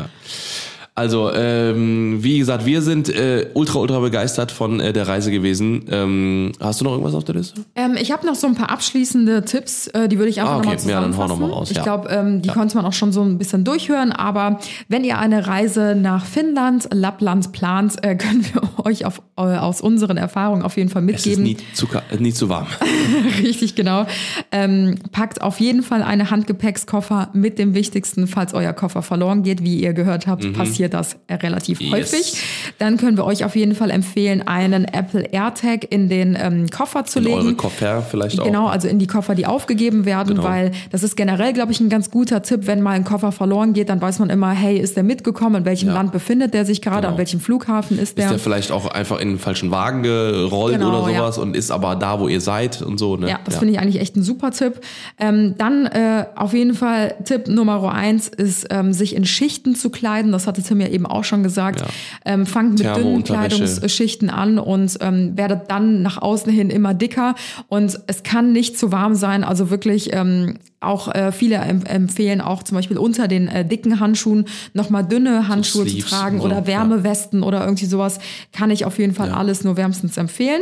[0.97, 5.83] Also, ähm, wie gesagt, wir sind äh, ultra, ultra begeistert von äh, der Reise gewesen.
[5.91, 7.61] Ähm, hast du noch irgendwas auf der Liste?
[7.75, 10.57] Ähm, ich habe noch so ein paar abschließende Tipps, äh, die würde ich einfach Ah,
[10.57, 10.75] okay.
[10.75, 11.29] nochmal Ja, dann hau zusammenfassen.
[11.41, 11.83] noch mal raus, ich ja.
[11.83, 15.45] glaube, ähm, die konnte man auch schon so ein bisschen durchhören, aber wenn ihr eine
[15.45, 20.77] Reise nach Finnland, Lappland plant, äh, können wir euch auf, äh, aus unseren Erfahrungen auf
[20.77, 21.43] jeden Fall Es ist mitgeben.
[21.43, 21.87] nie zu,
[22.17, 22.65] nie zu warm.
[23.43, 24.07] Richtig, genau.
[24.51, 29.63] Ähm, packt auf jeden Fall eine Handgepäckskoffer mit dem Wichtigsten, falls euer Koffer verloren geht.
[29.63, 31.81] Wie ihr gehört habt, passiert das äh, relativ.
[31.81, 31.91] Yes.
[31.91, 32.43] häufig.
[32.79, 37.05] Dann können wir euch auf jeden Fall empfehlen, einen Apple AirTag in den ähm, Koffer
[37.05, 37.37] zu Und legen.
[37.37, 38.45] eure Koffer vielleicht auch.
[38.45, 40.43] Genau, also in die Koffer, die aufgegeben werden, Genau.
[40.47, 42.61] weil das ist generell, glaube ich, ein ganz guter Tipp.
[42.67, 45.55] Wenn mal ein Koffer verloren geht, dann weiß man immer, hey, ist der mitgekommen?
[45.57, 45.93] In welchem Ja.
[45.95, 47.01] Land befindet der sich gerade?
[47.01, 47.11] Genau.
[47.13, 48.25] An welchem Flughafen ist der?
[48.25, 51.19] Ist der vielleicht auch einfach in den falschen Wagen gerollt Genau, oder ja.
[51.19, 53.17] sowas und ist aber da, wo ihr seid und so.
[53.17, 53.29] Ne?
[53.29, 54.81] Ja, das finde ich eigentlich echt ein super Tipp.
[55.19, 59.89] Ähm, dann äh, auf jeden Fall Tipp Nummer eins ist, ähm, sich in Schichten zu
[59.89, 60.31] kleiden.
[60.31, 61.81] Das hatte Tim ja eben auch schon gesagt.
[61.81, 61.87] Ja.
[62.25, 63.23] Ähm, fangt mit dünnen.
[63.23, 67.35] Kleidungsschichten an und ähm, werdet dann nach außen hin immer dicker.
[67.67, 69.43] Und es kann nicht zu warm sein.
[69.43, 73.99] Also wirklich ähm, auch äh, viele em empfehlen auch zum Beispiel unter den äh, dicken
[73.99, 76.67] Handschuhen nochmal dünne Handschuhe zu Sleeves tragen so, oder ja.
[76.67, 78.19] Wärmewesten oder irgendwie sowas.
[78.51, 80.61] Kann ich auf jeden Fall alles nur wärmstens empfehlen.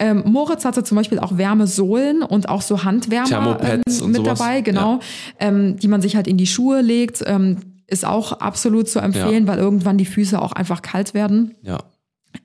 [0.00, 5.00] Ähm, Moritz hatte zum Beispiel auch Wärmesohlen und auch so Handwärmer ähm, mit dabei, genau,
[5.38, 7.22] ähm, die man sich halt in die Schuhe legt.
[7.90, 11.56] Ist auch absolut zu empfehlen, weil irgendwann die Füße auch einfach kalt werden.
[11.62, 11.78] Ja.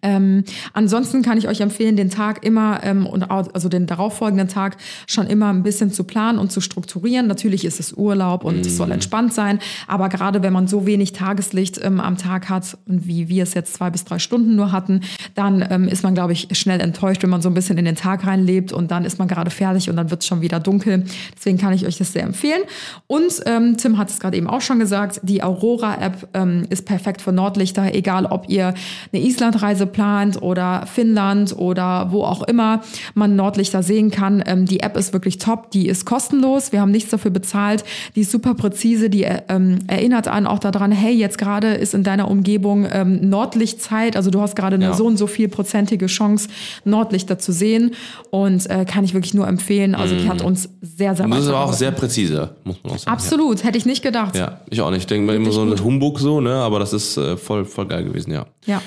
[0.05, 0.43] Ähm,
[0.73, 4.77] ansonsten kann ich euch empfehlen, den Tag immer ähm, und also den darauffolgenden Tag
[5.07, 7.25] schon immer ein bisschen zu planen und zu strukturieren.
[7.25, 11.13] Natürlich ist es Urlaub und es soll entspannt sein, aber gerade wenn man so wenig
[11.13, 14.71] Tageslicht ähm, am Tag hat und wie wir es jetzt zwei bis drei Stunden nur
[14.71, 15.01] hatten,
[15.33, 17.95] dann ähm, ist man, glaube ich, schnell enttäuscht, wenn man so ein bisschen in den
[17.95, 21.05] Tag reinlebt und dann ist man gerade fertig und dann wird es schon wieder dunkel.
[21.35, 22.61] Deswegen kann ich euch das sehr empfehlen.
[23.07, 27.23] Und ähm, Tim hat es gerade eben auch schon gesagt, die Aurora-App ähm, ist perfekt
[27.23, 28.75] für Nordlichter, egal ob ihr
[29.11, 32.81] eine Islandreise plant oder Finnland oder wo auch immer
[33.13, 34.43] man Nordlichter sehen kann.
[34.45, 37.85] Ähm, die App ist wirklich top, die ist kostenlos, wir haben nichts dafür bezahlt,
[38.15, 41.93] die ist super präzise, die äh, ähm, erinnert an auch daran, hey, jetzt gerade ist
[41.93, 44.93] in deiner Umgebung ähm, Nordlichtzeit, also du hast gerade eine Ja.
[44.93, 46.49] so und so viel prozentige Chance,
[46.83, 47.91] Nordlichter zu sehen
[48.31, 49.95] und äh, kann ich wirklich nur empfehlen.
[49.95, 52.93] Also die hat uns sehr, sehr Und das ist aber auch sehr präzise, muss man
[52.93, 53.13] auch sagen.
[53.13, 54.35] Absolut, hätte ich nicht gedacht.
[54.35, 55.01] Ja, ja ich auch nicht.
[55.03, 56.55] Ich denke mal immer so ein Humbug so, ne?
[56.55, 58.45] Aber das ist äh, voll, voll geil gewesen, ja.
[58.65, 58.81] ja.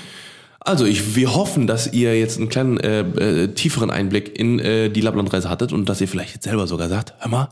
[0.69, 4.91] Also ich, wir hoffen, dass ihr jetzt einen kleinen äh, äh, tieferen Einblick in äh,
[4.91, 7.49] die Lapplandreise hattet und dass ihr vielleicht jetzt selber sogar sagt, hör mal,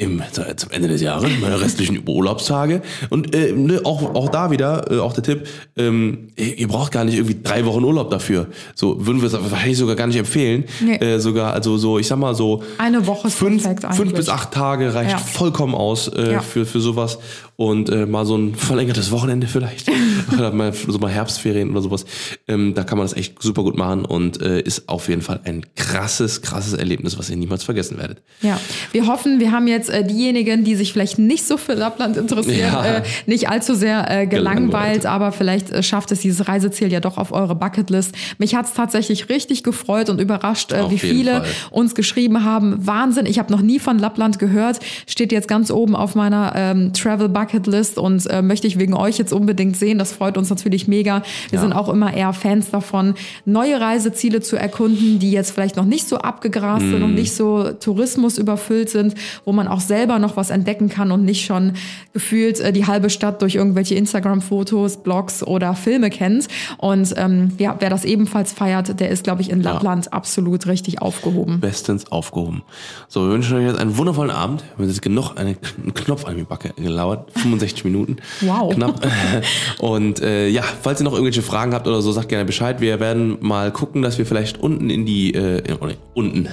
[0.00, 0.22] im,
[0.56, 2.80] zum Ende des Jahres, meine restlichen Urlaubstage.
[3.10, 5.46] Und äh, ne, auch, auch da wieder, äh, auch der Tipp,
[5.76, 8.46] ähm, ihr braucht gar nicht irgendwie drei Wochen Urlaub dafür.
[8.74, 10.64] So würden wir es wahrscheinlich sogar gar nicht empfehlen.
[10.80, 10.96] Nee.
[10.96, 13.62] Äh, sogar, also so, ich sag mal so, Eine Woche ist fünf,
[13.94, 15.18] fünf bis acht Tage reicht Ja.
[15.18, 16.40] vollkommen aus äh, Ja.
[16.40, 17.18] für, für sowas.
[17.56, 19.90] Und äh, mal so ein verlängertes Wochenende vielleicht.
[20.32, 22.06] oder mal so mal Herbstferien oder sowas.
[22.48, 25.40] Ähm, da kann man das echt super gut machen und äh, ist auf jeden Fall
[25.44, 28.22] ein krasses, krasses Erlebnis, was ihr niemals vergessen werdet.
[28.40, 28.58] Ja,
[28.92, 32.58] wir hoffen, wir haben jetzt äh, diejenigen, die sich vielleicht nicht so für Lappland interessieren,
[32.72, 32.84] Ja.
[32.96, 35.06] äh, nicht allzu sehr äh, gelangweilt, Gelangweilt.
[35.06, 38.14] aber vielleicht äh, schafft es dieses Reiseziel ja doch auf eure Bucketlist.
[38.38, 41.44] Mich hat's tatsächlich richtig gefreut und überrascht, äh, wie viele Fall.
[41.70, 42.86] uns geschrieben haben.
[42.86, 46.92] Wahnsinn, ich habe noch nie von Lappland gehört, steht jetzt ganz oben auf meiner ähm,
[46.92, 49.98] Travel Bucketlist und äh, möchte ich wegen euch jetzt unbedingt sehen.
[49.98, 51.22] Das freut uns natürlich mega.
[51.50, 51.60] Wir Ja.
[51.62, 53.14] sind auch immer eher Fans davon,
[53.44, 57.04] neue Reiseziele zu erkunden, die jetzt vielleicht noch nicht so abgegrast sind Mhm.
[57.04, 59.14] und nicht so Tourismus überfüllt sind,
[59.44, 61.72] wo man auch selber noch was entdecken kann und nicht schon
[62.12, 66.48] gefühlt äh, die halbe Stadt durch irgendwelche Instagram-Fotos, Blogs oder Filme kennt.
[66.78, 71.00] Und ähm, ja, wer das ebenfalls feiert, der ist, glaube ich, in Lappland absolut richtig
[71.02, 71.60] aufgehoben.
[71.60, 72.62] Bestens aufgehoben.
[73.08, 74.62] So, wir wünschen euch jetzt einen wundervollen Abend.
[74.76, 75.56] Wir haben jetzt genug einen,
[75.94, 77.30] Knopf an die Backe gelauert.
[77.34, 78.16] 65 Minuten.
[78.40, 78.74] Wow.
[78.74, 79.06] Knapp.
[79.78, 82.80] Und äh, ja, falls ihr noch irgendwelche Fragen habt oder so, sagt gerne Bescheid.
[82.80, 86.48] Wir werden mal gucken, dass wir vielleicht unten in die, äh, oder unten,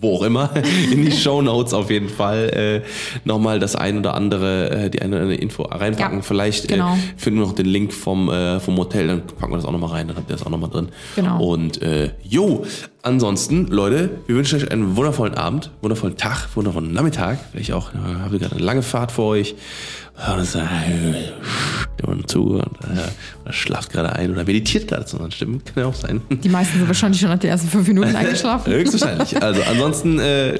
[0.00, 0.50] wo auch immer,
[0.92, 2.88] in die Show Notes auf jeden Fall äh,
[3.24, 6.18] nochmal das ein oder andere, äh, die eine oder andere Info reinpacken.
[6.18, 6.94] Ja, vielleicht genau.
[6.94, 9.72] äh, finden wir noch den Link vom, äh, vom Hotel, dann packen wir das auch
[9.72, 10.88] nochmal rein, dann habt ihr das auch nochmal drin.
[11.16, 11.42] Genau.
[11.42, 12.64] Und äh, jo,
[13.02, 17.38] ansonsten, Leute, wir wünschen euch einen wundervollen Abend, wundervollen Tag, wundervollen Nachmittag.
[17.52, 19.54] Vielleicht auch, äh, habt ihr gerade eine lange Fahrt vor euch.
[20.36, 25.62] Uns äh, zu und, äh, oder schlaft gerade ein oder meditiert gerade zu unseren Stimmen.
[25.64, 26.20] Kann ja auch sein.
[26.30, 28.72] Die meisten sind wahrscheinlich schon nach den ersten fünf Minuten eingeschlafen.
[28.72, 29.36] Höchstwahrscheinlich.
[29.40, 30.58] Also ansonsten äh,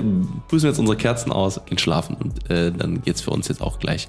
[0.48, 3.60] prüfen wir jetzt unsere Kerzen aus, gehen schlafen und äh, dann geht's für uns jetzt
[3.60, 4.08] auch gleich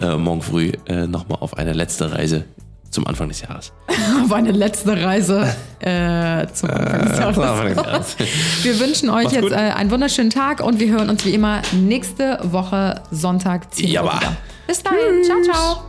[0.00, 2.44] äh, morgen früh äh, nochmal auf eine letzte Reise
[2.90, 3.72] zum Anfang des Jahres.
[4.24, 7.18] Auf eine letzte Reise äh, zum Anfang des
[7.76, 8.16] Jahres.
[8.62, 11.62] Wir wünschen euch Macht's jetzt äh, einen wunderschönen Tag und wir hören uns wie immer
[11.72, 14.36] nächste Woche Sonntag 10 Uhr Ja, wieder.
[14.68, 15.24] Bis dahin.
[15.24, 15.88] Ciao, ciao.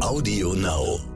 [0.00, 1.11] Audio Now.